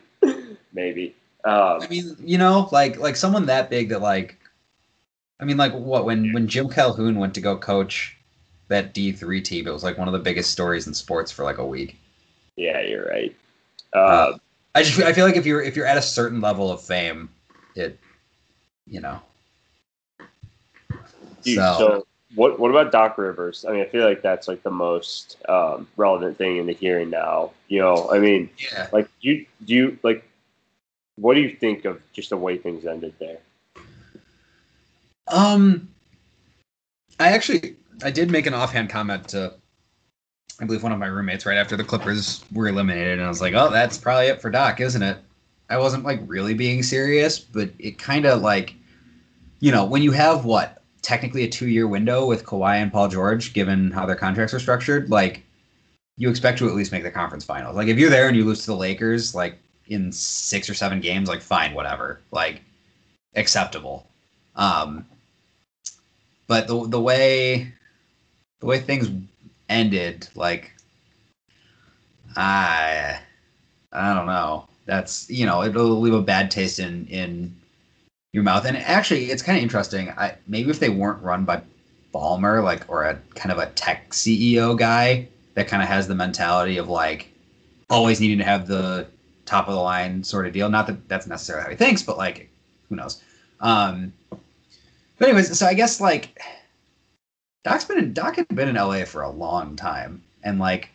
Maybe. 0.72 1.14
Um, 1.44 1.82
I 1.82 1.88
mean, 1.88 2.16
you 2.18 2.38
know, 2.38 2.70
like 2.72 2.98
like 2.98 3.16
someone 3.16 3.44
that 3.46 3.68
big 3.68 3.90
that 3.90 4.00
like, 4.00 4.38
I 5.38 5.44
mean, 5.44 5.58
like 5.58 5.74
what 5.74 6.06
when 6.06 6.32
when 6.32 6.48
Jim 6.48 6.70
Calhoun 6.70 7.18
went 7.18 7.34
to 7.34 7.42
go 7.42 7.58
coach 7.58 8.16
that 8.68 8.94
D 8.94 9.12
three 9.12 9.42
team, 9.42 9.68
it 9.68 9.72
was 9.72 9.84
like 9.84 9.98
one 9.98 10.08
of 10.08 10.12
the 10.12 10.18
biggest 10.18 10.50
stories 10.50 10.86
in 10.86 10.94
sports 10.94 11.30
for 11.30 11.44
like 11.44 11.58
a 11.58 11.66
week. 11.66 11.98
yeah, 12.56 12.80
you're 12.80 13.04
right. 13.04 13.36
Uh, 13.92 13.98
Uh, 13.98 14.38
I 14.76 14.82
just 14.82 15.00
I 15.00 15.14
feel 15.14 15.24
like 15.24 15.36
if 15.36 15.46
you're 15.46 15.62
if 15.62 15.74
you're 15.74 15.86
at 15.86 15.96
a 15.96 16.02
certain 16.02 16.42
level 16.42 16.70
of 16.70 16.82
fame, 16.82 17.30
it, 17.74 17.98
you 18.86 19.00
know. 19.00 19.20
dude, 21.42 21.56
so, 21.56 21.76
so, 21.78 22.06
what 22.34 22.60
what 22.60 22.70
about 22.70 22.92
Doc 22.92 23.16
Rivers? 23.16 23.64
I 23.66 23.72
mean, 23.72 23.80
I 23.80 23.86
feel 23.86 24.06
like 24.06 24.20
that's 24.20 24.48
like 24.48 24.62
the 24.62 24.70
most 24.70 25.38
um, 25.48 25.88
relevant 25.96 26.36
thing 26.36 26.58
in 26.58 26.66
the 26.66 26.74
hearing 26.74 27.08
now. 27.08 27.52
You 27.68 27.80
know, 27.80 28.10
I 28.12 28.18
mean, 28.18 28.50
yeah, 28.58 28.88
like 28.92 29.08
you 29.22 29.46
do 29.64 29.74
you 29.74 29.98
like 30.02 30.28
what 31.16 31.32
do 31.32 31.40
you 31.40 31.56
think 31.56 31.86
of 31.86 32.02
just 32.12 32.28
the 32.28 32.36
way 32.36 32.58
things 32.58 32.84
ended 32.84 33.14
there? 33.18 33.38
Um, 35.28 35.88
I 37.18 37.32
actually 37.32 37.76
I 38.04 38.10
did 38.10 38.30
make 38.30 38.46
an 38.46 38.52
offhand 38.52 38.90
comment 38.90 39.28
to, 39.28 39.54
I 40.60 40.64
believe 40.64 40.82
one 40.82 40.92
of 40.92 40.98
my 40.98 41.06
roommates 41.06 41.44
right 41.44 41.58
after 41.58 41.76
the 41.76 41.84
Clippers 41.84 42.44
were 42.52 42.68
eliminated, 42.68 43.18
and 43.18 43.26
I 43.26 43.28
was 43.28 43.40
like, 43.40 43.54
"Oh, 43.54 43.70
that's 43.70 43.98
probably 43.98 44.28
it 44.28 44.40
for 44.40 44.50
Doc, 44.50 44.80
isn't 44.80 45.02
it?" 45.02 45.18
I 45.68 45.78
wasn't 45.78 46.04
like 46.04 46.20
really 46.26 46.54
being 46.54 46.82
serious, 46.82 47.38
but 47.38 47.70
it 47.78 47.98
kind 47.98 48.24
of 48.24 48.40
like, 48.40 48.74
you 49.60 49.72
know, 49.72 49.84
when 49.84 50.02
you 50.02 50.12
have 50.12 50.44
what 50.44 50.82
technically 51.02 51.44
a 51.44 51.48
two-year 51.48 51.86
window 51.86 52.26
with 52.26 52.44
Kawhi 52.44 52.76
and 52.82 52.92
Paul 52.92 53.08
George, 53.08 53.52
given 53.52 53.90
how 53.90 54.06
their 54.06 54.16
contracts 54.16 54.54
are 54.54 54.60
structured, 54.60 55.10
like 55.10 55.42
you 56.16 56.30
expect 56.30 56.58
to 56.58 56.68
at 56.68 56.74
least 56.74 56.92
make 56.92 57.02
the 57.02 57.10
conference 57.10 57.44
finals. 57.44 57.76
Like 57.76 57.88
if 57.88 57.98
you're 57.98 58.10
there 58.10 58.28
and 58.28 58.36
you 58.36 58.44
lose 58.44 58.60
to 58.60 58.66
the 58.66 58.76
Lakers, 58.76 59.34
like 59.34 59.58
in 59.88 60.10
six 60.12 60.70
or 60.70 60.74
seven 60.74 61.00
games, 61.00 61.28
like 61.28 61.42
fine, 61.42 61.74
whatever, 61.74 62.20
like 62.30 62.62
acceptable. 63.34 64.08
Um, 64.54 65.06
but 66.46 66.66
the 66.66 66.88
the 66.88 67.00
way 67.00 67.72
the 68.60 68.66
way 68.66 68.80
things 68.80 69.10
ended, 69.68 70.28
like 70.34 70.72
I 72.36 73.18
I 73.92 74.14
don't 74.14 74.26
know. 74.26 74.68
That's 74.84 75.28
you 75.30 75.46
know 75.46 75.62
it'll 75.62 76.00
leave 76.00 76.14
a 76.14 76.22
bad 76.22 76.50
taste 76.50 76.78
in 76.78 77.06
in 77.06 77.54
your 78.32 78.44
mouth. 78.44 78.64
And 78.66 78.76
actually, 78.76 79.26
it's 79.26 79.42
kind 79.42 79.56
of 79.56 79.62
interesting. 79.62 80.10
I 80.10 80.34
maybe 80.46 80.70
if 80.70 80.78
they 80.78 80.90
weren't 80.90 81.22
run 81.22 81.44
by 81.44 81.62
Ballmer, 82.14 82.62
like 82.62 82.88
or 82.88 83.04
a 83.04 83.18
kind 83.34 83.50
of 83.50 83.58
a 83.58 83.66
tech 83.70 84.10
CEO 84.10 84.78
guy 84.78 85.28
that 85.54 85.68
kind 85.68 85.82
of 85.82 85.88
has 85.88 86.06
the 86.06 86.14
mentality 86.14 86.76
of 86.76 86.88
like 86.88 87.28
always 87.88 88.20
needing 88.20 88.38
to 88.38 88.44
have 88.44 88.66
the 88.66 89.06
top 89.46 89.68
of 89.68 89.74
the 89.74 89.80
line 89.80 90.22
sort 90.22 90.46
of 90.46 90.52
deal. 90.52 90.68
Not 90.68 90.86
that 90.86 91.08
that's 91.08 91.26
necessarily 91.26 91.64
how 91.64 91.70
he 91.70 91.76
thinks, 91.76 92.02
but 92.02 92.18
like 92.18 92.48
who 92.88 92.96
knows. 92.96 93.22
Um, 93.60 94.12
but 94.30 95.28
anyways, 95.28 95.58
so 95.58 95.66
I 95.66 95.74
guess 95.74 96.00
like 96.00 96.38
Doc's 97.66 97.84
been 97.84 97.98
in, 97.98 98.12
Doc 98.12 98.36
had 98.36 98.46
been 98.46 98.68
in 98.68 98.76
LA 98.76 99.04
for 99.04 99.22
a 99.22 99.28
long 99.28 99.74
time, 99.74 100.22
and 100.44 100.60
like 100.60 100.88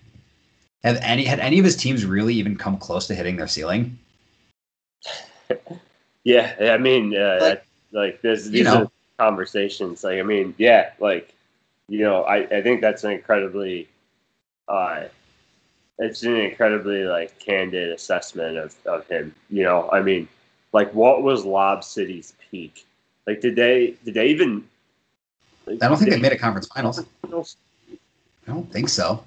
have 0.86 0.98
any 1.02 1.26
had 1.26 1.42
any 1.42 1.60
of 1.60 1.66
his 1.66 1.76
teams 1.76 2.06
really 2.06 2.34
even 2.36 2.56
come 2.56 2.78
close 2.78 3.08
to 3.08 3.14
hitting 3.14 3.36
their 3.36 3.48
ceiling? 3.48 4.00
Yeah, 6.24 6.56
I 6.62 6.78
mean, 6.78 7.18
uh, 7.18 7.40
Like- 7.42 7.66
like, 7.92 8.22
this, 8.22 8.46
you 8.46 8.52
these 8.52 8.66
know. 8.66 8.84
are 8.84 8.92
conversations. 9.18 10.04
Like, 10.04 10.20
I 10.20 10.22
mean, 10.22 10.54
yeah, 10.60 10.92
like, 11.00 11.34
you 11.90 12.00
know, 12.02 12.24
I, 12.24 12.46
I 12.46 12.62
think 12.62 12.80
that's 12.80 13.04
an 13.04 13.12
incredibly, 13.12 13.90
uh, 14.68 15.06
it's 15.98 16.22
an 16.22 16.36
incredibly 16.38 17.06
like 17.06 17.38
candid 17.40 17.90
assessment 17.92 18.58
of, 18.58 18.76
of 18.86 19.08
him. 19.08 19.34
You 19.50 19.64
know, 19.64 19.90
I 19.92 20.02
mean, 20.02 20.28
like, 20.74 20.94
what 20.94 21.24
was 21.24 21.44
Lob 21.44 21.84
City's 21.84 22.34
peak? 22.52 22.86
Like, 23.26 23.42
did 23.42 23.56
they 23.56 23.96
did 24.06 24.14
they 24.14 24.28
even? 24.28 24.64
I 25.68 25.76
don't 25.76 25.98
think 25.98 26.10
they 26.12 26.20
made 26.20 26.32
a 26.32 26.38
conference 26.38 26.68
finals. 26.68 27.06
I 27.24 27.28
don't 28.48 28.72
think 28.72 28.90
so. 28.90 29.24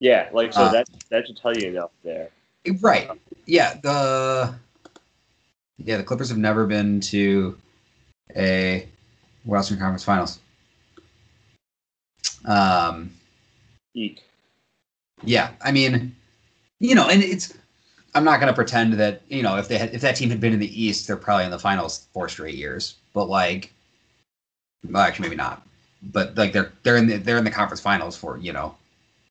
Yeah, 0.00 0.28
like 0.32 0.52
so 0.52 0.62
Uh, 0.62 0.72
that 0.72 0.88
that 1.10 1.26
should 1.26 1.36
tell 1.36 1.56
you 1.56 1.68
enough 1.68 1.90
there. 2.02 2.30
Right. 2.80 3.08
Yeah. 3.46 3.74
The 3.74 4.54
yeah 5.78 5.96
the 5.96 6.02
Clippers 6.04 6.28
have 6.28 6.38
never 6.38 6.66
been 6.66 7.00
to 7.00 7.56
a 8.36 8.88
Western 9.44 9.78
Conference 9.78 10.04
Finals. 10.04 10.38
Um. 12.44 13.12
Eek. 13.94 14.22
Yeah. 15.22 15.50
I 15.60 15.70
mean, 15.72 16.14
you 16.80 16.94
know, 16.94 17.08
and 17.08 17.22
it's. 17.22 17.54
I'm 18.14 18.24
not 18.24 18.40
going 18.40 18.48
to 18.48 18.54
pretend 18.54 18.94
that 18.94 19.22
you 19.28 19.42
know 19.42 19.56
if 19.56 19.68
they 19.68 19.78
had 19.78 19.94
if 19.94 20.00
that 20.02 20.16
team 20.16 20.30
had 20.30 20.40
been 20.40 20.52
in 20.52 20.58
the 20.58 20.82
East, 20.82 21.06
they're 21.06 21.16
probably 21.16 21.44
in 21.44 21.50
the 21.50 21.58
finals 21.58 22.06
four 22.12 22.28
straight 22.28 22.56
years. 22.56 22.96
But 23.14 23.28
like, 23.28 23.72
well, 24.90 25.02
actually, 25.02 25.28
maybe 25.28 25.36
not. 25.36 25.66
But 26.02 26.36
like 26.36 26.52
they're 26.52 26.72
they're 26.82 26.96
in 26.96 27.06
the 27.06 27.16
they're 27.18 27.38
in 27.38 27.44
the 27.44 27.50
conference 27.50 27.80
finals 27.80 28.16
for 28.16 28.36
you 28.38 28.52
know 28.52 28.74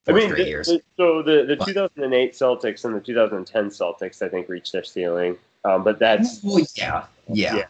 I 0.08 0.12
four 0.12 0.16
mean, 0.16 0.30
straight 0.30 0.44
the- 0.44 0.50
years. 0.50 0.68
the- 0.68 0.82
so 0.98 1.22
the, 1.22 1.44
the 1.46 1.56
But- 1.58 1.66
2008 1.68 2.34
Celtics 2.34 2.86
and 2.86 2.96
the 2.96 3.00
2010 3.02 3.70
Celtics, 3.70 4.22
I 4.22 4.30
think, 4.30 4.48
reached 4.50 4.72
their 4.72 4.84
ceiling. 4.84 5.38
Um, 5.66 5.84
but 5.84 6.00
that's 6.00 6.42
well, 6.44 6.60
yeah, 6.76 7.06
yeah, 7.28 7.56
Yeah. 7.56 7.66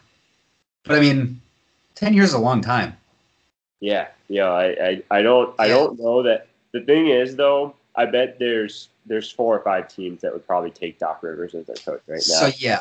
But 0.84 0.96
I 0.96 1.00
mean, 1.00 1.40
ten 1.94 2.14
years 2.14 2.28
is 2.30 2.34
a 2.34 2.38
long 2.38 2.60
time. 2.60 2.96
yeah, 3.80 4.08
yeah. 4.28 4.48
I, 4.50 4.64
I, 4.66 5.02
I 5.10 5.22
don't 5.22 5.54
I 5.58 5.68
don't 5.68 5.98
know 6.00 6.22
that. 6.22 6.46
The 6.72 6.80
thing 6.80 7.08
is, 7.08 7.36
though, 7.36 7.74
I 7.96 8.06
bet 8.06 8.38
there's 8.38 8.88
there's 9.04 9.30
four 9.30 9.54
or 9.58 9.62
five 9.62 9.88
teams 9.88 10.22
that 10.22 10.32
would 10.32 10.46
probably 10.46 10.70
take 10.70 10.98
Doc 10.98 11.22
Rivers 11.22 11.54
as 11.54 11.66
their 11.66 11.76
coach 11.76 12.00
right 12.06 12.16
now. 12.16 12.20
So 12.20 12.50
yeah, 12.56 12.80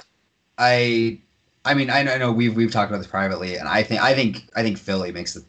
I, 0.57 1.17
I 1.63 1.73
mean, 1.73 1.89
I 1.89 2.03
know, 2.03 2.13
I 2.13 2.17
know 2.17 2.31
we've 2.31 2.55
we've 2.55 2.71
talked 2.71 2.89
about 2.89 2.97
this 2.97 3.07
privately, 3.07 3.55
and 3.55 3.67
I 3.67 3.83
think 3.83 4.01
I 4.01 4.13
think 4.13 4.43
I 4.55 4.63
think 4.63 4.77
Philly 4.77 5.11
makes 5.11 5.33
the 5.33 5.43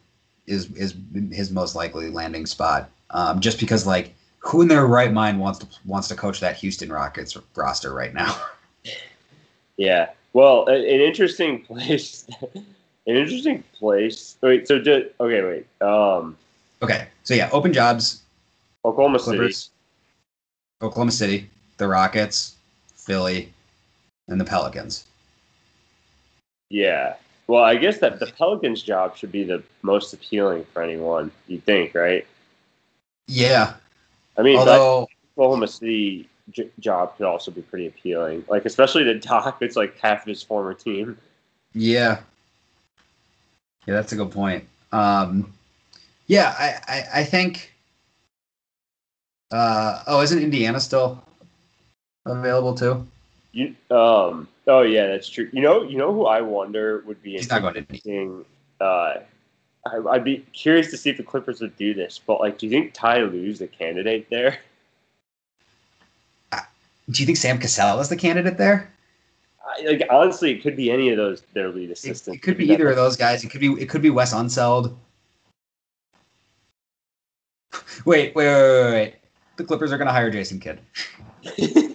is 0.45 0.71
is 0.73 0.95
his 1.31 1.51
most 1.51 1.75
likely 1.75 2.09
landing 2.09 2.45
spot, 2.45 2.89
um, 3.09 3.39
just 3.39 3.59
because 3.59 3.87
like 3.87 4.13
who 4.39 4.61
in 4.61 4.67
their 4.67 4.85
right 4.85 5.11
mind 5.11 5.39
wants 5.39 5.59
to 5.59 5.67
wants 5.85 6.07
to 6.09 6.15
coach 6.15 6.39
that 6.41 6.55
Houston 6.57 6.91
Rockets 6.91 7.35
roster 7.55 7.93
right 7.93 8.13
now? 8.13 8.35
yeah. 9.77 10.09
Well, 10.33 10.67
an 10.67 10.83
interesting 10.83 11.61
place. 11.61 12.27
an 12.53 12.65
interesting 13.05 13.63
place. 13.77 14.37
Wait. 14.41 14.67
So 14.67 14.79
did 14.79 15.13
okay. 15.19 15.43
Wait. 15.43 15.87
Um, 15.87 16.37
okay, 16.81 17.07
so 17.23 17.33
yeah, 17.33 17.49
open 17.51 17.73
jobs, 17.73 18.21
Oklahoma 18.85 19.19
City. 19.19 19.53
Oklahoma 20.81 21.11
City, 21.11 21.49
the 21.77 21.87
Rockets, 21.87 22.55
Philly, 22.95 23.51
and 24.27 24.39
the 24.39 24.45
Pelicans. 24.45 25.05
Yeah. 26.73 27.17
Well, 27.45 27.63
I 27.63 27.75
guess 27.75 27.99
that 27.99 28.19
the 28.19 28.25
Pelicans' 28.25 28.81
job 28.81 29.15
should 29.15 29.31
be 29.31 29.43
the 29.43 29.61
most 29.83 30.11
appealing 30.11 30.65
for 30.73 30.81
anyone. 30.81 31.31
You 31.47 31.59
think, 31.59 31.93
right? 31.93 32.25
Yeah, 33.27 33.75
I 34.37 34.41
mean, 34.41 34.57
although 34.57 35.07
Oklahoma 35.37 35.67
City 35.67 36.27
j- 36.49 36.71
job 36.79 37.15
could 37.15 37.27
also 37.27 37.51
be 37.51 37.61
pretty 37.61 37.85
appealing. 37.85 38.43
Like, 38.47 38.65
especially 38.65 39.03
to 39.03 39.19
Doc, 39.19 39.57
it's 39.61 39.75
like 39.75 39.99
half 39.99 40.23
of 40.23 40.27
his 40.27 40.41
former 40.41 40.73
team. 40.73 41.15
Yeah. 41.73 42.21
Yeah, 43.85 43.93
that's 43.93 44.13
a 44.13 44.15
good 44.15 44.31
point. 44.31 44.65
Um, 44.91 45.53
yeah, 46.25 46.55
I, 46.57 46.79
I, 46.87 47.19
I 47.19 47.23
think. 47.23 47.71
Uh, 49.51 50.01
oh, 50.07 50.21
isn't 50.21 50.41
Indiana 50.41 50.79
still 50.79 51.23
available 52.25 52.73
too? 52.73 53.05
You, 53.53 53.75
um, 53.91 54.47
oh 54.67 54.81
yeah, 54.81 55.07
that's 55.07 55.29
true. 55.29 55.47
You 55.53 55.61
know, 55.61 55.83
you 55.83 55.97
know 55.97 56.11
who 56.11 56.25
I 56.25 56.41
wonder 56.41 57.03
would 57.05 57.21
be 57.21 57.33
He's 57.33 57.49
not 57.49 57.61
going 57.61 57.75
to. 57.75 57.79
interesting. 57.81 58.43
Uh, 58.81 59.17
I, 59.85 59.97
I'd 60.09 60.23
be 60.23 60.37
curious 60.53 60.89
to 60.91 60.97
see 60.97 61.11
if 61.11 61.17
the 61.17 61.23
Clippers 61.23 61.61
would 61.61 61.77
do 61.77 61.93
this. 61.93 62.19
But 62.25 62.39
like, 62.39 62.57
do 62.57 62.65
you 62.65 62.71
think 62.71 62.93
Ty 62.93 63.21
Lue's 63.23 63.59
the 63.59 63.67
candidate 63.67 64.27
there? 64.29 64.57
Do 66.51 67.21
you 67.21 67.25
think 67.25 67.37
Sam 67.37 67.59
Cassell 67.59 67.99
is 67.99 68.09
the 68.09 68.15
candidate 68.15 68.57
there? 68.57 68.91
I, 69.65 69.81
like, 69.85 70.07
honestly, 70.09 70.51
it 70.51 70.63
could 70.63 70.75
be 70.75 70.89
any 70.89 71.09
of 71.09 71.17
those 71.17 71.43
their 71.53 71.69
lead 71.69 71.89
It, 71.89 71.93
assistants. 71.93 72.37
it 72.37 72.41
could 72.41 72.57
be 72.57 72.71
either 72.71 72.89
of 72.89 72.95
those 72.95 73.15
guys. 73.17 73.43
It 73.43 73.49
could 73.49 73.61
be 73.61 73.73
it 73.73 73.87
could 73.89 74.01
be 74.01 74.09
Wes 74.09 74.33
Unseld. 74.33 74.95
Wait, 78.05 78.33
wait, 78.35 78.47
wait, 78.47 78.83
wait, 78.83 78.91
wait. 78.93 79.15
The 79.57 79.63
Clippers 79.63 79.91
are 79.91 79.97
going 79.97 80.07
to 80.07 80.13
hire 80.13 80.29
Jason 80.31 80.59
Kidd. 80.59 80.79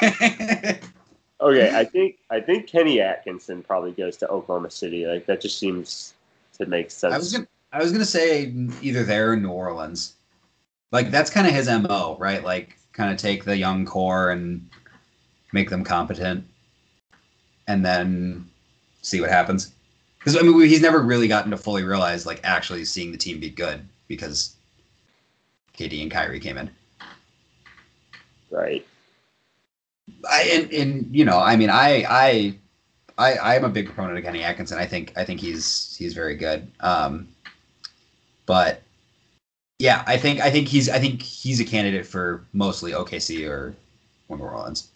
Okay, 1.38 1.70
I 1.74 1.84
think 1.84 2.16
I 2.30 2.40
think 2.40 2.66
Kenny 2.66 3.00
Atkinson 3.00 3.62
probably 3.62 3.92
goes 3.92 4.16
to 4.18 4.28
Oklahoma 4.28 4.70
City. 4.70 5.06
Like 5.06 5.26
that 5.26 5.40
just 5.42 5.58
seems 5.58 6.14
to 6.58 6.64
make 6.64 6.90
sense. 6.90 7.14
I 7.14 7.18
was 7.18 7.32
gonna, 7.32 7.46
I 7.72 7.78
was 7.82 7.92
gonna 7.92 8.06
say 8.06 8.54
either 8.80 9.04
there 9.04 9.32
or 9.32 9.36
New 9.36 9.50
Orleans. 9.50 10.14
Like 10.92 11.10
that's 11.10 11.28
kind 11.28 11.46
of 11.46 11.52
his 11.52 11.68
mo, 11.68 12.16
right? 12.18 12.42
Like 12.42 12.78
kind 12.94 13.12
of 13.12 13.18
take 13.18 13.44
the 13.44 13.56
young 13.56 13.84
core 13.84 14.30
and 14.30 14.66
make 15.52 15.68
them 15.68 15.84
competent, 15.84 16.42
and 17.68 17.84
then 17.84 18.48
see 19.02 19.20
what 19.20 19.28
happens. 19.28 19.72
Because 20.18 20.38
I 20.38 20.40
mean, 20.40 20.56
we- 20.56 20.68
he's 20.68 20.80
never 20.80 21.00
really 21.02 21.28
gotten 21.28 21.50
to 21.50 21.58
fully 21.58 21.82
realize 21.82 22.24
like 22.24 22.40
actually 22.44 22.86
seeing 22.86 23.12
the 23.12 23.18
team 23.18 23.40
be 23.40 23.50
good 23.50 23.86
because 24.08 24.56
KD 25.76 26.00
and 26.00 26.10
Kyrie 26.10 26.40
came 26.40 26.56
in. 26.56 26.70
right? 28.50 28.86
I 30.28 30.42
and, 30.52 30.72
and 30.72 31.16
you 31.16 31.24
know, 31.24 31.38
I 31.38 31.56
mean, 31.56 31.70
I 31.70 32.04
I 32.08 32.54
I 33.18 33.56
I'm 33.56 33.64
a 33.64 33.68
big 33.68 33.86
proponent 33.86 34.18
of 34.18 34.24
Kenny 34.24 34.42
Atkinson. 34.42 34.78
I 34.78 34.86
think 34.86 35.12
I 35.16 35.24
think 35.24 35.40
he's 35.40 35.96
he's 35.96 36.14
very 36.14 36.36
good. 36.36 36.70
Um, 36.80 37.28
but 38.46 38.82
yeah, 39.78 40.04
I 40.06 40.16
think 40.16 40.40
I 40.40 40.50
think 40.50 40.68
he's 40.68 40.88
I 40.88 40.98
think 40.98 41.22
he's 41.22 41.60
a 41.60 41.64
candidate 41.64 42.06
for 42.06 42.44
mostly 42.52 42.92
OKC 42.92 43.48
or 43.48 43.74
New 44.28 44.36
Orleans. 44.36 44.88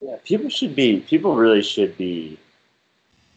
Yeah, 0.00 0.16
people 0.24 0.50
should 0.50 0.76
be. 0.76 1.00
People 1.00 1.36
really 1.36 1.62
should 1.62 1.96
be 1.96 2.38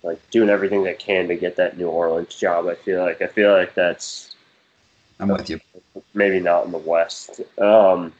like 0.03 0.19
doing 0.29 0.49
everything 0.49 0.83
they 0.83 0.93
can 0.93 1.27
to 1.27 1.35
get 1.35 1.55
that 1.55 1.77
New 1.77 1.87
Orleans 1.87 2.35
job. 2.35 2.67
I 2.67 2.75
feel 2.75 3.03
like. 3.03 3.21
I 3.21 3.27
feel 3.27 3.51
like 3.51 3.73
that's. 3.73 4.35
I'm 5.19 5.29
with 5.29 5.49
you. 5.49 5.59
Maybe 6.13 6.39
not 6.39 6.65
in 6.65 6.71
the 6.71 6.77
West. 6.77 7.41
Um, 7.57 8.13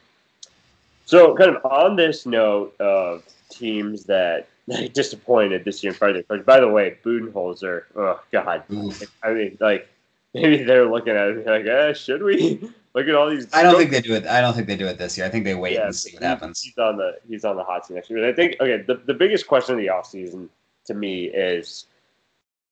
so, 1.10 1.34
kind 1.34 1.56
of 1.56 1.64
on 1.64 1.96
this 1.96 2.24
note 2.24 2.80
of 2.80 3.24
teams 3.48 4.04
that 4.04 4.46
disappointed 4.92 5.64
this 5.64 5.82
year 5.82 5.90
in 5.90 5.98
front 5.98 6.16
of 6.16 6.24
their 6.28 6.38
coach. 6.38 6.46
By 6.46 6.60
the 6.60 6.68
way, 6.68 6.98
Budenholzer. 7.04 7.82
Oh 7.96 8.20
God. 8.30 8.62
Oof. 8.72 9.02
I 9.20 9.32
mean, 9.32 9.58
like 9.58 9.88
maybe 10.34 10.62
they're 10.62 10.88
looking 10.88 11.16
at 11.16 11.30
it 11.30 11.46
like, 11.48 11.66
eh, 11.66 11.94
should 11.94 12.22
we 12.22 12.60
look 12.94 13.08
at 13.08 13.14
all 13.16 13.28
these? 13.28 13.48
I 13.52 13.64
don't 13.64 13.76
think 13.76 13.90
they 13.90 14.00
do 14.00 14.14
it. 14.14 14.24
I 14.24 14.40
don't 14.40 14.54
think 14.54 14.68
they 14.68 14.76
do 14.76 14.86
it 14.86 14.98
this 14.98 15.18
year. 15.18 15.26
I 15.26 15.30
think 15.30 15.44
they 15.44 15.56
wait 15.56 15.74
yeah, 15.74 15.86
and 15.86 15.96
see 15.96 16.14
what 16.14 16.22
happens. 16.22 16.62
He's 16.62 16.78
on 16.78 16.96
the 16.96 17.16
he's 17.28 17.44
on 17.44 17.56
the 17.56 17.64
hot 17.64 17.86
seat 17.86 17.94
next 17.94 18.08
year. 18.08 18.20
But 18.20 18.28
I 18.28 18.32
think 18.32 18.60
okay, 18.60 18.84
the, 18.86 19.02
the 19.04 19.14
biggest 19.14 19.48
question 19.48 19.74
of 19.74 19.80
the 19.80 19.88
offseason 19.88 20.48
to 20.84 20.94
me 20.94 21.24
is 21.24 21.86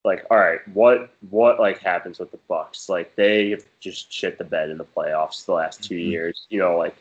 like, 0.04 0.24
all 0.30 0.38
right, 0.38 0.60
what 0.74 1.10
what 1.30 1.58
like 1.58 1.80
happens 1.80 2.20
with 2.20 2.30
the 2.30 2.38
Bucks? 2.48 2.88
Like 2.88 3.16
they 3.16 3.58
just 3.80 4.12
shit 4.12 4.38
the 4.38 4.44
bed 4.44 4.70
in 4.70 4.78
the 4.78 4.84
playoffs 4.84 5.44
the 5.44 5.54
last 5.54 5.82
2 5.82 5.96
mm-hmm. 5.96 6.08
years. 6.12 6.46
You 6.50 6.60
know, 6.60 6.78
like 6.78 6.94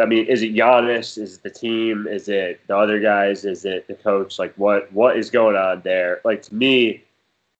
I 0.00 0.06
mean, 0.06 0.26
is 0.26 0.42
it 0.42 0.54
Giannis? 0.54 1.18
Is 1.18 1.36
it 1.36 1.42
the 1.42 1.50
team? 1.50 2.06
Is 2.08 2.28
it 2.28 2.60
the 2.66 2.76
other 2.76 2.98
guys? 2.98 3.44
Is 3.44 3.64
it 3.64 3.86
the 3.86 3.94
coach? 3.94 4.38
Like 4.38 4.54
what 4.56 4.92
what 4.92 5.16
is 5.16 5.30
going 5.30 5.56
on 5.56 5.82
there? 5.84 6.20
Like 6.24 6.42
to 6.42 6.54
me, 6.54 7.04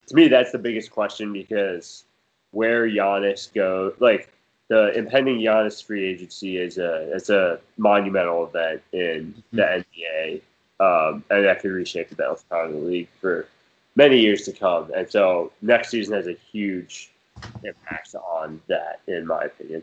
to 0.09 0.15
me, 0.15 0.29
that's 0.29 0.53
the 0.53 0.59
biggest 0.59 0.91
question 0.91 1.33
because 1.33 2.05
where 2.51 2.89
Giannis 2.89 3.53
goes, 3.53 3.95
like 4.01 4.33
the 4.69 4.97
impending 4.99 5.39
Giannis 5.39 5.85
free 5.85 6.05
agency 6.05 6.57
is 6.57 6.79
a 6.79 7.15
it's 7.15 7.31
a 7.31 7.61
monumental 7.77 8.47
event 8.47 8.83
in 8.93 9.43
the 9.53 9.63
NBA, 9.63 10.41
mm-hmm. 10.81 10.85
um, 11.15 11.25
and 11.31 11.45
that 11.45 11.61
could 11.61 11.71
reshape 11.71 12.09
the 12.09 12.17
balance 12.17 12.45
of 12.51 12.73
the 12.73 12.79
league 12.79 13.09
for 13.21 13.47
many 13.97 14.19
years 14.19 14.43
to 14.43 14.53
come. 14.53 14.91
And 14.97 15.09
so 15.09 15.53
next 15.63 15.91
season 15.91 16.15
has 16.15 16.27
a 16.27 16.37
huge 16.51 17.13
impact 17.63 18.15
on 18.15 18.61
that, 18.69 19.01
in 19.07 19.27
my 19.27 19.45
opinion. 19.45 19.83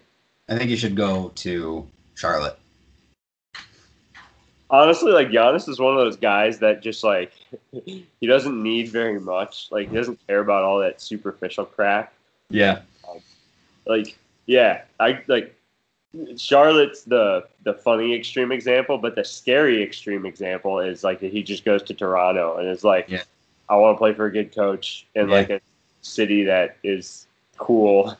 I 0.50 0.58
think 0.58 0.70
you 0.70 0.76
should 0.76 0.96
go 0.96 1.32
to 1.36 1.88
Charlotte 2.22 2.58
honestly, 4.72 5.12
like 5.12 5.30
Giannis 5.30 5.70
is 5.70 5.80
one 5.80 5.94
of 5.94 6.00
those 6.00 6.16
guys 6.16 6.58
that 6.60 6.82
just 6.82 7.04
like 7.04 7.34
he 7.86 8.08
doesn't 8.26 8.62
need 8.62 8.90
very 8.90 9.20
much. 9.20 9.68
Like 9.70 9.90
he 9.90 9.96
doesn't 9.96 10.26
care 10.26 10.40
about 10.40 10.64
all 10.64 10.80
that 10.80 11.02
superficial 11.02 11.66
crap. 11.66 12.14
Yeah. 12.50 12.80
Like 13.86 14.18
yeah, 14.46 14.84
I 15.00 15.22
like 15.28 15.56
Charlotte's 16.38 17.04
the 17.04 17.48
the 17.64 17.74
funny 17.74 18.16
extreme 18.16 18.52
example, 18.52 18.98
but 18.98 19.16
the 19.16 19.24
scary 19.24 19.84
extreme 19.84 20.26
example 20.26 20.80
is 20.80 21.04
like 21.04 21.20
that 21.20 21.32
he 21.32 21.44
just 21.44 21.66
goes 21.66 21.84
to 21.84 21.94
Toronto 21.94 22.58
and 22.58 22.68
is 22.68 22.84
like, 22.84 23.10
yeah. 23.10 23.24
I 23.70 23.76
want 23.76 23.96
to 23.96 23.98
play 23.98 24.14
for 24.14 24.26
a 24.26 24.32
good 24.32 24.54
coach 24.56 25.06
in 25.16 25.30
yeah. 25.30 25.36
like 25.36 25.50
a 25.50 25.62
city 26.02 26.44
that 26.46 26.78
is 26.84 27.28
cool, 27.58 28.18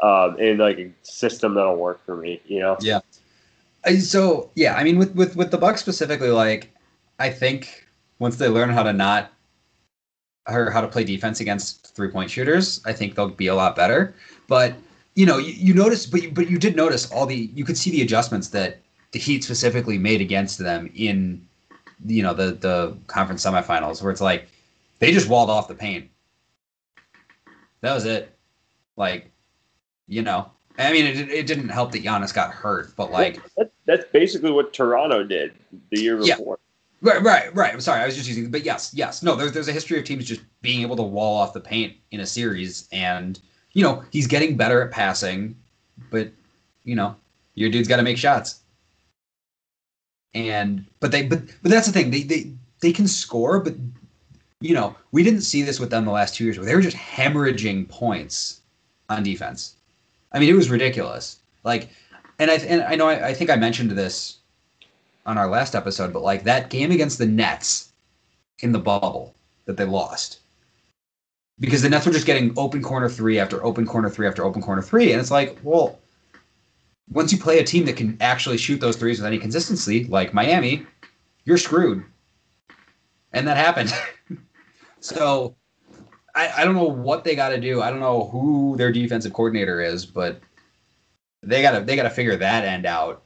um, 0.00 0.38
in 0.38 0.58
like 0.58 0.78
a 0.78 0.90
system 1.02 1.54
that'll 1.54 1.76
work 1.76 2.04
for 2.04 2.16
me. 2.16 2.40
You 2.46 2.60
know? 2.60 2.76
Yeah 2.80 3.00
so 3.94 4.50
yeah, 4.54 4.74
I 4.74 4.84
mean 4.84 4.98
with 4.98 5.14
with 5.14 5.36
with 5.36 5.50
the 5.50 5.58
Bucks 5.58 5.80
specifically, 5.80 6.30
like 6.30 6.70
I 7.18 7.30
think 7.30 7.86
once 8.18 8.36
they 8.36 8.48
learn 8.48 8.70
how 8.70 8.82
to 8.82 8.92
not 8.92 9.32
or 10.48 10.70
how 10.70 10.80
to 10.80 10.88
play 10.88 11.04
defense 11.04 11.40
against 11.40 11.94
three 11.94 12.08
point 12.08 12.30
shooters, 12.30 12.80
I 12.84 12.92
think 12.92 13.14
they'll 13.14 13.28
be 13.28 13.48
a 13.48 13.54
lot 13.54 13.76
better. 13.76 14.14
But 14.46 14.74
you 15.14 15.26
know, 15.26 15.38
you, 15.38 15.52
you 15.52 15.74
notice, 15.74 16.06
but 16.06 16.22
you, 16.22 16.30
but 16.30 16.50
you 16.50 16.58
did 16.58 16.76
notice 16.76 17.10
all 17.10 17.26
the 17.26 17.50
you 17.54 17.64
could 17.64 17.76
see 17.76 17.90
the 17.90 18.02
adjustments 18.02 18.48
that 18.48 18.80
the 19.12 19.18
Heat 19.18 19.44
specifically 19.44 19.98
made 19.98 20.20
against 20.20 20.58
them 20.58 20.90
in 20.94 21.46
you 22.04 22.22
know 22.22 22.34
the 22.34 22.52
the 22.52 22.96
conference 23.06 23.44
semifinals, 23.44 24.02
where 24.02 24.12
it's 24.12 24.20
like 24.20 24.48
they 24.98 25.12
just 25.12 25.28
walled 25.28 25.50
off 25.50 25.68
the 25.68 25.74
paint. 25.74 26.08
That 27.80 27.94
was 27.94 28.04
it. 28.04 28.36
Like, 28.96 29.30
you 30.08 30.22
know, 30.22 30.50
I 30.78 30.92
mean, 30.92 31.06
it, 31.06 31.30
it 31.30 31.46
didn't 31.46 31.68
help 31.68 31.92
that 31.92 32.04
Giannis 32.04 32.34
got 32.34 32.52
hurt, 32.52 32.94
but 32.96 33.10
like 33.10 33.40
that, 33.56 33.70
that's 33.86 34.04
basically 34.12 34.50
what 34.50 34.72
Toronto 34.72 35.24
did 35.24 35.54
the 35.90 36.00
year 36.00 36.16
before. 36.16 36.58
Yeah. 36.58 37.12
Right, 37.12 37.22
right, 37.22 37.54
right. 37.54 37.72
I'm 37.72 37.80
sorry, 37.80 38.00
I 38.00 38.06
was 38.06 38.16
just 38.16 38.28
using, 38.28 38.50
but 38.50 38.64
yes, 38.64 38.92
yes, 38.94 39.22
no. 39.22 39.36
There's 39.36 39.52
there's 39.52 39.68
a 39.68 39.72
history 39.72 39.98
of 39.98 40.04
teams 40.04 40.24
just 40.24 40.40
being 40.62 40.82
able 40.82 40.96
to 40.96 41.02
wall 41.02 41.38
off 41.38 41.52
the 41.52 41.60
paint 41.60 41.94
in 42.10 42.20
a 42.20 42.26
series, 42.26 42.88
and 42.90 43.38
you 43.74 43.82
know 43.82 44.02
he's 44.10 44.26
getting 44.26 44.56
better 44.56 44.82
at 44.82 44.90
passing, 44.90 45.54
but 46.10 46.30
you 46.84 46.94
know 46.94 47.14
your 47.54 47.70
dude's 47.70 47.88
got 47.88 47.96
to 47.96 48.02
make 48.02 48.18
shots. 48.18 48.60
And 50.34 50.84
but 51.00 51.12
they 51.12 51.26
but 51.26 51.42
but 51.62 51.70
that's 51.70 51.86
the 51.86 51.92
thing 51.92 52.10
they 52.10 52.22
they 52.22 52.52
they 52.80 52.92
can 52.92 53.06
score, 53.06 53.60
but 53.60 53.74
you 54.60 54.74
know 54.74 54.96
we 55.12 55.22
didn't 55.22 55.42
see 55.42 55.62
this 55.62 55.78
with 55.78 55.90
them 55.90 56.06
the 56.06 56.10
last 56.10 56.34
two 56.34 56.44
years 56.44 56.58
where 56.58 56.66
they 56.66 56.74
were 56.74 56.80
just 56.80 56.96
hemorrhaging 56.96 57.88
points 57.88 58.60
on 59.10 59.22
defense. 59.22 59.76
I 60.32 60.38
mean, 60.38 60.50
it 60.50 60.56
was 60.56 60.70
ridiculous. 60.70 61.38
Like, 61.64 61.88
and 62.38 62.50
I 62.50 62.54
and 62.54 62.82
I 62.82 62.94
know 62.94 63.08
I, 63.08 63.28
I 63.28 63.34
think 63.34 63.50
I 63.50 63.56
mentioned 63.56 63.90
this 63.92 64.38
on 65.24 65.38
our 65.38 65.48
last 65.48 65.74
episode, 65.74 66.12
but 66.12 66.22
like 66.22 66.44
that 66.44 66.70
game 66.70 66.90
against 66.90 67.18
the 67.18 67.26
Nets 67.26 67.90
in 68.60 68.72
the 68.72 68.78
bubble 68.78 69.34
that 69.64 69.76
they 69.76 69.84
lost 69.84 70.40
because 71.58 71.82
the 71.82 71.88
Nets 71.88 72.06
were 72.06 72.12
just 72.12 72.26
getting 72.26 72.52
open 72.56 72.82
corner 72.82 73.08
three 73.08 73.38
after 73.38 73.64
open 73.64 73.86
corner 73.86 74.10
three 74.10 74.26
after 74.26 74.44
open 74.44 74.62
corner 74.62 74.82
three, 74.82 75.12
and 75.12 75.20
it's 75.20 75.30
like, 75.30 75.58
well, 75.62 75.98
once 77.10 77.32
you 77.32 77.38
play 77.38 77.58
a 77.58 77.64
team 77.64 77.84
that 77.86 77.96
can 77.96 78.16
actually 78.20 78.58
shoot 78.58 78.80
those 78.80 78.96
threes 78.96 79.18
with 79.18 79.26
any 79.26 79.38
consistency, 79.38 80.04
like 80.04 80.34
Miami, 80.34 80.86
you're 81.44 81.58
screwed, 81.58 82.04
and 83.32 83.46
that 83.46 83.56
happened. 83.56 83.92
so 85.00 85.54
I, 86.36 86.52
I 86.58 86.64
don't 86.64 86.74
know 86.74 86.84
what 86.84 87.24
they 87.24 87.34
got 87.34 87.48
to 87.48 87.60
do. 87.60 87.80
I 87.80 87.90
don't 87.90 88.00
know 88.00 88.26
who 88.26 88.76
their 88.76 88.92
defensive 88.92 89.32
coordinator 89.32 89.80
is, 89.80 90.04
but 90.04 90.40
they 91.42 91.62
gotta 91.62 91.80
they 91.80 91.96
gotta 91.96 92.10
figure 92.10 92.36
that 92.36 92.64
end 92.64 92.84
out, 92.84 93.22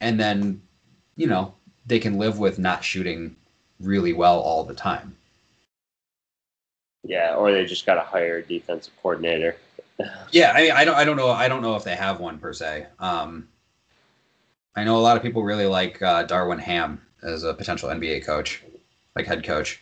and 0.00 0.20
then 0.20 0.60
you 1.16 1.26
know 1.26 1.54
they 1.86 1.98
can 1.98 2.18
live 2.18 2.38
with 2.38 2.58
not 2.58 2.84
shooting 2.84 3.36
really 3.80 4.12
well 4.12 4.38
all 4.38 4.64
the 4.64 4.74
time. 4.74 5.16
Yeah, 7.02 7.34
or 7.34 7.50
they 7.50 7.64
just 7.64 7.86
got 7.86 7.94
to 7.94 8.02
hire 8.02 8.36
a 8.36 8.42
defensive 8.42 8.92
coordinator. 9.00 9.56
yeah, 10.30 10.52
I 10.52 10.62
mean, 10.62 10.72
I 10.72 10.84
don't 10.84 10.96
I 10.96 11.04
don't 11.04 11.16
know 11.16 11.30
I 11.30 11.48
don't 11.48 11.62
know 11.62 11.76
if 11.76 11.84
they 11.84 11.96
have 11.96 12.20
one 12.20 12.38
per 12.38 12.52
se. 12.52 12.86
Um, 12.98 13.48
I 14.76 14.84
know 14.84 14.98
a 14.98 15.00
lot 15.00 15.16
of 15.16 15.22
people 15.22 15.42
really 15.42 15.66
like 15.66 16.02
uh, 16.02 16.26
Darvin 16.26 16.60
Ham 16.60 17.00
as 17.22 17.44
a 17.44 17.54
potential 17.54 17.88
NBA 17.88 18.26
coach, 18.26 18.62
like 19.16 19.26
head 19.26 19.42
coach. 19.44 19.80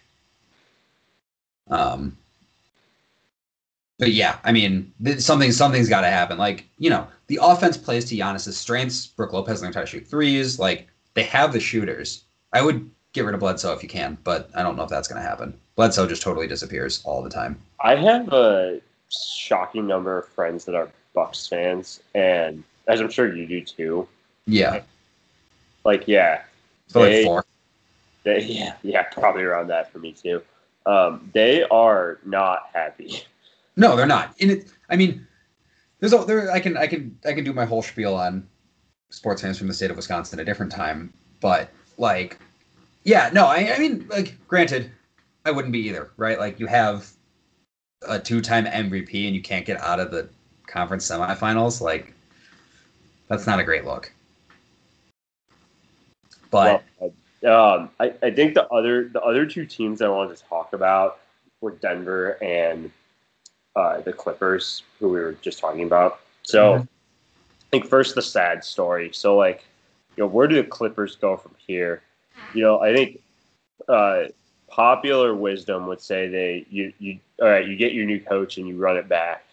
Um, 1.68 2.16
but 3.98 4.12
yeah, 4.12 4.38
I 4.44 4.52
mean, 4.52 4.92
something 5.18 5.52
something's 5.52 5.88
got 5.88 6.02
to 6.02 6.08
happen. 6.08 6.38
Like 6.38 6.66
you 6.78 6.88
know, 6.88 7.06
the 7.26 7.38
offense 7.42 7.76
plays 7.76 8.04
to 8.06 8.16
Giannis's 8.16 8.56
strengths. 8.56 9.06
Brook 9.06 9.32
Lopez 9.32 9.62
learned 9.62 9.74
how 9.74 9.80
to 9.80 9.86
shoot 9.86 10.06
threes. 10.06 10.58
Like 10.58 10.86
they 11.14 11.24
have 11.24 11.52
the 11.52 11.60
shooters. 11.60 12.24
I 12.52 12.62
would 12.62 12.88
get 13.12 13.24
rid 13.24 13.34
of 13.34 13.40
Bledsoe 13.40 13.72
if 13.74 13.82
you 13.82 13.88
can, 13.88 14.16
but 14.24 14.50
I 14.54 14.62
don't 14.62 14.76
know 14.76 14.84
if 14.84 14.88
that's 14.88 15.08
going 15.08 15.20
to 15.20 15.28
happen. 15.28 15.58
Bledsoe 15.76 16.06
just 16.06 16.22
totally 16.22 16.46
disappears 16.46 17.02
all 17.04 17.22
the 17.22 17.30
time. 17.30 17.60
I 17.82 17.96
have 17.96 18.32
a 18.32 18.80
shocking 19.10 19.86
number 19.86 20.18
of 20.18 20.28
friends 20.28 20.64
that 20.66 20.74
are 20.74 20.88
Bucks 21.14 21.46
fans, 21.46 22.00
and 22.14 22.62
as 22.86 23.00
I'm 23.00 23.10
sure 23.10 23.34
you 23.34 23.46
do 23.46 23.60
too. 23.62 24.08
Yeah. 24.46 24.82
Like 25.84 26.06
yeah, 26.06 26.42
so 26.86 27.02
they, 27.02 27.18
like 27.18 27.26
four. 27.26 27.44
They, 28.22 28.42
yeah, 28.44 28.74
yeah, 28.82 29.02
probably 29.02 29.42
around 29.42 29.68
that 29.68 29.92
for 29.92 29.98
me 29.98 30.12
too. 30.12 30.42
Um, 30.86 31.30
they 31.34 31.64
are 31.64 32.18
not 32.24 32.70
happy. 32.72 33.22
No, 33.78 33.94
they're 33.94 34.06
not. 34.06 34.34
And 34.40 34.50
it, 34.50 34.66
I 34.90 34.96
mean, 34.96 35.24
there's 36.00 36.12
a, 36.12 36.18
there. 36.24 36.50
I 36.50 36.58
can 36.58 36.76
I 36.76 36.88
can 36.88 37.16
I 37.24 37.32
can 37.32 37.44
do 37.44 37.52
my 37.52 37.64
whole 37.64 37.80
spiel 37.80 38.14
on 38.14 38.46
sports 39.08 39.40
fans 39.40 39.56
from 39.56 39.68
the 39.68 39.72
state 39.72 39.90
of 39.90 39.96
Wisconsin 39.96 40.38
at 40.38 40.42
a 40.42 40.44
different 40.44 40.72
time, 40.72 41.12
but 41.40 41.70
like, 41.96 42.38
yeah, 43.04 43.30
no, 43.32 43.46
I, 43.46 43.72
I 43.74 43.78
mean, 43.78 44.06
like, 44.08 44.36
granted, 44.48 44.90
I 45.44 45.52
wouldn't 45.52 45.72
be 45.72 45.78
either, 45.88 46.10
right? 46.16 46.38
Like, 46.38 46.60
you 46.60 46.66
have 46.66 47.10
a 48.06 48.18
two-time 48.18 48.66
MVP 48.66 49.26
and 49.26 49.34
you 49.34 49.40
can't 49.40 49.64
get 49.64 49.80
out 49.80 49.98
of 49.98 50.10
the 50.10 50.28
conference 50.66 51.08
semifinals, 51.08 51.80
like, 51.80 52.12
that's 53.28 53.46
not 53.46 53.60
a 53.60 53.64
great 53.64 53.84
look. 53.84 54.12
But 56.50 56.82
well, 56.98 57.12
um, 57.46 57.90
I, 58.00 58.12
I 58.22 58.30
think 58.30 58.54
the 58.54 58.66
other 58.68 59.08
the 59.08 59.22
other 59.22 59.46
two 59.46 59.66
teams 59.66 60.02
I 60.02 60.08
wanted 60.08 60.36
to 60.36 60.42
talk 60.44 60.72
about 60.72 61.20
were 61.60 61.72
Denver 61.72 62.42
and 62.42 62.90
uh, 63.76 64.00
the 64.00 64.12
Clippers, 64.12 64.82
who 64.98 65.08
we 65.08 65.20
were 65.20 65.36
just 65.40 65.58
talking 65.58 65.82
about. 65.82 66.20
So, 66.42 66.74
mm-hmm. 66.74 66.84
think 67.70 67.86
first 67.86 68.14
the 68.14 68.22
sad 68.22 68.64
story. 68.64 69.10
So 69.12 69.36
like, 69.36 69.64
you 70.16 70.24
know, 70.24 70.28
where 70.28 70.48
do 70.48 70.56
the 70.56 70.64
Clippers 70.64 71.16
go 71.16 71.36
from 71.36 71.54
here? 71.58 72.02
You 72.54 72.62
know, 72.62 72.80
I 72.80 72.94
think 72.94 73.20
uh, 73.88 74.24
popular 74.68 75.34
wisdom 75.34 75.86
would 75.86 76.00
say 76.00 76.28
they 76.28 76.66
you 76.70 76.92
you 76.98 77.18
all 77.40 77.48
right, 77.48 77.66
you 77.66 77.76
get 77.76 77.92
your 77.92 78.06
new 78.06 78.20
coach 78.20 78.58
and 78.58 78.66
you 78.66 78.76
run 78.76 78.96
it 78.96 79.08
back. 79.08 79.44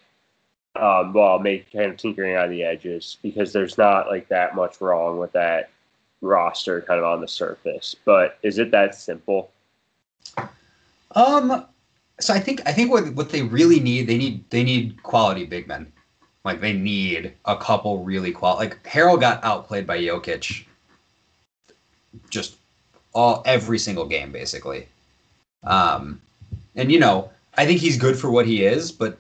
Um, 0.76 1.14
well, 1.14 1.40
make 1.40 1.72
kind 1.72 1.92
of 1.92 1.98
tinkering 1.98 2.36
on 2.36 2.50
the 2.50 2.64
edges 2.64 3.18
because 3.22 3.54
there's 3.54 3.78
not 3.78 4.08
like 4.08 4.28
that 4.28 4.56
much 4.56 4.82
wrong 4.82 5.18
with 5.18 5.32
that 5.32 5.70
roster 6.22 6.82
kind 6.82 7.00
of 7.00 7.06
on 7.06 7.22
the 7.22 7.28
surface. 7.28 7.96
But 8.04 8.38
is 8.44 8.58
it 8.58 8.72
that 8.72 8.96
simple? 8.96 9.52
Um, 11.12 11.66
so 12.20 12.34
I 12.34 12.40
think 12.40 12.62
I 12.66 12.72
think 12.72 12.92
what 12.92 13.14
what 13.14 13.30
they 13.30 13.42
really 13.42 13.80
need 13.80 14.08
they 14.08 14.18
need 14.18 14.50
they 14.50 14.64
need 14.64 15.02
quality 15.04 15.46
big 15.46 15.68
men. 15.68 15.92
Like 16.44 16.62
they 16.62 16.74
need 16.74 17.34
a 17.46 17.58
couple 17.58 18.04
really 18.04 18.32
quality. 18.32 18.70
Like 18.70 18.84
Harrell 18.84 19.20
got 19.20 19.44
outplayed 19.44 19.88
by 19.88 20.00
Jokic. 20.00 20.66
Just 22.30 22.56
all 23.14 23.42
every 23.46 23.80
single 23.80 24.06
game 24.06 24.32
basically. 24.32 24.88
Um, 25.64 26.22
and 26.76 26.92
you 26.92 27.00
know 27.00 27.30
I 27.58 27.66
think 27.66 27.80
he's 27.80 27.98
good 27.98 28.18
for 28.18 28.30
what 28.30 28.46
he 28.46 28.64
is, 28.64 28.92
but 28.92 29.18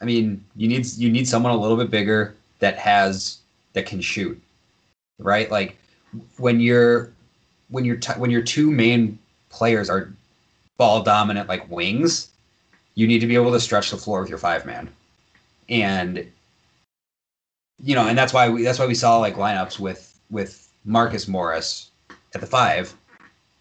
I 0.00 0.04
mean 0.04 0.44
you 0.56 0.68
need 0.68 0.86
you 0.96 1.10
need 1.10 1.28
someone 1.28 1.52
a 1.52 1.56
little 1.56 1.76
bit 1.76 1.90
bigger 1.90 2.34
that 2.60 2.78
has 2.78 3.38
that 3.74 3.86
can 3.86 4.00
shoot, 4.00 4.40
right? 5.18 5.50
Like 5.50 5.76
when 6.38 6.60
you're 6.60 7.12
when 7.68 7.84
you're 7.84 7.96
t- 7.96 8.18
when 8.18 8.30
your 8.30 8.42
two 8.42 8.70
main 8.70 9.18
players 9.50 9.90
are 9.90 10.12
ball 10.78 11.02
dominant 11.02 11.48
like 11.48 11.68
wings, 11.70 12.30
you 12.98 13.06
need 13.06 13.20
to 13.20 13.28
be 13.28 13.36
able 13.36 13.52
to 13.52 13.60
stretch 13.60 13.92
the 13.92 13.96
floor 13.96 14.20
with 14.20 14.28
your 14.28 14.38
five 14.38 14.66
man, 14.66 14.88
and 15.68 16.26
you 17.80 17.94
know, 17.94 18.08
and 18.08 18.18
that's 18.18 18.32
why 18.32 18.48
we 18.48 18.64
that's 18.64 18.80
why 18.80 18.86
we 18.86 18.94
saw 18.96 19.18
like 19.18 19.36
lineups 19.36 19.78
with 19.78 20.18
with 20.30 20.68
Marcus 20.84 21.28
Morris 21.28 21.90
at 22.34 22.40
the 22.40 22.46
five 22.46 22.92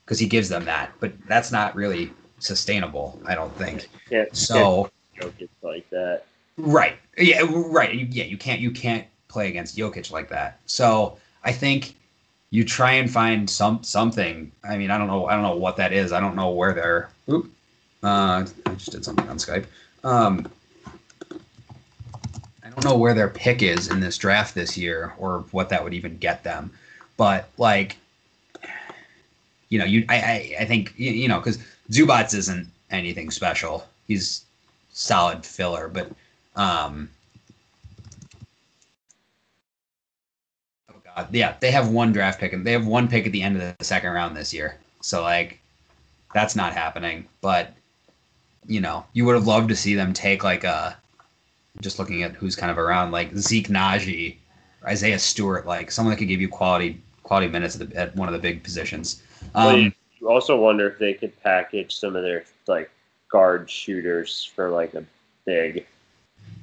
because 0.04 0.18
he 0.18 0.26
gives 0.26 0.50
them 0.50 0.66
that, 0.66 0.92
but 1.00 1.14
that's 1.28 1.52
not 1.52 1.76
really 1.76 2.12
sustainable. 2.40 3.22
I 3.28 3.36
don't 3.36 3.56
think. 3.58 3.88
Yeah. 4.10 4.26
So 4.32 4.90
Jokic 5.22 5.50
like 5.62 5.88
that. 5.92 6.24
Right. 6.58 6.96
Yeah. 7.16 7.46
Right. 7.48 7.94
Yeah. 7.94 8.24
You 8.24 8.38
can't. 8.38 8.60
You 8.60 8.72
can't 8.72 9.06
play 9.28 9.50
against 9.50 9.78
Jokic 9.78 10.10
like 10.10 10.30
that. 10.30 10.62
So 10.66 11.20
I 11.44 11.52
think 11.52 11.94
you 12.50 12.64
try 12.64 12.94
and 12.94 13.12
find 13.12 13.48
some 13.48 13.84
something. 13.84 14.52
I 14.68 14.78
mean, 14.78 14.90
I 14.90 14.98
don't 14.98 15.08
know. 15.08 15.28
I 15.28 15.34
don't 15.34 15.44
know 15.44 15.58
what 15.58 15.78
that 15.78 15.94
is. 15.94 16.12
I 16.12 16.20
don't 16.20 16.36
know 16.36 16.50
where 16.50 16.74
they're. 16.74 17.12
Oop. 17.30 17.52
Uh, 18.08 18.48
I 18.66 18.74
just 18.76 18.92
did 18.92 19.04
something 19.04 19.28
on 19.28 19.36
Skype. 19.36 19.66
Um, 20.06 20.50
I 22.64 22.70
don't 22.70 22.86
know 22.86 22.98
where 22.98 23.14
their 23.14 23.28
pick 23.28 23.62
is 23.62 23.90
in 23.90 24.00
this 24.00 24.18
draft 24.18 24.56
this 24.56 24.78
year, 24.78 25.14
or 25.18 25.40
what 25.52 25.68
that 25.70 25.84
would 25.84 25.94
even 25.94 26.18
get 26.18 26.42
them. 26.42 26.72
But 27.18 27.50
like, 27.58 27.98
you 29.68 29.78
know, 29.78 29.84
you 29.84 30.06
I 30.08 30.16
I, 30.16 30.56
I 30.62 30.66
think 30.66 30.94
you, 30.96 31.12
you 31.12 31.28
know 31.28 31.40
because 31.40 31.58
Zubac 31.92 32.34
isn't 32.34 32.70
anything 32.92 33.30
special. 33.30 33.86
He's 34.08 34.46
solid 34.94 35.46
filler, 35.46 35.90
but 35.90 36.10
um, 36.56 37.10
oh 40.90 41.02
god, 41.04 41.28
yeah, 41.34 41.56
they 41.60 41.72
have 41.72 41.90
one 41.90 42.14
draft 42.14 42.40
pick 42.40 42.54
and 42.54 42.66
they 42.66 42.72
have 42.72 42.88
one 42.88 43.10
pick 43.10 43.26
at 43.26 43.34
the 43.34 43.42
end 43.42 43.62
of 43.62 43.78
the 43.78 43.84
second 43.84 44.14
round 44.14 44.38
this 44.38 44.54
year. 44.54 44.78
So 45.02 45.24
like, 45.24 45.60
that's 46.34 46.56
not 46.56 46.72
happening. 46.72 47.28
But 47.42 47.74
you 48.68 48.82
know, 48.82 49.06
you 49.14 49.26
would 49.26 49.36
have 49.36 49.48
loved 49.48 49.70
to 49.70 49.76
see 49.76 49.96
them 49.96 50.14
take 50.14 50.44
like 50.44 50.64
a. 50.64 50.98
Just 51.80 52.00
looking 52.00 52.24
at 52.24 52.34
who's 52.34 52.56
kind 52.56 52.72
of 52.72 52.80
around, 52.80 53.12
like 53.12 53.36
Zeke 53.38 53.68
Nnaji, 53.68 54.38
Isaiah 54.84 55.20
Stewart, 55.20 55.68
like 55.68 55.92
someone 55.92 56.12
that 56.12 56.18
could 56.18 56.28
give 56.28 56.42
you 56.42 56.50
quality 56.50 57.00
quality 57.22 57.48
minutes 57.48 57.80
at, 57.80 57.90
the, 57.90 57.96
at 57.96 58.16
one 58.16 58.28
of 58.28 58.34
the 58.34 58.40
big 58.40 58.64
positions. 58.64 59.22
Um, 59.54 59.66
well, 59.66 59.78
you, 59.78 59.92
you 60.20 60.30
also 60.30 60.58
wonder 60.58 60.88
if 60.88 60.98
they 60.98 61.14
could 61.14 61.40
package 61.44 61.96
some 61.96 62.16
of 62.16 62.24
their 62.24 62.46
like 62.66 62.90
guard 63.30 63.70
shooters 63.70 64.44
for 64.56 64.70
like 64.70 64.94
a 64.94 65.04
big. 65.46 65.86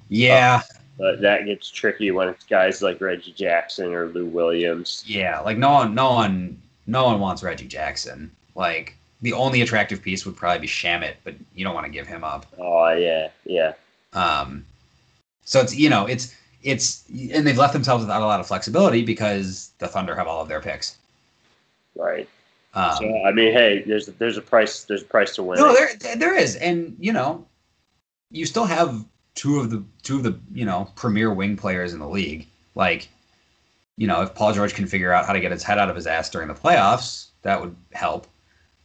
yeah, 0.09 0.63
But 0.99 1.21
that 1.21 1.47
gets 1.47 1.71
tricky 1.71 2.11
when 2.11 2.29
it's 2.29 2.45
guys 2.45 2.83
like 2.83 3.01
Reggie 3.01 3.33
Jackson 3.33 3.93
or 3.93 4.07
Lou 4.07 4.27
Williams. 4.27 5.05
Yeah, 5.07 5.41
like 5.41 5.59
no 5.59 5.73
one, 5.73 5.95
no 5.95 6.13
one, 6.13 6.61
no 6.87 7.05
one 7.05 7.21
wants 7.21 7.43
Reggie 7.43 7.69
Jackson. 7.69 8.31
Like 8.55 8.97
the 9.25 9.33
only 9.33 9.63
attractive 9.63 10.03
piece 10.03 10.27
would 10.27 10.37
probably 10.37 10.61
be 10.61 10.67
Shamet, 10.67 11.15
but 11.25 11.35
you 11.55 11.65
don't 11.65 11.75
want 11.75 11.87
to 11.87 11.91
give 11.93 12.07
him 12.07 12.23
up. 12.23 12.45
Oh 12.59 12.93
yeah, 12.93 13.31
yeah. 13.47 13.73
Um, 14.13 14.67
so 15.47 15.61
it's 15.61 15.75
you 15.75 15.89
know 15.89 16.05
it's 16.05 16.37
it's 16.63 17.05
and 17.33 17.47
they've 17.47 17.57
left 17.57 17.73
themselves 17.73 18.05
without 18.05 18.21
a 18.21 18.27
lot 18.27 18.39
of 18.39 18.47
flexibility 18.47 19.03
because 19.03 19.71
the 19.79 19.89
Thunder 19.89 20.15
have 20.15 20.27
all 20.27 20.43
of 20.43 20.49
their 20.49 20.61
picks. 20.61 20.99
Right. 21.97 22.29
Um, 22.75 22.97
So 22.99 23.25
I 23.25 23.33
mean, 23.33 23.53
hey, 23.55 23.83
there's 23.87 24.07
there's 24.07 24.37
a 24.37 24.43
price 24.43 24.85
there's 24.85 25.03
a 25.03 25.07
price 25.07 25.35
to 25.37 25.43
win. 25.43 25.59
no, 25.59 25.73
there 25.73 26.17
there 26.17 26.37
is, 26.37 26.57
and 26.57 26.95
you 27.01 27.13
know, 27.13 27.47
you 28.31 28.45
still 28.45 28.67
have 28.67 29.07
two 29.35 29.59
of 29.59 29.71
the 29.71 29.83
two 30.03 30.17
of 30.19 30.23
the 30.23 30.39
you 30.53 30.67
know 30.67 30.91
premier 30.97 31.33
wing 31.33 31.57
players 31.57 31.95
in 31.95 31.99
the 31.99 32.09
league. 32.09 32.47
Like, 32.75 33.09
you 33.97 34.07
know, 34.07 34.21
if 34.21 34.35
Paul 34.35 34.53
George 34.53 34.75
can 34.75 34.87
figure 34.87 35.13
out 35.13 35.25
how 35.25 35.33
to 35.33 35.41
get 35.41 35.51
his 35.51 35.63
head 35.63 35.79
out 35.79 35.89
of 35.89 35.97
his 35.97 36.07
ass 36.07 36.29
during 36.29 36.49
the 36.49 36.55
playoffs, 36.55 37.29
that 37.41 37.59
would 37.59 37.75
help. 37.93 38.27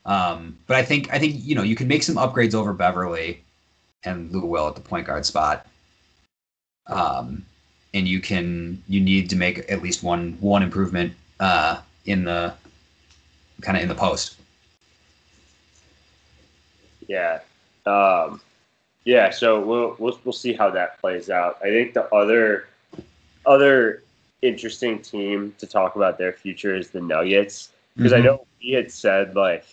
Um, 0.06 0.58
but 0.68 0.78
I 0.78 0.84
think 0.84 1.14
I 1.14 1.20
think 1.20 1.36
you 1.40 1.56
know 1.56 1.64
you 1.64 1.76
can 1.76 1.88
make 1.88 2.04
some 2.04 2.16
upgrades 2.16 2.54
over 2.54 2.74
Beverley 2.74 3.44
and 4.04 4.32
Lou 4.32 4.46
Will 4.46 4.68
at 4.68 4.76
the 4.76 4.82
point 4.82 5.08
guard 5.08 5.26
spot. 5.26 5.66
Um, 6.88 7.46
and 7.94 8.08
you 8.08 8.20
can 8.20 8.82
you 8.88 9.00
need 9.02 9.30
to 9.30 9.36
make 9.36 9.70
at 9.72 9.82
least 9.82 10.04
one 10.04 10.38
one 10.40 10.64
improvement 10.64 11.14
uh, 11.40 11.82
in 12.06 12.24
the 12.24 12.54
kind 13.62 13.78
of 13.78 13.84
in 13.84 13.90
the 13.90 13.96
post. 13.96 14.36
Yeah. 17.08 17.40
Um, 17.86 18.42
yeah. 19.06 19.30
So 19.32 19.60
we'll, 19.60 19.96
we'll 20.00 20.20
we'll 20.24 20.34
see 20.34 20.54
how 20.54 20.70
that 20.72 21.00
plays 21.02 21.30
out. 21.30 21.58
I 21.62 21.70
think 21.70 21.94
the 21.94 22.12
other 22.14 22.68
other 23.46 24.04
interesting 24.42 25.02
team 25.02 25.54
to 25.58 25.68
talk 25.68 25.96
about 25.96 26.18
their 26.18 26.32
future 26.32 26.76
is 26.76 26.90
the 26.90 27.02
Nuggets 27.02 27.72
because 27.98 28.14
I 28.14 28.20
Mhm. 28.20 28.24
know 28.24 28.48
we 28.62 28.72
had 28.72 28.92
said 28.92 29.36
like 29.36 29.66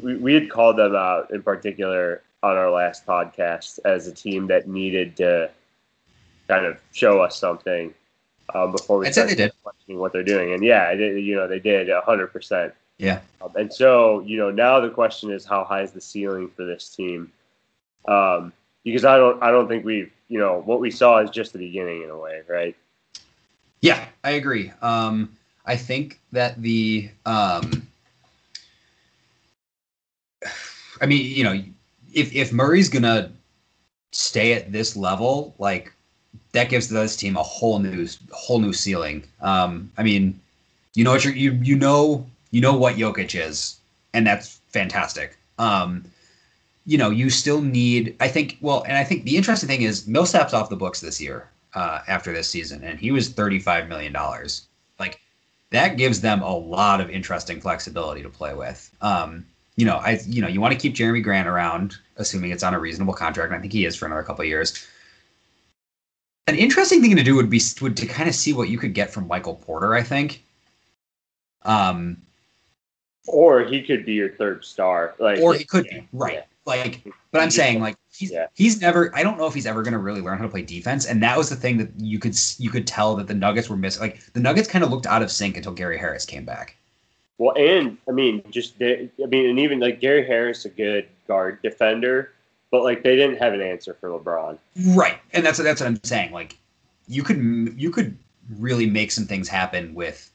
we 0.00 0.16
we 0.16 0.34
had 0.34 0.50
called 0.50 0.76
them 0.76 0.94
out 0.94 1.30
in 1.30 1.42
particular 1.42 2.22
on 2.42 2.56
our 2.56 2.70
last 2.70 3.06
podcast 3.06 3.78
as 3.84 4.06
a 4.06 4.12
team 4.12 4.46
that 4.48 4.68
needed 4.68 5.16
to 5.16 5.50
kind 6.48 6.66
of 6.66 6.78
show 6.92 7.20
us 7.20 7.36
something 7.38 7.92
um, 8.54 8.72
before 8.72 8.98
we 8.98 9.06
I'd 9.06 9.14
say 9.14 9.26
they 9.26 9.34
did. 9.34 9.52
questioning 9.62 9.98
what 9.98 10.12
they're 10.12 10.22
doing. 10.22 10.52
And 10.52 10.62
yeah, 10.62 10.94
they, 10.94 11.18
you 11.18 11.34
know 11.34 11.48
they 11.48 11.60
did 11.60 11.88
hundred 12.04 12.28
percent. 12.28 12.72
Yeah. 12.98 13.20
Um, 13.42 13.52
and 13.56 13.72
so, 13.72 14.20
you 14.20 14.38
know, 14.38 14.50
now 14.50 14.80
the 14.80 14.90
question 14.90 15.30
is 15.30 15.44
how 15.44 15.64
high 15.64 15.82
is 15.82 15.92
the 15.92 16.00
ceiling 16.00 16.48
for 16.48 16.64
this 16.64 16.88
team? 16.94 17.32
Um, 18.08 18.52
because 18.84 19.04
I 19.04 19.16
don't, 19.16 19.42
I 19.42 19.50
don't 19.50 19.68
think 19.68 19.84
we've, 19.84 20.10
you 20.28 20.38
know, 20.38 20.62
what 20.64 20.80
we 20.80 20.90
saw 20.90 21.18
is 21.18 21.30
just 21.30 21.52
the 21.52 21.58
beginning 21.58 22.02
in 22.02 22.10
a 22.10 22.16
way, 22.16 22.42
right? 22.48 22.76
Yeah, 23.80 24.06
I 24.24 24.30
agree. 24.32 24.72
Um, 24.80 25.36
I 25.66 25.76
think 25.76 26.20
that 26.32 26.60
the, 26.62 27.10
um, 27.26 27.86
I 31.00 31.06
mean, 31.06 31.24
you 31.24 31.44
know, 31.44 31.62
if 32.12 32.34
if 32.34 32.52
Murray's 32.52 32.88
gonna 32.88 33.32
stay 34.12 34.52
at 34.52 34.72
this 34.72 34.96
level, 34.96 35.54
like 35.58 35.92
that 36.52 36.68
gives 36.68 36.88
this 36.88 37.16
team 37.16 37.36
a 37.36 37.42
whole 37.42 37.78
new 37.78 38.08
whole 38.32 38.58
new 38.58 38.72
ceiling. 38.72 39.24
Um, 39.40 39.90
I 39.98 40.02
mean, 40.02 40.40
you 40.94 41.04
know 41.04 41.12
what 41.12 41.24
you're, 41.24 41.34
you 41.34 41.52
you 41.62 41.76
know 41.76 42.26
you 42.50 42.60
know 42.60 42.76
what 42.76 42.96
Jokic 42.96 43.38
is, 43.38 43.76
and 44.14 44.26
that's 44.26 44.60
fantastic. 44.68 45.36
Um, 45.58 46.04
you 46.86 46.96
know, 46.96 47.10
you 47.10 47.30
still 47.30 47.60
need. 47.60 48.16
I 48.20 48.28
think. 48.28 48.58
Well, 48.60 48.84
and 48.84 48.96
I 48.96 49.04
think 49.04 49.24
the 49.24 49.36
interesting 49.36 49.68
thing 49.68 49.82
is 49.82 50.06
Millsap's 50.06 50.54
off 50.54 50.70
the 50.70 50.76
books 50.76 51.00
this 51.00 51.20
year 51.20 51.50
uh, 51.74 52.00
after 52.08 52.32
this 52.32 52.48
season, 52.48 52.82
and 52.84 52.98
he 52.98 53.10
was 53.10 53.28
thirty-five 53.28 53.88
million 53.88 54.12
dollars. 54.12 54.62
Like 54.98 55.20
that 55.70 55.96
gives 55.96 56.20
them 56.20 56.42
a 56.42 56.56
lot 56.56 57.00
of 57.00 57.10
interesting 57.10 57.60
flexibility 57.60 58.22
to 58.22 58.30
play 58.30 58.54
with. 58.54 58.90
Um, 59.00 59.44
you 59.76 59.84
know, 59.84 59.96
I 59.96 60.20
you 60.26 60.40
know 60.40 60.48
you 60.48 60.60
want 60.60 60.72
to 60.72 60.78
keep 60.78 60.94
Jerami 60.94 61.22
Grant 61.22 61.48
around, 61.48 61.96
assuming 62.16 62.50
it's 62.50 62.62
on 62.62 62.74
a 62.74 62.78
reasonable 62.78 63.14
contract, 63.14 63.50
and 63.50 63.58
I 63.58 63.60
think 63.60 63.72
he 63.72 63.84
is 63.84 63.94
for 63.94 64.06
another 64.06 64.22
couple 64.22 64.42
of 64.42 64.48
years. 64.48 64.86
An 66.46 66.54
interesting 66.54 67.02
thing 67.02 67.16
to 67.16 67.22
do 67.22 67.34
would 67.34 67.50
be 67.50 67.60
would 67.80 67.96
to 67.96 68.06
kind 68.06 68.28
of 68.28 68.34
see 68.34 68.52
what 68.52 68.68
you 68.68 68.78
could 68.78 68.94
get 68.94 69.10
from 69.10 69.26
Michael 69.28 69.56
Porter. 69.56 69.94
I 69.94 70.02
think. 70.02 70.42
Um, 71.62 72.18
Or 73.26 73.64
he 73.64 73.82
could 73.82 74.06
be 74.06 74.12
your 74.14 74.30
third 74.30 74.64
star, 74.64 75.14
like, 75.18 75.40
or 75.40 75.54
he 75.54 75.64
could 75.64 75.86
yeah, 75.86 75.98
be 76.00 76.08
right. 76.12 76.34
yeah. 76.34 76.42
Like, 76.64 77.02
but 77.30 77.42
I'm 77.42 77.50
saying 77.50 77.80
like 77.80 77.96
he's 78.12 78.30
Yeah. 78.32 78.46
he's 78.54 78.80
never. 78.80 79.14
I 79.14 79.22
don't 79.22 79.36
know 79.36 79.46
if 79.46 79.54
he's 79.54 79.66
ever 79.66 79.82
going 79.82 79.92
to 79.92 79.98
really 79.98 80.20
learn 80.20 80.38
how 80.38 80.44
to 80.44 80.50
play 80.50 80.62
defense, 80.62 81.06
and 81.06 81.22
that 81.22 81.36
was 81.36 81.48
the 81.48 81.56
thing 81.56 81.76
that 81.78 81.90
you 81.98 82.18
could 82.18 82.36
you 82.58 82.70
could 82.70 82.86
tell 82.86 83.14
that 83.16 83.26
the 83.26 83.34
Nuggets 83.34 83.68
were 83.68 83.76
missing. 83.76 84.00
Like 84.02 84.32
the 84.32 84.40
Nuggets 84.40 84.68
kind 84.68 84.82
of 84.84 84.90
looked 84.90 85.06
out 85.06 85.22
of 85.22 85.30
sync 85.30 85.56
until 85.56 85.72
Gary 85.72 85.98
Harris 85.98 86.24
came 86.24 86.44
back. 86.44 86.76
Well, 87.38 87.54
and 87.56 87.98
I 88.08 88.12
mean, 88.12 88.42
just 88.50 88.74
I 88.80 89.08
mean, 89.28 89.50
and 89.50 89.58
even 89.58 89.78
like 89.78 90.00
Gary 90.00 90.26
Harris, 90.26 90.64
a 90.64 90.70
good 90.70 91.06
guard 91.28 91.60
defender, 91.62 92.32
but 92.70 92.82
like 92.82 93.02
they 93.02 93.14
didn't 93.16 93.38
have 93.38 93.52
an 93.52 93.60
answer 93.60 93.94
for 94.00 94.08
LeBron. 94.08 94.58
Right, 94.94 95.18
and 95.32 95.44
that's 95.44 95.58
that's 95.58 95.80
what 95.80 95.86
I'm 95.86 96.02
saying. 96.02 96.32
Like 96.32 96.56
you 97.08 97.22
could 97.22 97.74
you 97.76 97.90
could 97.90 98.16
really 98.58 98.86
make 98.86 99.12
some 99.12 99.26
things 99.26 99.48
happen 99.48 99.94
with 99.94 100.30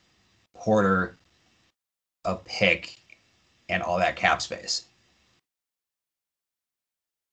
Porter, 0.54 1.18
a 2.26 2.36
pick, 2.36 2.98
and 3.68 3.82
all 3.82 3.98
that 3.98 4.16
cap 4.16 4.42
space. 4.42 4.86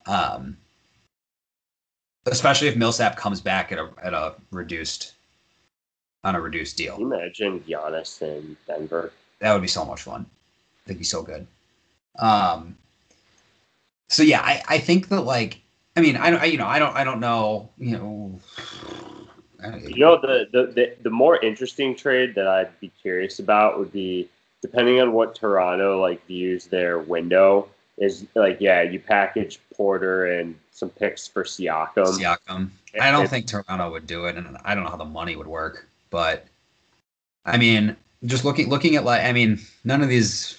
Um, 0.07 0.57
especially 2.25 2.69
if 2.69 2.77
Millsap 2.77 3.17
comes 3.17 3.43
back 3.43 3.71
at 3.71 3.79
a 3.79 3.91
at 4.03 4.15
a 4.15 4.35
reduced 4.51 5.13
on 6.25 6.35
a 6.35 6.41
reduced 6.41 6.77
deal. 6.77 6.97
Can 6.97 7.07
you 7.07 7.15
imagine 7.15 7.61
Giannis 7.61 8.23
in 8.23 8.57
Denver? 8.67 9.13
That 9.41 9.53
would 9.53 9.63
be 9.63 9.69
so 9.69 9.85
much 9.85 10.03
fun. 10.03 10.27
That'd 10.85 10.99
be 10.99 11.05
so 11.05 11.23
good. 11.23 11.47
Um, 12.19 12.77
so 14.09 14.23
yeah, 14.23 14.41
I, 14.41 14.63
I 14.69 14.79
think 14.79 15.09
that 15.09 15.23
like 15.23 15.61
I 15.97 16.01
mean 16.01 16.17
I, 16.17 16.29
I 16.31 16.45
you 16.47 16.59
know 16.59 16.67
I 16.67 16.79
don't 16.79 16.95
I 16.97 17.05
don't 17.05 17.21
know 17.21 17.69
you 17.79 17.93
know 17.93 18.41
you 19.87 20.05
know 20.05 20.21
the, 20.21 20.49
the 20.53 20.67
the 20.73 20.97
the 21.03 21.11
more 21.11 21.39
interesting 21.43 21.95
trade 21.95 22.35
that 22.35 22.49
I'd 22.49 22.81
be 22.81 22.91
curious 23.01 23.39
about 23.39 23.79
would 23.79 23.93
be 23.93 24.29
depending 24.63 25.01
on 25.01 25.13
what 25.13 25.35
Toronto 25.35 26.01
like 26.01 26.27
views 26.27 26.67
their 26.67 26.99
window 26.99 27.69
is 27.99 28.27
like 28.35 28.59
yeah 28.61 28.83
you 28.83 28.99
package 28.99 29.61
Porter 29.77 30.27
and 30.39 30.57
some 30.73 30.89
picks 30.91 31.27
for 31.27 31.45
Siakam. 31.45 32.19
Siakam. 32.19 32.71
I 33.01 33.11
don't 33.11 33.29
think 33.29 33.47
Toronto 33.47 33.91
would 33.91 34.07
do 34.07 34.25
it, 34.27 34.37
and 34.37 34.57
I 34.65 34.75
don't 34.75 34.85
know 34.85 34.91
how 34.91 34.97
the 34.97 35.05
money 35.05 35.37
would 35.37 35.47
work. 35.47 35.87
But 36.11 36.47
I 37.45 37.59
mean, 37.59 37.97
just 38.25 38.45
looking 38.45 38.69
looking 38.69 38.97
at 38.97 39.05
like 39.05 39.23
I 39.23 39.33
mean, 39.33 39.61
none 39.85 40.03
of 40.03 40.09
these 40.09 40.59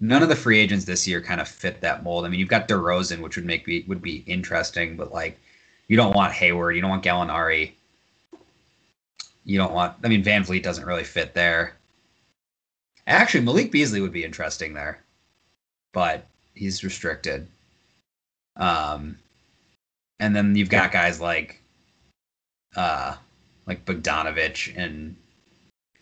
none 0.00 0.22
of 0.22 0.28
the 0.28 0.36
free 0.36 0.58
agents 0.58 0.86
this 0.86 1.06
year 1.06 1.20
kind 1.20 1.40
of 1.40 1.48
fit 1.48 1.80
that 1.82 2.02
mold. 2.02 2.24
I 2.24 2.28
mean, 2.28 2.40
you've 2.40 2.48
got 2.48 2.68
DeRozan, 2.68 3.20
which 3.20 3.36
would 3.36 3.44
make 3.44 3.64
be 3.64 3.84
would 3.86 4.02
be 4.02 4.24
interesting, 4.26 4.96
but 4.96 5.12
like 5.12 5.38
you 5.88 5.96
don't 5.96 6.14
want 6.14 6.32
Hayward, 6.32 6.74
you 6.74 6.80
don't 6.80 6.90
want 6.90 7.04
Gallinari. 7.04 7.72
You 9.44 9.58
don't 9.58 9.72
want 9.72 9.96
I 10.02 10.08
mean 10.08 10.24
VanVleet 10.24 10.62
doesn't 10.62 10.86
really 10.86 11.04
fit 11.04 11.34
there. 11.34 11.76
Actually, 13.06 13.44
Malik 13.44 13.72
Beasley 13.72 14.00
would 14.00 14.12
be 14.12 14.24
interesting 14.24 14.74
there. 14.74 15.02
But 15.92 16.26
he's 16.54 16.84
restricted. 16.84 17.46
Um 18.56 19.18
and 20.18 20.34
then 20.36 20.54
you've 20.56 20.70
got 20.70 20.92
guys 20.92 21.20
like 21.20 21.60
uh 22.76 23.16
like 23.66 23.84
Bogdanovich 23.84 24.72
and 24.76 25.16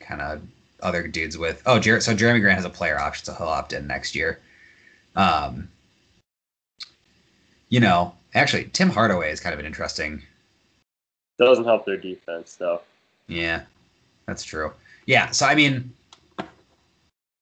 kind 0.01 0.21
of 0.21 0.43
other 0.81 1.07
dudes 1.07 1.37
with. 1.37 1.63
Oh, 1.67 1.79
Jer- 1.79 2.01
so 2.01 2.15
Jerami 2.15 2.41
Grant 2.41 2.57
has 2.57 2.65
a 2.65 2.71
player 2.71 2.99
option, 2.99 3.25
so 3.25 3.35
he'll 3.35 3.49
opt 3.49 3.73
in 3.73 3.87
next 3.87 4.15
year. 4.15 4.39
Um, 5.17 5.69
you 7.69 7.81
know, 7.81 8.15
actually, 8.35 8.65
Tim 8.73 8.91
Hardaway 8.91 9.31
is 9.31 9.41
kind 9.41 9.53
of 9.53 9.61
an 9.61 9.67
interesting. 9.67 10.23
Doesn't 11.39 11.65
help 11.65 11.85
their 11.85 11.97
defense 11.97 12.57
though. 12.57 12.81
Yeah, 13.29 13.63
that's 14.27 14.43
true. 14.43 14.73
Yeah, 15.07 15.31
so 15.31 15.47
I 15.47 15.55
mean, 15.55 15.93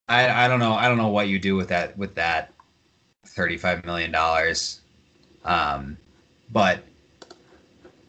I 0.08 0.44
I 0.44 0.48
don't 0.48 0.60
know 0.60 0.74
I 0.74 0.88
don't 0.88 0.98
know 0.98 1.08
what 1.08 1.28
you 1.28 1.38
do 1.38 1.56
with 1.56 1.68
that 1.68 1.96
with 1.96 2.14
that 2.16 2.52
thirty 3.26 3.56
five 3.56 3.84
million 3.84 4.10
dollars, 4.10 4.80
um, 5.44 5.96
but 6.52 6.80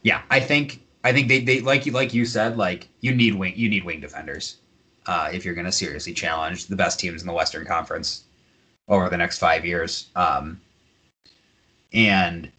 yeah, 0.04 0.22
I 0.30 0.40
think 0.40 0.82
I 1.04 1.14
think 1.14 1.28
they, 1.28 1.40
they 1.40 1.62
like 1.62 1.86
you 1.86 1.92
like 1.92 2.14
you 2.14 2.26
said 2.26 2.58
like 2.58 2.88
you 3.02 3.16
need 3.16 3.36
wing 3.36 3.54
you 3.56 3.70
need 3.70 3.86
wing 3.86 4.02
defenders 4.02 4.58
uh, 5.08 5.30
if 5.32 5.46
you're 5.46 5.56
going 5.56 5.66
to 5.66 5.72
seriously 5.72 6.14
challenge 6.14 6.68
the 6.68 6.76
best 6.76 7.00
teams 7.00 7.22
in 7.22 7.28
the 7.28 7.34
Western 7.34 7.66
Conference 7.66 8.24
over 8.88 9.10
the 9.10 9.18
next 9.18 9.40
five 9.40 9.66
years. 9.66 10.08
Um, 10.16 10.62
and 11.94 12.52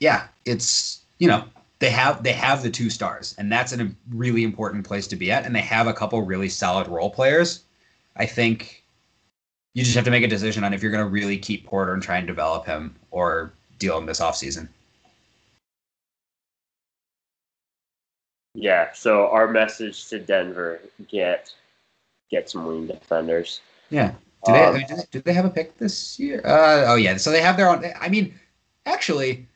yeah, 0.00 0.28
it's 0.44 1.02
you 1.18 1.28
know 1.28 1.44
they 1.78 1.90
have 1.90 2.22
they 2.22 2.32
have 2.32 2.62
the 2.62 2.70
two 2.70 2.90
stars, 2.90 3.34
and 3.38 3.50
that's 3.50 3.72
a 3.72 3.90
really 4.10 4.44
important 4.44 4.86
place 4.86 5.06
to 5.08 5.16
be 5.16 5.32
at. 5.32 5.44
And 5.44 5.54
they 5.54 5.60
have 5.60 5.86
a 5.86 5.92
couple 5.92 6.20
really 6.22 6.48
solid 6.48 6.88
role 6.88 7.10
players. 7.10 7.64
I 8.16 8.26
think 8.26 8.84
you 9.74 9.82
just 9.82 9.96
have 9.96 10.04
to 10.04 10.10
make 10.10 10.24
a 10.24 10.28
decision 10.28 10.64
on 10.64 10.72
if 10.72 10.82
you're 10.82 10.92
going 10.92 11.04
to 11.04 11.10
really 11.10 11.36
keep 11.36 11.66
Porter 11.66 11.92
and 11.92 12.02
try 12.02 12.16
and 12.16 12.26
develop 12.26 12.64
him 12.64 12.94
or 13.10 13.52
deal 13.78 13.98
him 13.98 14.06
this 14.06 14.20
offseason. 14.20 14.68
Yeah. 18.56 18.92
So 18.94 19.28
our 19.28 19.46
message 19.46 20.08
to 20.08 20.18
Denver: 20.18 20.80
get 21.08 21.52
get 22.30 22.50
some 22.50 22.66
wing 22.66 22.86
defenders. 22.86 23.60
Yeah. 23.90 24.14
Do 24.44 24.52
they, 24.52 24.64
um, 24.64 24.82
do 25.10 25.20
they 25.20 25.32
have 25.32 25.44
a 25.44 25.50
pick 25.50 25.76
this 25.78 26.18
year? 26.18 26.40
Uh, 26.44 26.84
oh 26.88 26.94
yeah. 26.94 27.16
So 27.16 27.30
they 27.30 27.42
have 27.42 27.56
their 27.56 27.68
own. 27.68 27.84
I 28.00 28.08
mean, 28.08 28.34
actually, 28.86 29.46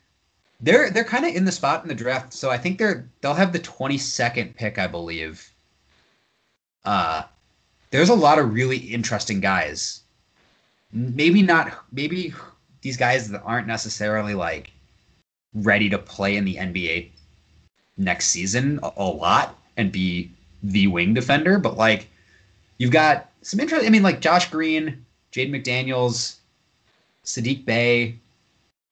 they're 0.59 0.91
they're 0.91 1.03
kind 1.03 1.25
of 1.25 1.33
in 1.35 1.45
the 1.45 1.51
spot 1.51 1.81
in 1.81 1.89
the 1.89 1.95
draft. 1.95 2.33
So 2.33 2.51
I 2.51 2.57
think 2.57 2.77
they're 2.77 3.09
they'll 3.21 3.33
have 3.33 3.53
the 3.53 3.59
twenty 3.59 3.97
second 3.97 4.55
pick, 4.55 4.77
I 4.77 4.87
believe. 4.87 5.49
Uh, 6.85 7.23
there's 7.89 8.09
a 8.09 8.15
lot 8.15 8.37
of 8.37 8.53
really 8.53 8.77
interesting 8.77 9.39
guys. 9.39 10.01
Maybe 10.91 11.41
not. 11.41 11.85
Maybe 11.91 12.33
these 12.81 12.97
guys 12.97 13.29
that 13.29 13.41
aren't 13.43 13.67
necessarily 13.67 14.35
like 14.35 14.71
ready 15.53 15.89
to 15.89 15.97
play 15.97 16.35
in 16.35 16.45
the 16.45 16.55
NBA 16.55 17.11
next 18.01 18.27
season 18.27 18.79
a, 18.83 18.91
a 18.97 19.03
lot 19.03 19.57
and 19.77 19.91
be 19.91 20.31
the 20.63 20.87
wing 20.87 21.13
defender, 21.13 21.57
but 21.57 21.77
like 21.77 22.07
you've 22.77 22.91
got 22.91 23.29
some 23.41 23.59
interest. 23.59 23.85
I 23.85 23.89
mean, 23.89 24.03
like 24.03 24.21
Josh 24.21 24.49
Green, 24.49 25.05
Jaden 25.31 25.51
McDaniels, 25.51 26.37
Saddiq 27.23 27.65
Bey, 27.65 28.15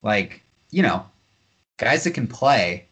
like 0.02 0.42
you 0.72 0.84
know, 0.84 1.06
guys 1.78 2.04
that 2.04 2.12
can 2.12 2.28
play 2.28 2.86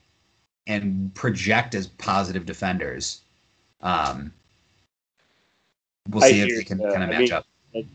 and 0.66 1.14
project 1.16 1.76
as 1.76 1.88
positive 1.88 2.46
defenders. 2.46 3.22
Um, 3.82 4.34
we'll 6.10 6.22
see 6.22 6.42
if 6.42 6.58
they 6.58 6.64
can 6.64 6.84
uh, 6.84 6.92
kind 6.92 7.04
of 7.04 7.10
match 7.10 7.20
mean, 7.20 7.34
up. 7.34 7.46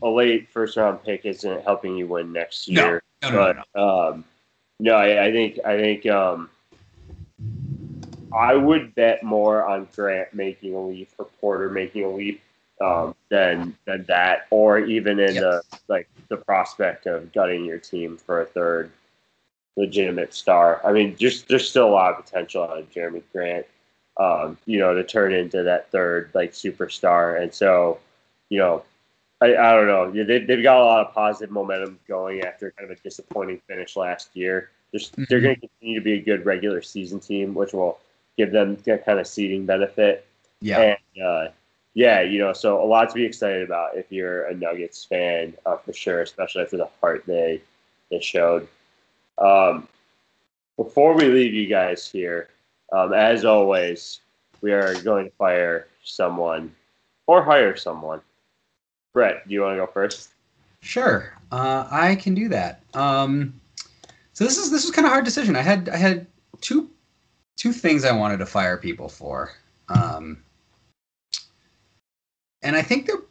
A 0.01 0.07
late 0.07 0.49
first 0.49 0.77
round 0.77 1.03
pick 1.03 1.25
isn't 1.25 1.63
helping 1.63 1.97
you 1.97 2.07
win 2.07 2.31
next 2.31 2.67
year. 2.67 3.03
No, 3.21 3.29
no, 3.29 3.35
but, 3.35 3.55
no, 3.55 3.63
no. 3.75 4.09
Um, 4.09 4.25
no 4.79 4.95
I, 4.95 5.25
I, 5.25 5.31
think 5.31 5.59
I 5.65 5.77
think 5.77 6.05
um, 6.05 6.49
I 8.33 8.55
would 8.55 8.95
bet 8.95 9.23
more 9.23 9.65
on 9.65 9.87
Grant 9.95 10.33
making 10.33 10.73
a 10.75 10.81
leap 10.81 11.09
or 11.17 11.25
Porter 11.39 11.69
making 11.69 12.03
a 12.03 12.09
leap 12.09 12.41
um, 12.81 13.15
than 13.29 13.75
than 13.85 14.05
that, 14.05 14.47
or 14.49 14.79
even 14.79 15.19
in 15.19 15.35
yep. 15.35 15.43
the 15.43 15.63
like 15.87 16.07
the 16.29 16.37
prospect 16.37 17.05
of 17.05 17.31
gutting 17.33 17.65
your 17.65 17.77
team 17.77 18.17
for 18.17 18.41
a 18.41 18.45
third 18.45 18.91
legitimate 19.75 20.33
star. 20.33 20.81
I 20.83 20.91
mean, 20.91 21.15
just 21.17 21.47
there's 21.47 21.69
still 21.69 21.87
a 21.87 21.91
lot 21.91 22.17
of 22.17 22.25
potential 22.25 22.63
on 22.63 22.83
Jerami 22.93 23.23
Grant, 23.31 23.65
um, 24.17 24.57
you 24.65 24.79
know, 24.79 24.93
to 24.93 25.03
turn 25.03 25.33
into 25.33 25.63
that 25.63 25.91
third 25.91 26.31
like 26.33 26.51
superstar. 26.51 27.41
And 27.41 27.53
so, 27.53 27.99
you 28.49 28.59
know, 28.59 28.83
I, 29.41 29.55
I 29.55 29.73
don't 29.73 29.87
know. 29.87 30.11
They, 30.11 30.39
they've 30.39 30.63
got 30.63 30.77
a 30.77 30.85
lot 30.85 31.05
of 31.05 31.13
positive 31.13 31.51
momentum 31.51 31.99
going 32.07 32.41
after 32.41 32.71
kind 32.71 32.89
of 32.89 32.97
a 32.97 33.01
disappointing 33.01 33.61
finish 33.67 33.95
last 33.95 34.35
year. 34.35 34.69
They're, 34.91 35.01
mm-hmm. 35.01 35.23
they're 35.29 35.41
going 35.41 35.55
to 35.55 35.61
continue 35.67 35.99
to 35.99 36.03
be 36.03 36.13
a 36.13 36.21
good 36.21 36.45
regular 36.45 36.81
season 36.81 37.19
team, 37.19 37.53
which 37.53 37.73
will 37.73 37.99
give 38.37 38.51
them 38.51 38.77
that 38.85 39.05
kind 39.05 39.19
of 39.19 39.27
seating 39.27 39.65
benefit. 39.65 40.25
Yeah. 40.61 40.95
And, 41.15 41.23
uh, 41.23 41.47
yeah, 41.93 42.21
you 42.21 42.39
know, 42.39 42.53
so 42.53 42.83
a 42.83 42.85
lot 42.85 43.09
to 43.09 43.15
be 43.15 43.25
excited 43.25 43.61
about 43.61 43.95
if 43.95 44.11
you're 44.11 44.45
a 44.45 44.55
Nuggets 44.55 45.05
fan 45.05 45.53
uh, 45.65 45.77
for 45.77 45.93
sure, 45.93 46.21
especially 46.21 46.63
after 46.63 46.77
the 46.77 46.89
heart 46.99 47.23
they 47.27 47.61
they 48.09 48.19
showed. 48.19 48.67
Um, 49.37 49.87
before 50.77 51.15
we 51.15 51.25
leave 51.25 51.53
you 51.53 51.67
guys 51.67 52.09
here, 52.09 52.49
um, 52.91 53.13
as 53.13 53.45
always, 53.45 54.21
we 54.61 54.71
are 54.71 54.99
going 55.01 55.25
to 55.25 55.35
fire 55.35 55.87
someone 56.03 56.73
or 57.27 57.43
hire 57.43 57.75
someone. 57.75 58.21
Brett, 59.13 59.47
do 59.47 59.53
you 59.53 59.61
want 59.61 59.73
to 59.73 59.85
go 59.85 59.91
first? 59.91 60.29
Sure, 60.81 61.33
uh, 61.51 61.87
I 61.91 62.15
can 62.15 62.33
do 62.33 62.49
that. 62.49 62.81
Um, 62.95 63.59
so 64.33 64.43
this 64.43 64.57
is 64.57 64.71
this 64.71 64.83
was 64.83 64.91
kind 64.91 65.05
of 65.05 65.11
hard 65.11 65.25
decision. 65.25 65.55
I 65.55 65.61
had 65.61 65.89
I 65.89 65.97
had 65.97 66.25
two 66.61 66.89
two 67.63 67.71
things 67.71 68.03
I 68.03 68.11
wanted 68.11 68.39
to 68.39 68.45
fire 68.45 68.75
people 68.75 69.07
for. 69.07 69.53
Um, 69.87 70.43
and 72.61 72.75
I 72.75 72.81
think 72.81 73.07
they're 73.07 73.21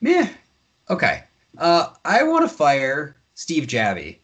meh. 0.00 0.28
Okay. 0.88 1.24
Uh, 1.58 1.88
I 2.04 2.22
want 2.22 2.48
to 2.48 2.56
fire 2.56 3.16
Steve 3.34 3.64
Javie, 3.64 4.18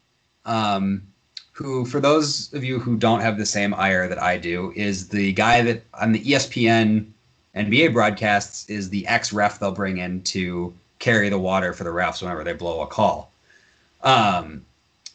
um, 0.44 1.02
who, 1.50 1.84
for 1.86 1.98
those 1.98 2.52
of 2.54 2.62
you 2.62 2.78
who 2.78 2.96
don't 2.96 3.18
have 3.18 3.36
the 3.36 3.44
same 3.44 3.74
ire 3.74 4.06
that 4.06 4.22
I 4.22 4.38
do, 4.38 4.72
is 4.76 5.08
the 5.08 5.32
guy 5.32 5.60
that 5.60 5.82
on 5.94 6.12
the 6.12 6.22
ESPN 6.22 7.10
NBA 7.56 7.92
broadcasts 7.92 8.70
is 8.70 8.90
the 8.90 9.08
ex 9.08 9.32
ref 9.32 9.58
they'll 9.58 9.72
bring 9.72 9.98
in 9.98 10.22
to 10.22 10.72
carry 11.00 11.30
the 11.30 11.38
water 11.38 11.72
for 11.72 11.82
the 11.82 11.90
refs 11.90 12.22
whenever 12.22 12.44
they 12.44 12.52
blow 12.52 12.80
a 12.82 12.86
call. 12.86 13.32
Um, 14.04 14.64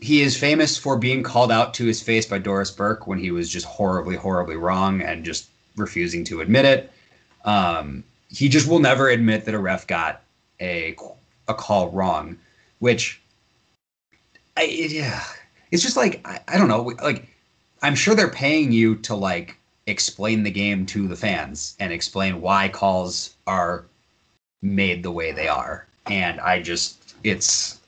he 0.02 0.22
is 0.22 0.36
famous 0.36 0.78
for 0.78 0.98
being 0.98 1.24
called 1.24 1.52
out 1.52 1.74
to 1.76 1.86
his 1.86 2.02
face 2.02 2.26
by 2.26 2.40
Doris 2.40 2.72
Burke 2.72 3.08
when 3.08 3.20
he 3.20 3.32
was 3.32 3.50
just 3.50 3.66
horribly, 3.66 4.16
horribly 4.16 4.58
wrong 4.58 5.02
and 5.02 5.24
just 5.24 5.48
refusing 5.78 6.24
to 6.26 6.42
admit 6.42 6.66
it. 6.66 6.92
Um, 7.46 8.04
he 8.30 8.50
just 8.50 8.68
will 8.68 8.80
never 8.80 9.10
admit 9.10 9.46
that 9.46 9.54
a 9.54 9.60
ref 9.60 9.88
got 9.88 10.24
a 10.60 10.96
a 11.48 11.54
call 11.54 11.90
wrong, 11.92 12.38
which 12.80 13.22
I 14.58 14.64
yeah, 14.64 15.24
it's 15.72 15.84
just 15.84 15.98
like 15.98 16.22
I, 16.26 16.40
I 16.48 16.58
don't 16.58 16.68
know, 16.68 16.94
like 17.02 17.28
I'm 17.82 17.96
sure 17.96 18.16
they're 18.16 18.30
paying 18.30 18.72
you 18.72 18.96
to 18.98 19.16
like 19.16 19.58
explain 19.88 20.44
the 20.44 20.52
game 20.52 20.86
to 20.88 21.08
the 21.08 21.16
fans 21.16 21.76
and 21.80 21.92
explain 21.92 22.42
why 22.42 22.70
calls 22.70 23.36
are 23.48 23.86
made 24.62 25.04
the 25.04 25.12
way 25.12 25.32
they 25.32 25.48
are. 25.48 25.88
And 26.08 26.40
I 26.40 26.62
just, 26.62 27.16
it's, 27.24 27.80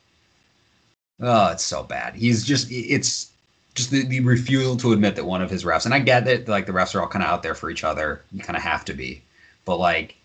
oh, 1.22 1.52
it's 1.52 1.64
so 1.64 1.84
bad. 1.84 2.16
He's 2.16 2.44
just, 2.44 2.68
it's 2.72 3.32
just 3.76 3.92
the, 3.92 4.04
the 4.06 4.20
refusal 4.20 4.78
to 4.78 4.94
admit 4.94 5.16
that 5.16 5.26
one 5.26 5.42
of 5.42 5.50
his 5.50 5.64
refs, 5.64 5.86
and 5.86 5.94
I 5.94 6.00
get 6.00 6.26
that 6.26 6.48
like 6.48 6.66
the 6.66 6.72
refs 6.72 6.96
are 6.96 7.02
all 7.02 7.08
kind 7.08 7.24
of 7.24 7.30
out 7.30 7.44
there 7.44 7.56
for 7.56 7.70
each 7.70 7.84
other. 7.84 8.22
You 8.32 8.42
kind 8.42 8.58
of 8.58 8.64
have 8.64 8.86
to 8.86 8.94
be, 8.94 9.22
but 9.66 9.78
like, 9.78 10.16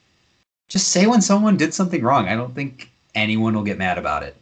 just 0.69 0.89
say 0.89 1.07
when 1.07 1.23
someone 1.23 1.57
did 1.57 1.73
something 1.73 2.03
wrong. 2.03 2.29
I 2.29 2.37
don't 2.37 2.55
think 2.55 2.91
anyone 3.15 3.55
will 3.55 3.63
get 3.63 3.79
mad 3.79 3.97
about 3.99 4.23
it. 4.23 4.37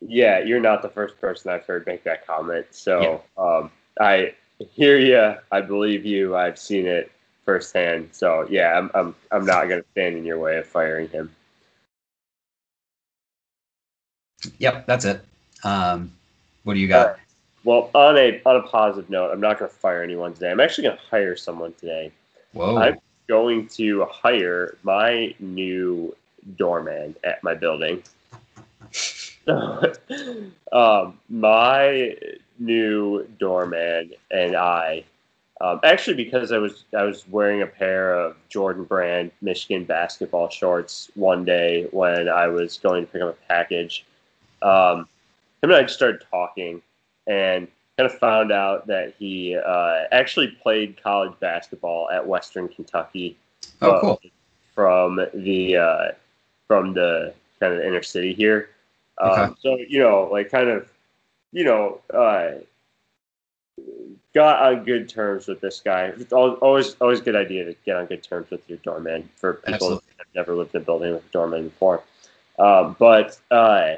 Yeah, 0.00 0.40
you're 0.40 0.60
not 0.60 0.82
the 0.82 0.88
first 0.88 1.20
person 1.20 1.50
I've 1.50 1.64
heard 1.64 1.86
make 1.86 2.02
that 2.04 2.26
comment. 2.26 2.66
So 2.70 3.22
yeah. 3.38 3.44
um, 3.44 3.70
I 4.00 4.34
hear 4.58 4.98
you. 4.98 5.36
I 5.52 5.60
believe 5.60 6.04
you. 6.04 6.34
I've 6.34 6.58
seen 6.58 6.86
it 6.86 7.12
firsthand. 7.44 8.08
So 8.12 8.46
yeah, 8.48 8.78
I'm 8.78 8.90
I'm 8.94 9.14
I'm 9.30 9.44
not 9.44 9.68
going 9.68 9.82
to 9.82 9.88
stand 9.92 10.16
in 10.16 10.24
your 10.24 10.38
way 10.38 10.56
of 10.56 10.66
firing 10.66 11.08
him. 11.08 11.34
Yep, 14.58 14.86
that's 14.86 15.04
it. 15.04 15.24
Um, 15.64 16.12
what 16.64 16.74
do 16.74 16.80
you 16.80 16.88
got? 16.88 17.18
Well, 17.64 17.90
on 17.94 18.16
a 18.18 18.40
on 18.44 18.56
a 18.56 18.62
positive 18.62 19.08
note, 19.08 19.30
I'm 19.32 19.40
not 19.40 19.58
going 19.58 19.70
to 19.70 19.76
fire 19.76 20.02
anyone 20.02 20.34
today. 20.34 20.50
I'm 20.50 20.60
actually 20.60 20.84
going 20.84 20.96
to 20.96 21.02
hire 21.10 21.36
someone 21.36 21.72
today. 21.74 22.10
Whoa! 22.52 22.76
I'm 22.76 22.98
going 23.28 23.68
to 23.68 24.04
hire 24.06 24.76
my 24.82 25.34
new 25.38 26.14
doorman 26.56 27.14
at 27.24 27.42
my 27.44 27.54
building. 27.54 28.02
um, 30.72 31.18
my 31.28 32.16
new 32.58 33.26
doorman 33.38 34.12
and 34.30 34.56
I, 34.56 35.04
um, 35.60 35.80
actually, 35.84 36.16
because 36.16 36.50
I 36.50 36.58
was 36.58 36.84
I 36.96 37.04
was 37.04 37.28
wearing 37.28 37.62
a 37.62 37.66
pair 37.66 38.14
of 38.14 38.36
Jordan 38.48 38.84
Brand 38.84 39.30
Michigan 39.40 39.84
basketball 39.84 40.50
shorts 40.50 41.10
one 41.14 41.44
day 41.44 41.86
when 41.92 42.28
I 42.28 42.48
was 42.48 42.78
going 42.78 43.06
to 43.06 43.12
pick 43.12 43.22
up 43.22 43.30
a 43.30 43.46
package. 43.46 44.04
Um, 44.62 45.08
him 45.62 45.70
and 45.70 45.74
I 45.74 45.82
just 45.82 45.94
started 45.94 46.24
talking 46.30 46.82
and 47.26 47.68
kind 47.96 48.10
of 48.10 48.18
found 48.18 48.52
out 48.52 48.86
that 48.86 49.14
he 49.18 49.56
uh, 49.56 50.04
actually 50.10 50.48
played 50.48 51.00
college 51.02 51.32
basketball 51.40 52.10
at 52.10 52.26
Western 52.26 52.68
Kentucky. 52.68 53.36
Oh, 53.80 54.00
cool. 54.00 54.20
From 54.74 55.20
the 55.34 55.76
uh, 55.76 56.08
from 56.66 56.94
the 56.94 57.34
kind 57.60 57.74
of 57.74 57.80
inner 57.80 58.02
city 58.02 58.32
here. 58.32 58.70
Um, 59.18 59.30
okay. 59.30 59.54
So 59.60 59.76
you 59.76 59.98
know, 59.98 60.28
like 60.32 60.50
kind 60.50 60.68
of, 60.68 60.90
you 61.52 61.64
know, 61.64 62.00
uh, 62.12 62.52
got 64.34 64.62
on 64.62 64.84
good 64.84 65.08
terms 65.08 65.46
with 65.46 65.60
this 65.60 65.80
guy. 65.80 66.06
It's 66.06 66.32
always 66.32 66.94
always 67.00 67.20
good 67.20 67.36
idea 67.36 67.64
to 67.66 67.74
get 67.84 67.96
on 67.96 68.06
good 68.06 68.22
terms 68.22 68.50
with 68.50 68.68
your 68.68 68.78
doorman 68.78 69.28
for 69.36 69.54
people 69.54 69.74
Absolutely. 69.74 70.06
that 70.16 70.26
have 70.26 70.34
never 70.34 70.54
lived 70.56 70.74
in 70.74 70.82
a 70.82 70.84
building 70.84 71.12
with 71.12 71.24
a 71.24 71.32
doorman 71.32 71.64
before. 71.64 72.02
Um, 72.58 72.96
but 72.98 73.38
uh, 73.50 73.96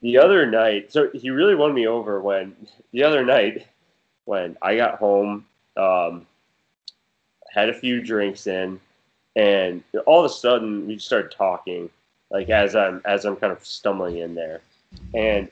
the 0.00 0.18
other 0.18 0.46
night, 0.46 0.92
so 0.92 1.10
he 1.12 1.30
really 1.30 1.54
won 1.54 1.74
me 1.74 1.86
over 1.86 2.20
when 2.20 2.54
the 2.92 3.02
other 3.02 3.24
night 3.24 3.66
when 4.24 4.56
I 4.60 4.76
got 4.76 4.98
home, 4.98 5.46
um, 5.76 6.26
had 7.50 7.70
a 7.70 7.74
few 7.74 8.02
drinks 8.02 8.46
in, 8.46 8.78
and 9.36 9.82
all 10.06 10.24
of 10.24 10.30
a 10.30 10.34
sudden 10.34 10.86
we 10.86 10.98
started 10.98 11.32
talking, 11.32 11.90
like 12.30 12.50
as 12.50 12.76
I'm 12.76 13.00
as 13.04 13.24
I'm 13.24 13.36
kind 13.36 13.52
of 13.52 13.64
stumbling 13.64 14.18
in 14.18 14.34
there, 14.34 14.60
and 15.14 15.50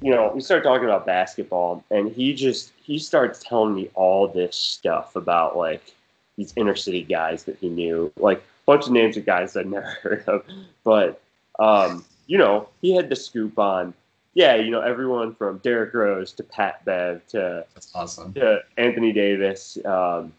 you 0.00 0.10
know 0.12 0.32
we 0.34 0.40
started 0.40 0.64
talking 0.64 0.86
about 0.86 1.06
basketball, 1.06 1.84
and 1.90 2.10
he 2.10 2.32
just 2.34 2.72
he 2.82 2.98
starts 2.98 3.44
telling 3.44 3.74
me 3.74 3.90
all 3.94 4.26
this 4.26 4.56
stuff 4.56 5.14
about 5.14 5.56
like 5.56 5.94
these 6.36 6.52
inner 6.56 6.74
city 6.74 7.02
guys 7.02 7.44
that 7.44 7.58
he 7.58 7.68
knew, 7.68 8.12
like 8.16 8.38
a 8.38 8.64
bunch 8.64 8.86
of 8.86 8.92
names 8.92 9.16
of 9.16 9.26
guys 9.26 9.56
I'd 9.56 9.66
never 9.70 9.86
heard 10.02 10.24
of, 10.26 10.44
but. 10.82 11.20
Um, 11.58 12.04
you 12.26 12.38
know, 12.38 12.68
he 12.82 12.94
had 12.94 13.08
the 13.08 13.16
scoop 13.16 13.58
on, 13.58 13.94
yeah, 14.34 14.56
you 14.56 14.70
know, 14.70 14.80
everyone 14.80 15.34
from 15.34 15.58
Derrick 15.58 15.94
Rose 15.94 16.32
to 16.32 16.42
Pat 16.42 16.84
Bev 16.84 17.26
to 17.28 17.64
That's 17.74 17.90
awesome. 17.94 18.34
to 18.34 18.62
Anthony 18.76 19.12
Davis, 19.12 19.78
um, 19.84 20.32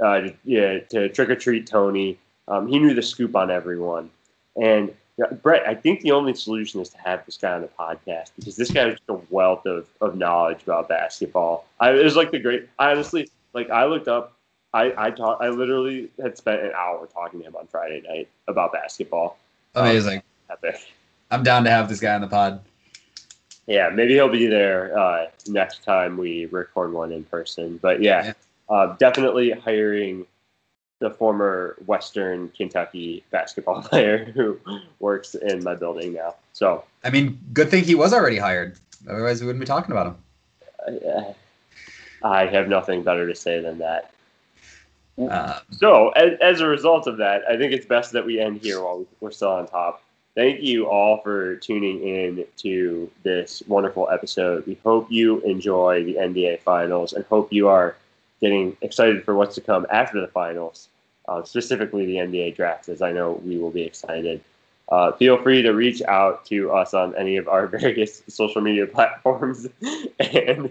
uh, 0.00 0.20
to, 0.20 0.34
yeah, 0.44 0.78
to 0.78 1.08
Trick 1.08 1.30
or 1.30 1.36
Treat 1.36 1.66
Tony. 1.66 2.18
Um, 2.48 2.66
he 2.66 2.78
knew 2.78 2.94
the 2.94 3.02
scoop 3.02 3.36
on 3.36 3.50
everyone. 3.50 4.10
And 4.60 4.92
Brett, 5.42 5.66
I 5.66 5.74
think 5.74 6.00
the 6.00 6.12
only 6.12 6.34
solution 6.34 6.80
is 6.80 6.90
to 6.90 6.98
have 6.98 7.24
this 7.24 7.36
guy 7.36 7.52
on 7.52 7.62
the 7.62 7.68
podcast 7.68 8.32
because 8.36 8.56
this 8.56 8.70
guy 8.70 8.88
is 8.88 8.98
a 9.08 9.14
wealth 9.30 9.64
of, 9.66 9.88
of 10.00 10.16
knowledge 10.16 10.62
about 10.62 10.88
basketball. 10.88 11.66
I, 11.80 11.92
it 11.92 12.04
was 12.04 12.16
like 12.16 12.30
the 12.30 12.38
great, 12.38 12.68
I 12.78 12.90
honestly, 12.90 13.30
like 13.52 13.70
I 13.70 13.86
looked 13.86 14.08
up, 14.08 14.34
I, 14.74 14.92
I 14.96 15.10
taught, 15.10 15.42
I 15.42 15.48
literally 15.48 16.10
had 16.20 16.36
spent 16.36 16.62
an 16.62 16.72
hour 16.76 17.06
talking 17.06 17.40
to 17.40 17.46
him 17.46 17.56
on 17.56 17.66
Friday 17.66 18.02
night 18.06 18.28
about 18.46 18.72
basketball. 18.72 19.38
Amazing. 19.74 20.18
Um, 20.18 20.22
epic. 20.50 20.80
I'm 21.30 21.42
down 21.42 21.64
to 21.64 21.70
have 21.70 21.88
this 21.88 22.00
guy 22.00 22.14
on 22.14 22.20
the 22.20 22.28
pod. 22.28 22.60
Yeah, 23.66 23.90
maybe 23.90 24.14
he'll 24.14 24.28
be 24.28 24.46
there 24.46 24.96
uh, 24.96 25.26
next 25.48 25.82
time 25.82 26.16
we 26.16 26.46
record 26.46 26.92
one 26.92 27.10
in 27.10 27.24
person. 27.24 27.78
But 27.78 28.00
yeah, 28.00 28.26
yeah. 28.26 28.32
Uh, 28.68 28.96
definitely 28.96 29.50
hiring 29.50 30.26
the 30.98 31.10
former 31.10 31.76
Western 31.86 32.48
Kentucky 32.50 33.24
basketball 33.30 33.82
player 33.82 34.24
who 34.24 34.58
works 35.00 35.34
in 35.34 35.62
my 35.62 35.74
building 35.74 36.12
now. 36.12 36.36
So 36.52 36.84
I 37.04 37.10
mean, 37.10 37.38
good 37.52 37.70
thing 37.70 37.84
he 37.84 37.94
was 37.94 38.12
already 38.12 38.38
hired. 38.38 38.78
Otherwise, 39.08 39.40
we 39.40 39.46
wouldn't 39.46 39.60
be 39.60 39.66
talking 39.66 39.92
about 39.92 40.16
him. 40.88 41.34
I 42.22 42.46
have 42.46 42.68
nothing 42.68 43.02
better 43.02 43.26
to 43.26 43.34
say 43.34 43.60
than 43.60 43.78
that. 43.78 44.12
Um, 45.18 45.54
so, 45.70 46.10
as, 46.10 46.38
as, 46.42 46.60
a 46.60 46.66
result 46.66 47.06
of 47.06 47.16
that, 47.16 47.42
I 47.48 47.56
think 47.56 47.72
it's 47.72 47.86
best 47.86 48.12
that 48.12 48.26
we 48.26 48.38
end 48.38 48.60
here 48.60 48.82
while 48.82 49.06
we're 49.20 49.30
still 49.30 49.52
on 49.52 49.66
top 49.66 50.02
thank 50.36 50.62
you 50.62 50.86
all 50.86 51.20
for 51.22 51.56
tuning 51.56 52.02
in 52.06 52.44
to 52.58 53.10
this 53.24 53.62
wonderful 53.66 54.08
episode. 54.12 54.64
We 54.66 54.78
hope 54.84 55.10
you 55.10 55.40
enjoy 55.40 56.04
the 56.04 56.14
NBA 56.14 56.60
finals 56.60 57.14
and 57.14 57.24
hope 57.24 57.52
you 57.52 57.68
are 57.68 57.96
getting 58.40 58.76
excited 58.82 59.24
for 59.24 59.34
what's 59.34 59.54
to 59.56 59.62
come 59.62 59.86
after 59.90 60.20
the 60.20 60.28
finals, 60.28 60.88
uh, 61.26 61.42
specifically 61.42 62.04
the 62.06 62.16
NBA 62.16 62.54
draft, 62.54 62.88
as 62.90 63.02
I 63.02 63.12
know 63.12 63.40
we 63.44 63.56
will 63.56 63.70
be 63.70 63.82
excited. 63.82 64.42
Uh, 64.90 65.10
feel 65.12 65.42
free 65.42 65.62
to 65.62 65.72
reach 65.72 66.00
out 66.02 66.44
to 66.44 66.70
us 66.70 66.94
on 66.94 67.16
any 67.16 67.38
of 67.38 67.48
our 67.48 67.66
various 67.78 68.22
social 68.28 68.60
media 68.60 68.86
platforms 68.86 69.66
and 70.20 70.70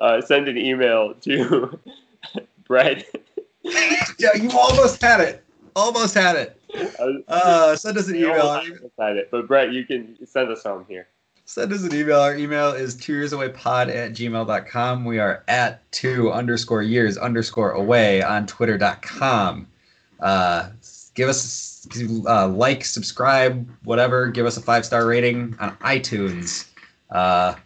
uh, 0.00 0.20
send 0.20 0.46
an 0.46 0.58
email 0.58 1.14
to 1.14 1.76
Brett. 2.64 3.06
yeah, 3.62 4.34
you 4.36 4.50
almost 4.52 5.00
had 5.02 5.20
it. 5.20 5.42
Almost 5.74 6.14
had 6.14 6.36
it. 6.36 6.59
Uh, 7.28 7.76
send 7.76 7.98
us 7.98 8.08
an 8.08 8.16
email. 8.16 8.62
It, 8.98 9.30
but 9.30 9.48
Brett, 9.48 9.72
you 9.72 9.84
can 9.84 10.16
send 10.26 10.50
us 10.50 10.62
home 10.62 10.84
here. 10.88 11.08
Send 11.44 11.72
us 11.72 11.82
an 11.82 11.92
email. 11.94 12.20
Our 12.20 12.36
email 12.36 12.70
is 12.70 12.94
two 12.94 13.12
years 13.12 13.32
away 13.32 13.48
pod 13.48 13.88
at 13.88 14.12
gmail.com. 14.12 15.04
We 15.04 15.18
are 15.18 15.42
at 15.48 15.90
two 15.90 16.30
underscore 16.30 16.82
years 16.82 17.18
underscore 17.18 17.72
away 17.72 18.22
on 18.22 18.46
twitter.com. 18.46 19.66
Uh, 20.20 20.68
give 21.14 21.28
us 21.28 21.88
uh, 22.26 22.46
like, 22.46 22.84
subscribe, 22.84 23.68
whatever. 23.84 24.28
Give 24.28 24.46
us 24.46 24.56
a 24.56 24.60
five 24.60 24.86
star 24.86 25.06
rating 25.06 25.56
on 25.58 25.76
iTunes. 25.78 26.68
Uh, 27.10 27.56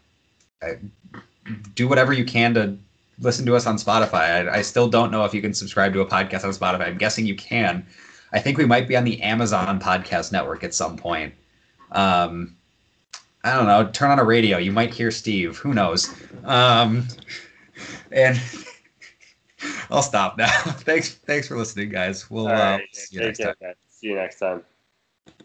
do 1.75 1.89
whatever 1.89 2.13
you 2.13 2.25
can 2.25 2.55
to 2.55 2.79
listen 3.21 3.45
to 3.47 3.55
us 3.55 3.67
on 3.67 3.77
Spotify. 3.77 4.49
I, 4.49 4.59
I, 4.59 4.63
still 4.63 4.89
don't 4.89 5.11
know 5.11 5.25
if 5.25 5.35
you 5.35 5.43
can 5.43 5.53
subscribe 5.53 5.93
to 5.93 6.01
a 6.01 6.07
podcast 6.07 6.45
on 6.45 6.51
Spotify. 6.51 6.87
I'm 6.87 6.99
guessing 6.99 7.27
you 7.27 7.37
can. 7.37 7.87
I 8.35 8.41
think 8.41 8.59
we 8.59 8.67
might 8.67 8.89
be 8.89 8.97
on 8.97 9.05
the 9.05 9.23
Amazon 9.23 9.81
Podcast 9.81 10.33
Network 10.33 10.65
at 10.65 10.75
some 10.75 10.97
point. 10.97 11.33
Um, 11.93 12.57
I 13.45 13.55
don't 13.55 13.67
know. 13.67 13.89
Turn 13.93 14.11
on 14.11 14.19
a 14.19 14.25
radio. 14.25 14.59
You 14.59 14.73
might 14.73 14.93
hear 14.93 15.13
Steve. 15.13 15.57
Who 15.59 15.73
knows? 15.73 16.13
Um, 16.45 17.07
and 18.11 18.41
I'll 19.91 20.03
stop 20.03 20.37
now. 20.37 20.49
thanks. 20.51 21.15
Thanks 21.15 21.47
for 21.47 21.57
listening, 21.57 21.91
guys. 21.91 22.29
We'll 22.29 22.49
uh, 22.49 22.79
see 22.93 23.17
you 23.17 23.23
next 23.23 23.39
time. 23.39 23.55
See 23.89 24.09
you 24.09 24.17
next 24.17 24.41
time. 24.41 24.65